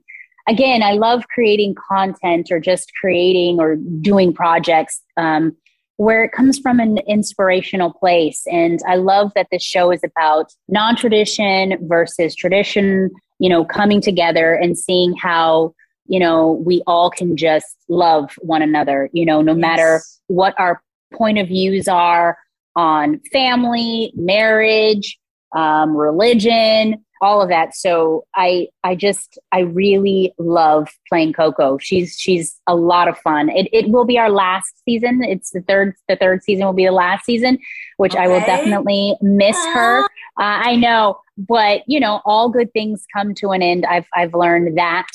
Again, 0.49 0.81
I 0.81 0.93
love 0.93 1.25
creating 1.35 1.75
content 1.91 2.53
or 2.53 2.61
just 2.61 2.93
creating 3.01 3.59
or 3.59 3.75
doing 3.75 4.33
projects 4.33 5.03
um, 5.17 5.57
where 5.97 6.25
it 6.25 6.33
comes 6.33 6.59
from 6.59 6.79
an 6.79 6.99
inspirational 7.07 7.93
place. 7.93 8.43
And 8.51 8.81
I 8.87 8.97
love 8.97 9.33
that 9.35 9.49
this 9.51 9.63
show 9.63 9.91
is 9.91 10.03
about 10.05 10.53
non 10.69 10.97
tradition 10.97 11.79
versus 11.83 12.35
tradition, 12.35 13.11
you 13.39 13.49
know, 13.49 13.65
coming 13.65 14.01
together 14.01 14.55
and 14.55 14.79
seeing 14.79 15.15
how, 15.17 15.75
you 16.07 16.21
know, 16.21 16.63
we 16.65 16.83
all 16.87 17.11
can 17.11 17.37
just 17.37 17.77
love 17.89 18.35
one 18.41 18.63
another, 18.63 19.09
you 19.13 19.25
know, 19.25 19.41
no 19.41 19.53
yes. 19.53 19.61
matter 19.61 20.03
what 20.27 20.55
our 20.59 20.83
point 21.15 21.39
of 21.39 21.49
views 21.49 21.89
are 21.89 22.37
on 22.75 23.21
family, 23.33 24.13
marriage, 24.15 25.19
um, 25.55 25.97
religion, 25.97 27.06
all 27.21 27.41
of 27.41 27.49
that. 27.49 27.75
So 27.75 28.27
I 28.35 28.69
I 28.85 28.95
just 28.95 29.39
I 29.53 29.61
really 29.61 30.35
love 30.39 30.89
playing 31.09 31.33
Coco. 31.33 31.79
She's 31.79 32.17
she's 32.19 32.61
a 32.67 32.75
lot 32.75 33.09
of 33.09 33.19
fun. 33.19 33.49
It 33.49 33.69
it 33.73 33.89
will 33.89 34.05
be 34.05 34.19
our 34.19 34.31
last 34.31 34.83
season. 34.85 35.23
It's 35.23 35.51
the 35.51 35.63
third 35.63 35.95
the 36.09 36.17
third 36.17 36.43
season 36.43 36.67
will 36.67 36.73
be 36.73 36.87
the 36.87 36.93
last 36.93 37.25
season, 37.25 37.59
which 37.97 38.15
okay. 38.15 38.25
I 38.25 38.29
will 38.29 38.41
definitely 38.41 39.17
miss 39.21 39.57
her. 39.75 40.05
Uh, 40.05 40.07
I 40.39 40.77
know, 40.77 41.19
but 41.37 41.83
you 41.87 42.01
know, 42.01 42.21
all 42.25 42.49
good 42.49 42.73
things 42.73 43.07
come 43.15 43.35
to 43.37 43.51
an 43.51 43.63
end. 43.63 43.87
I've 43.87 44.07
I've 44.15 44.35
learned 44.35 44.77
that. 44.79 45.07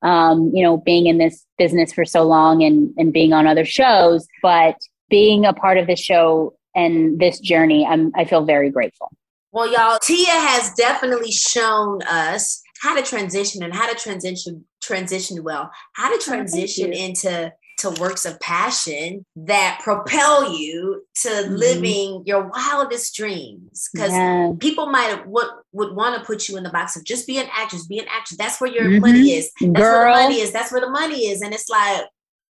Um, 0.00 0.52
you 0.54 0.62
know, 0.62 0.76
being 0.76 1.08
in 1.08 1.18
this 1.18 1.44
business 1.58 1.92
for 1.92 2.04
so 2.04 2.22
long 2.22 2.62
and 2.62 2.94
and 2.96 3.12
being 3.12 3.32
on 3.32 3.46
other 3.46 3.64
shows, 3.64 4.28
but 4.42 4.76
being 5.10 5.44
a 5.44 5.52
part 5.52 5.76
of 5.78 5.88
this 5.88 5.98
show 5.98 6.54
and 6.76 7.18
this 7.18 7.40
journey, 7.40 7.84
I'm 7.84 8.12
I 8.14 8.24
feel 8.24 8.44
very 8.44 8.70
grateful. 8.70 9.10
Well, 9.52 9.70
y'all, 9.72 9.98
Tia 10.02 10.26
has 10.30 10.72
definitely 10.74 11.32
shown 11.32 12.02
us 12.02 12.62
how 12.80 12.94
to 12.94 13.02
transition 13.02 13.62
and 13.62 13.74
how 13.74 13.90
to 13.90 13.98
transition 13.98 14.64
transition 14.82 15.42
well, 15.42 15.70
how 15.94 16.08
to 16.08 16.16
oh, 16.16 16.24
transition 16.24 16.92
oh, 16.94 16.98
into 16.98 17.52
to 17.78 17.90
works 18.00 18.24
of 18.24 18.38
passion 18.40 19.24
that 19.36 19.80
propel 19.82 20.52
you 20.52 21.04
to 21.14 21.28
mm-hmm. 21.28 21.54
living 21.54 22.22
your 22.26 22.48
wildest 22.48 23.14
dreams 23.14 23.88
because 23.92 24.10
yeah. 24.10 24.52
people 24.58 24.86
might 24.86 25.26
would, 25.26 25.46
would 25.72 25.94
want 25.94 26.18
to 26.18 26.26
put 26.26 26.48
you 26.48 26.56
in 26.56 26.64
the 26.64 26.70
box 26.70 26.96
of 26.96 27.04
just 27.04 27.26
be 27.26 27.38
an 27.38 27.46
actress 27.52 27.86
be 27.86 27.98
an 27.98 28.06
actress 28.10 28.36
that's 28.36 28.60
where 28.60 28.70
your 28.70 28.84
mm-hmm. 28.84 29.00
money 29.00 29.30
is 29.30 29.50
that's 29.60 29.72
Girl. 29.72 30.12
where 30.12 30.16
the 30.16 30.22
money 30.22 30.40
is 30.40 30.52
that's 30.52 30.72
where 30.72 30.80
the 30.80 30.90
money 30.90 31.26
is 31.28 31.40
and 31.40 31.54
it's 31.54 31.68
like 31.68 32.02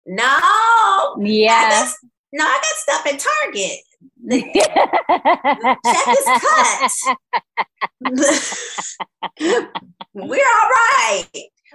no 0.06 1.16
yeah 1.20 1.90
no 2.32 2.44
i 2.44 2.58
got 2.58 2.64
stuff 2.64 3.08
at 3.08 3.20
target 3.44 3.80
check 4.30 4.56
is 6.08 6.26
cut 6.42 6.92
we're 10.14 10.36
all 10.36 10.70
right 10.70 11.28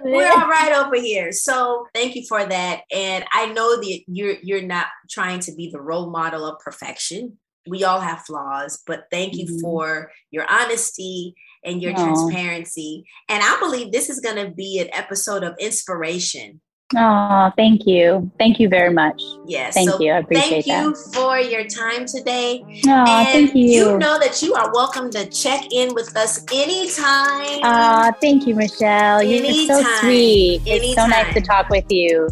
we're 0.03 0.31
all 0.31 0.47
right 0.47 0.73
over 0.73 0.95
here. 0.95 1.31
So 1.31 1.87
thank 1.93 2.15
you 2.15 2.25
for 2.27 2.43
that. 2.43 2.81
And 2.91 3.25
I 3.31 3.47
know 3.47 3.77
that 3.77 4.01
you're 4.07 4.35
you're 4.41 4.61
not 4.61 4.87
trying 5.09 5.39
to 5.41 5.53
be 5.53 5.69
the 5.69 5.81
role 5.81 6.09
model 6.09 6.45
of 6.45 6.59
perfection. 6.59 7.37
We 7.67 7.83
all 7.83 7.99
have 7.99 8.23
flaws, 8.25 8.81
but 8.87 9.05
thank 9.11 9.35
you 9.35 9.45
mm-hmm. 9.45 9.61
for 9.61 10.11
your 10.31 10.49
honesty 10.49 11.35
and 11.63 11.81
your 11.81 11.93
Aww. 11.93 12.03
transparency. 12.03 13.05
And 13.29 13.43
I 13.43 13.59
believe 13.59 13.91
this 13.91 14.09
is 14.09 14.19
going 14.19 14.43
to 14.43 14.51
be 14.51 14.79
an 14.79 14.89
episode 14.93 15.43
of 15.43 15.55
inspiration 15.59 16.61
Oh, 16.95 17.51
thank 17.55 17.87
you. 17.87 18.29
Thank 18.37 18.59
you 18.59 18.67
very 18.67 18.93
much. 18.93 19.21
Yes. 19.45 19.73
Thank 19.73 19.89
so 19.89 20.01
you. 20.01 20.11
I 20.11 20.17
appreciate 20.17 20.65
thank 20.65 20.85
you 20.85 20.95
for 21.13 21.37
your 21.39 21.65
time 21.65 22.05
today. 22.05 22.63
Oh, 22.87 22.89
and 22.89 23.27
thank 23.27 23.55
you. 23.55 23.71
You 23.71 23.97
know 23.97 24.19
that 24.19 24.41
you 24.41 24.53
are 24.55 24.71
welcome 24.73 25.09
to 25.11 25.25
check 25.29 25.63
in 25.71 25.93
with 25.93 26.15
us 26.17 26.43
anytime. 26.51 27.61
Oh, 27.63 28.11
thank 28.19 28.45
you, 28.45 28.55
Michelle. 28.55 29.19
Anytime. 29.19 29.45
You're 29.45 29.67
so 29.67 29.83
sweet. 30.01 30.61
Anytime. 30.65 30.83
It's 30.83 30.95
so 30.95 31.07
nice 31.07 31.33
to 31.33 31.41
talk 31.41 31.69
with 31.69 31.85
you. 31.89 32.27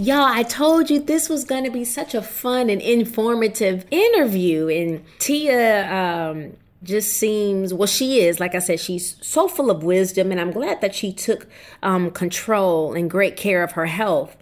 Y'all, 0.00 0.24
I 0.24 0.44
told 0.44 0.88
you 0.88 0.98
this 0.98 1.28
was 1.28 1.44
going 1.44 1.64
to 1.64 1.70
be 1.70 1.84
such 1.84 2.14
a 2.14 2.22
fun 2.22 2.70
and 2.70 2.80
informative 2.80 3.84
interview. 3.90 4.66
And 4.68 5.04
Tia 5.18 5.92
um, 5.92 6.56
just 6.82 7.12
seems, 7.12 7.74
well, 7.74 7.86
she 7.86 8.20
is, 8.20 8.40
like 8.40 8.54
I 8.54 8.60
said, 8.60 8.80
she's 8.80 9.18
so 9.20 9.46
full 9.46 9.70
of 9.70 9.84
wisdom. 9.84 10.30
And 10.30 10.40
I'm 10.40 10.52
glad 10.52 10.80
that 10.80 10.94
she 10.94 11.12
took 11.12 11.46
um, 11.82 12.10
control 12.12 12.94
and 12.94 13.10
great 13.10 13.36
care 13.36 13.62
of 13.62 13.72
her 13.72 13.84
health 13.84 14.38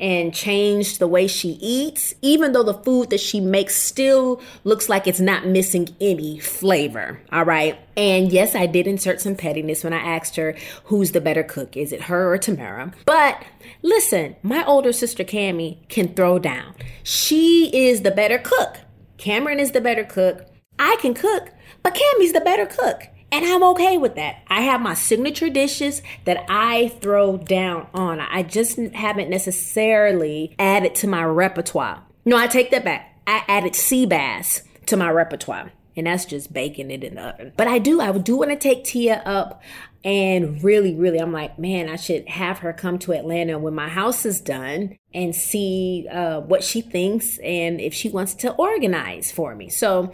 and 0.00 0.34
changed 0.34 0.98
the 0.98 1.06
way 1.06 1.26
she 1.26 1.50
eats, 1.60 2.14
even 2.22 2.52
though 2.52 2.62
the 2.62 2.74
food 2.74 3.10
that 3.10 3.20
she 3.20 3.40
makes 3.40 3.76
still 3.76 4.40
looks 4.64 4.88
like 4.88 5.06
it's 5.06 5.20
not 5.20 5.46
missing 5.46 5.88
any 6.00 6.38
flavor. 6.38 7.20
All 7.30 7.44
right. 7.44 7.78
And 7.96 8.32
yes, 8.32 8.54
I 8.54 8.66
did 8.66 8.86
insert 8.86 9.20
some 9.20 9.36
pettiness 9.36 9.84
when 9.84 9.92
I 9.92 9.98
asked 9.98 10.36
her 10.36 10.56
who's 10.84 11.12
the 11.12 11.20
better 11.20 11.42
cook. 11.42 11.76
Is 11.76 11.92
it 11.92 12.02
her 12.02 12.32
or 12.32 12.38
Tamara? 12.38 12.92
But 13.04 13.44
Listen, 13.82 14.36
my 14.42 14.64
older 14.64 14.92
sister 14.92 15.24
Cami 15.24 15.88
can 15.88 16.08
throw 16.08 16.38
down. 16.38 16.74
She 17.02 17.70
is 17.74 18.02
the 18.02 18.10
better 18.10 18.38
cook. 18.38 18.78
Cameron 19.16 19.58
is 19.58 19.72
the 19.72 19.80
better 19.80 20.04
cook. 20.04 20.46
I 20.78 20.96
can 21.00 21.14
cook, 21.14 21.50
but 21.82 21.94
Cami's 21.94 22.32
the 22.32 22.40
better 22.40 22.66
cook. 22.66 23.08
And 23.32 23.44
I'm 23.44 23.62
okay 23.62 23.96
with 23.96 24.16
that. 24.16 24.42
I 24.48 24.62
have 24.62 24.80
my 24.80 24.94
signature 24.94 25.50
dishes 25.50 26.02
that 26.24 26.44
I 26.48 26.88
throw 27.00 27.36
down 27.36 27.86
on. 27.94 28.20
I 28.20 28.42
just 28.42 28.76
haven't 28.76 29.30
necessarily 29.30 30.54
added 30.58 30.94
to 30.96 31.06
my 31.06 31.24
repertoire. 31.24 32.02
No, 32.24 32.36
I 32.36 32.48
take 32.48 32.70
that 32.72 32.84
back. 32.84 33.20
I 33.26 33.44
added 33.46 33.76
sea 33.76 34.06
bass 34.06 34.62
to 34.86 34.96
my 34.96 35.10
repertoire 35.10 35.70
and 35.96 36.06
that's 36.06 36.24
just 36.24 36.52
baking 36.52 36.90
it 36.90 37.04
in 37.04 37.16
the 37.16 37.22
oven. 37.22 37.52
But 37.56 37.68
I 37.68 37.78
do, 37.78 38.00
I 38.00 38.16
do 38.18 38.36
want 38.36 38.50
to 38.50 38.56
take 38.56 38.84
Tia 38.84 39.22
up 39.24 39.62
and 40.02 40.62
really, 40.64 40.94
really, 40.94 41.18
I'm 41.18 41.32
like, 41.32 41.58
man, 41.58 41.88
I 41.88 41.96
should 41.96 42.26
have 42.28 42.60
her 42.60 42.72
come 42.72 42.98
to 43.00 43.12
Atlanta 43.12 43.58
when 43.58 43.74
my 43.74 43.88
house 43.88 44.24
is 44.24 44.40
done 44.40 44.96
and 45.12 45.36
see 45.36 46.08
uh, 46.10 46.40
what 46.40 46.64
she 46.64 46.80
thinks 46.80 47.38
and 47.38 47.80
if 47.80 47.92
she 47.92 48.08
wants 48.08 48.34
to 48.36 48.52
organize 48.52 49.30
for 49.30 49.54
me. 49.54 49.68
So, 49.68 50.12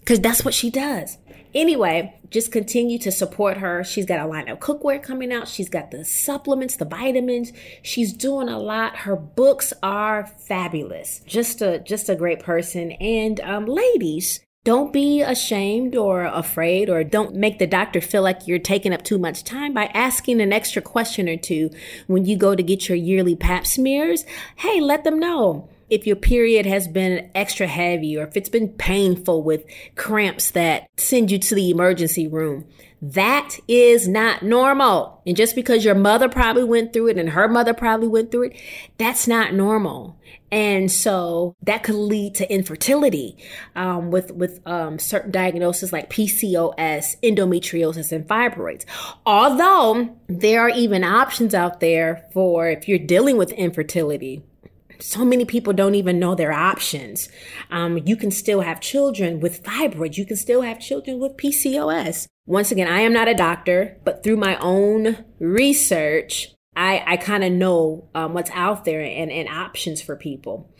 because 0.00 0.20
that's 0.20 0.44
what 0.44 0.54
she 0.54 0.70
does. 0.70 1.18
Anyway, 1.54 2.14
just 2.30 2.52
continue 2.52 2.98
to 2.98 3.10
support 3.10 3.56
her. 3.58 3.82
She's 3.82 4.06
got 4.06 4.20
a 4.20 4.26
line 4.26 4.48
of 4.48 4.58
cookware 4.58 5.02
coming 5.02 5.32
out. 5.32 5.48
She's 5.48 5.68
got 5.68 5.90
the 5.90 6.04
supplements, 6.04 6.76
the 6.76 6.84
vitamins. 6.84 7.52
She's 7.82 8.12
doing 8.12 8.48
a 8.48 8.58
lot. 8.58 8.96
Her 8.98 9.16
books 9.16 9.72
are 9.82 10.26
fabulous. 10.26 11.20
Just 11.26 11.62
a 11.62 11.78
just 11.78 12.08
a 12.08 12.16
great 12.16 12.40
person. 12.40 12.92
And 12.92 13.40
um, 13.40 13.66
ladies, 13.66 14.40
don't 14.64 14.92
be 14.92 15.22
ashamed 15.22 15.96
or 15.96 16.24
afraid, 16.24 16.90
or 16.90 17.02
don't 17.02 17.34
make 17.34 17.58
the 17.58 17.66
doctor 17.66 18.02
feel 18.02 18.22
like 18.22 18.46
you're 18.46 18.58
taking 18.58 18.92
up 18.92 19.02
too 19.02 19.16
much 19.16 19.44
time 19.44 19.72
by 19.72 19.86
asking 19.94 20.42
an 20.42 20.52
extra 20.52 20.82
question 20.82 21.28
or 21.28 21.38
two 21.38 21.70
when 22.06 22.26
you 22.26 22.36
go 22.36 22.54
to 22.54 22.62
get 22.62 22.88
your 22.88 22.98
yearly 22.98 23.34
pap 23.34 23.66
smears. 23.66 24.26
Hey, 24.56 24.80
let 24.80 25.04
them 25.04 25.18
know 25.18 25.70
if 25.90 26.06
your 26.06 26.16
period 26.16 26.66
has 26.66 26.88
been 26.88 27.30
extra 27.34 27.66
heavy 27.66 28.16
or 28.16 28.24
if 28.24 28.36
it's 28.36 28.48
been 28.48 28.68
painful 28.68 29.42
with 29.42 29.64
cramps 29.96 30.50
that 30.52 30.88
send 30.96 31.30
you 31.30 31.38
to 31.38 31.54
the 31.54 31.70
emergency 31.70 32.26
room. 32.26 32.64
That 33.00 33.56
is 33.68 34.08
not 34.08 34.42
normal. 34.42 35.22
And 35.24 35.36
just 35.36 35.54
because 35.54 35.84
your 35.84 35.94
mother 35.94 36.28
probably 36.28 36.64
went 36.64 36.92
through 36.92 37.08
it 37.08 37.18
and 37.18 37.30
her 37.30 37.46
mother 37.46 37.72
probably 37.72 38.08
went 38.08 38.32
through 38.32 38.48
it, 38.48 38.60
that's 38.98 39.28
not 39.28 39.54
normal. 39.54 40.18
And 40.50 40.90
so 40.90 41.54
that 41.62 41.84
could 41.84 41.94
lead 41.94 42.34
to 42.36 42.52
infertility 42.52 43.36
um, 43.76 44.10
with 44.10 44.32
with 44.32 44.66
um, 44.66 44.98
certain 44.98 45.30
diagnoses 45.30 45.92
like 45.92 46.10
PCOS, 46.10 47.20
endometriosis, 47.22 48.12
and 48.12 48.26
fibroids. 48.26 48.84
Although 49.26 50.16
there 50.26 50.62
are 50.62 50.70
even 50.70 51.04
options 51.04 51.54
out 51.54 51.80
there 51.80 52.26
for 52.32 52.68
if 52.68 52.88
you're 52.88 52.98
dealing 52.98 53.36
with 53.36 53.52
infertility, 53.52 54.42
so 55.00 55.24
many 55.24 55.44
people 55.44 55.72
don't 55.72 55.94
even 55.94 56.18
know 56.18 56.34
their 56.34 56.52
options. 56.52 57.28
Um, 57.70 57.98
you 58.04 58.16
can 58.16 58.30
still 58.30 58.62
have 58.62 58.80
children 58.80 59.40
with 59.40 59.62
fibroids. 59.62 60.16
You 60.16 60.26
can 60.26 60.36
still 60.36 60.62
have 60.62 60.80
children 60.80 61.18
with 61.18 61.36
PCOS. 61.36 62.26
Once 62.46 62.72
again, 62.72 62.88
I 62.88 63.00
am 63.00 63.12
not 63.12 63.28
a 63.28 63.34
doctor, 63.34 63.98
but 64.04 64.24
through 64.24 64.36
my 64.36 64.56
own 64.56 65.24
research, 65.38 66.48
I, 66.78 67.02
I 67.06 67.16
kind 67.16 67.42
of 67.42 67.52
know 67.52 68.08
um, 68.14 68.34
what's 68.34 68.50
out 68.50 68.84
there 68.84 69.00
and, 69.00 69.32
and 69.32 69.48
options 69.48 70.00
for 70.00 70.14
people. 70.14 70.72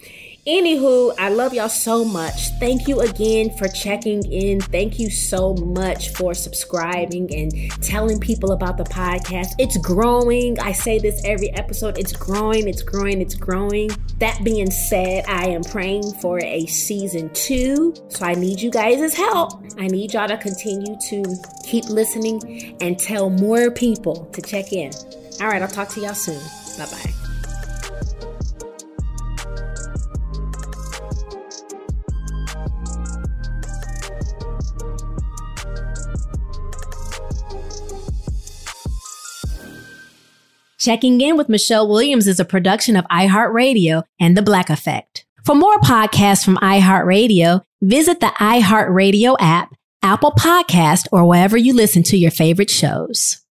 Anywho, 0.46 1.14
I 1.18 1.28
love 1.28 1.52
y'all 1.52 1.68
so 1.68 2.06
much. 2.06 2.48
Thank 2.58 2.88
you 2.88 3.00
again 3.00 3.54
for 3.58 3.68
checking 3.68 4.24
in. 4.32 4.60
Thank 4.60 4.98
you 4.98 5.10
so 5.10 5.54
much 5.54 6.10
for 6.14 6.32
subscribing 6.32 7.34
and 7.34 7.52
telling 7.82 8.18
people 8.18 8.52
about 8.52 8.78
the 8.78 8.84
podcast. 8.84 9.48
It's 9.58 9.76
growing. 9.76 10.58
I 10.60 10.72
say 10.72 10.98
this 10.98 11.20
every 11.24 11.50
episode. 11.50 11.98
It's 11.98 12.14
growing, 12.14 12.66
it's 12.66 12.80
growing, 12.80 13.20
it's 13.20 13.34
growing. 13.34 13.90
That 14.18 14.42
being 14.42 14.70
said, 14.70 15.24
I 15.28 15.46
am 15.46 15.62
praying 15.62 16.12
for 16.14 16.40
a 16.40 16.66
season 16.66 17.30
two. 17.34 17.94
So 18.08 18.26
I 18.26 18.34
need 18.34 18.60
you 18.60 18.70
guys' 18.70 19.14
help. 19.14 19.62
I 19.78 19.86
need 19.86 20.12
y'all 20.12 20.28
to 20.28 20.36
continue 20.36 20.96
to 21.08 21.24
keep 21.64 21.84
listening 21.84 22.76
and 22.80 22.98
tell 22.98 23.30
more 23.30 23.70
people 23.70 24.24
to 24.32 24.42
check 24.42 24.72
in. 24.72 24.90
All 25.40 25.46
right, 25.46 25.62
I'll 25.62 25.68
talk 25.68 25.88
to 25.90 26.00
y'all 26.00 26.14
soon. 26.14 26.40
Bye 26.78 26.90
bye. 26.90 27.17
Checking 40.78 41.20
in 41.20 41.36
with 41.36 41.48
Michelle 41.48 41.88
Williams 41.88 42.28
is 42.28 42.38
a 42.38 42.44
production 42.44 42.94
of 42.94 43.04
iHeartRadio 43.06 44.04
and 44.20 44.36
The 44.36 44.42
Black 44.42 44.70
Effect. 44.70 45.26
For 45.44 45.56
more 45.56 45.76
podcasts 45.78 46.44
from 46.44 46.56
iHeartRadio, 46.58 47.62
visit 47.82 48.20
the 48.20 48.28
iHeartRadio 48.38 49.34
app, 49.40 49.74
Apple 50.02 50.30
Podcast, 50.30 51.08
or 51.10 51.26
wherever 51.26 51.56
you 51.56 51.74
listen 51.74 52.04
to 52.04 52.16
your 52.16 52.30
favorite 52.30 52.70
shows. 52.70 53.44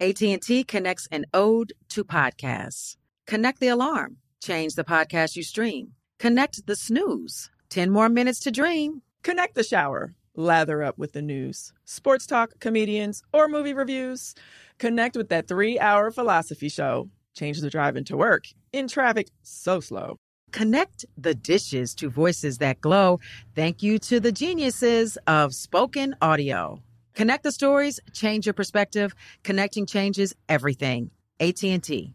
AT&T 0.00 0.64
connects 0.64 1.06
an 1.12 1.24
ode 1.32 1.72
to 1.90 2.02
podcasts. 2.02 2.96
Connect 3.28 3.60
the 3.60 3.68
alarm. 3.68 4.16
Change 4.42 4.74
the 4.74 4.82
podcast 4.82 5.36
you 5.36 5.44
stream. 5.44 5.92
Connect 6.18 6.66
the 6.66 6.74
snooze. 6.74 7.48
10 7.68 7.90
more 7.90 8.08
minutes 8.08 8.40
to 8.40 8.50
dream. 8.50 9.02
Connect 9.22 9.54
the 9.54 9.62
shower. 9.62 10.14
Lather 10.34 10.82
up 10.82 10.96
with 10.96 11.12
the 11.12 11.22
news, 11.22 11.72
sports 11.84 12.24
talk, 12.24 12.58
comedians, 12.60 13.22
or 13.32 13.48
movie 13.48 13.74
reviews. 13.74 14.34
Connect 14.80 15.14
with 15.14 15.28
that 15.28 15.46
three 15.46 15.78
hour 15.78 16.10
philosophy 16.10 16.70
show. 16.70 17.10
Change 17.36 17.60
the 17.60 17.70
drive 17.70 17.96
into 17.96 18.16
work 18.16 18.44
in 18.72 18.88
traffic 18.88 19.28
so 19.42 19.78
slow. 19.78 20.16
Connect 20.52 21.04
the 21.16 21.34
dishes 21.34 21.94
to 21.96 22.08
voices 22.08 22.58
that 22.58 22.80
glow. 22.80 23.20
Thank 23.54 23.82
you 23.82 23.98
to 24.00 24.18
the 24.18 24.32
geniuses 24.32 25.18
of 25.26 25.54
spoken 25.54 26.16
audio. 26.22 26.82
Connect 27.14 27.42
the 27.42 27.52
stories, 27.52 28.00
change 28.14 28.46
your 28.46 28.54
perspective. 28.54 29.14
Connecting 29.44 29.84
changes 29.84 30.34
everything. 30.48 31.10
AT&T. 31.38 32.14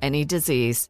any 0.01 0.25
disease. 0.25 0.89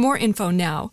more 0.01 0.17
info 0.17 0.49
now 0.49 0.89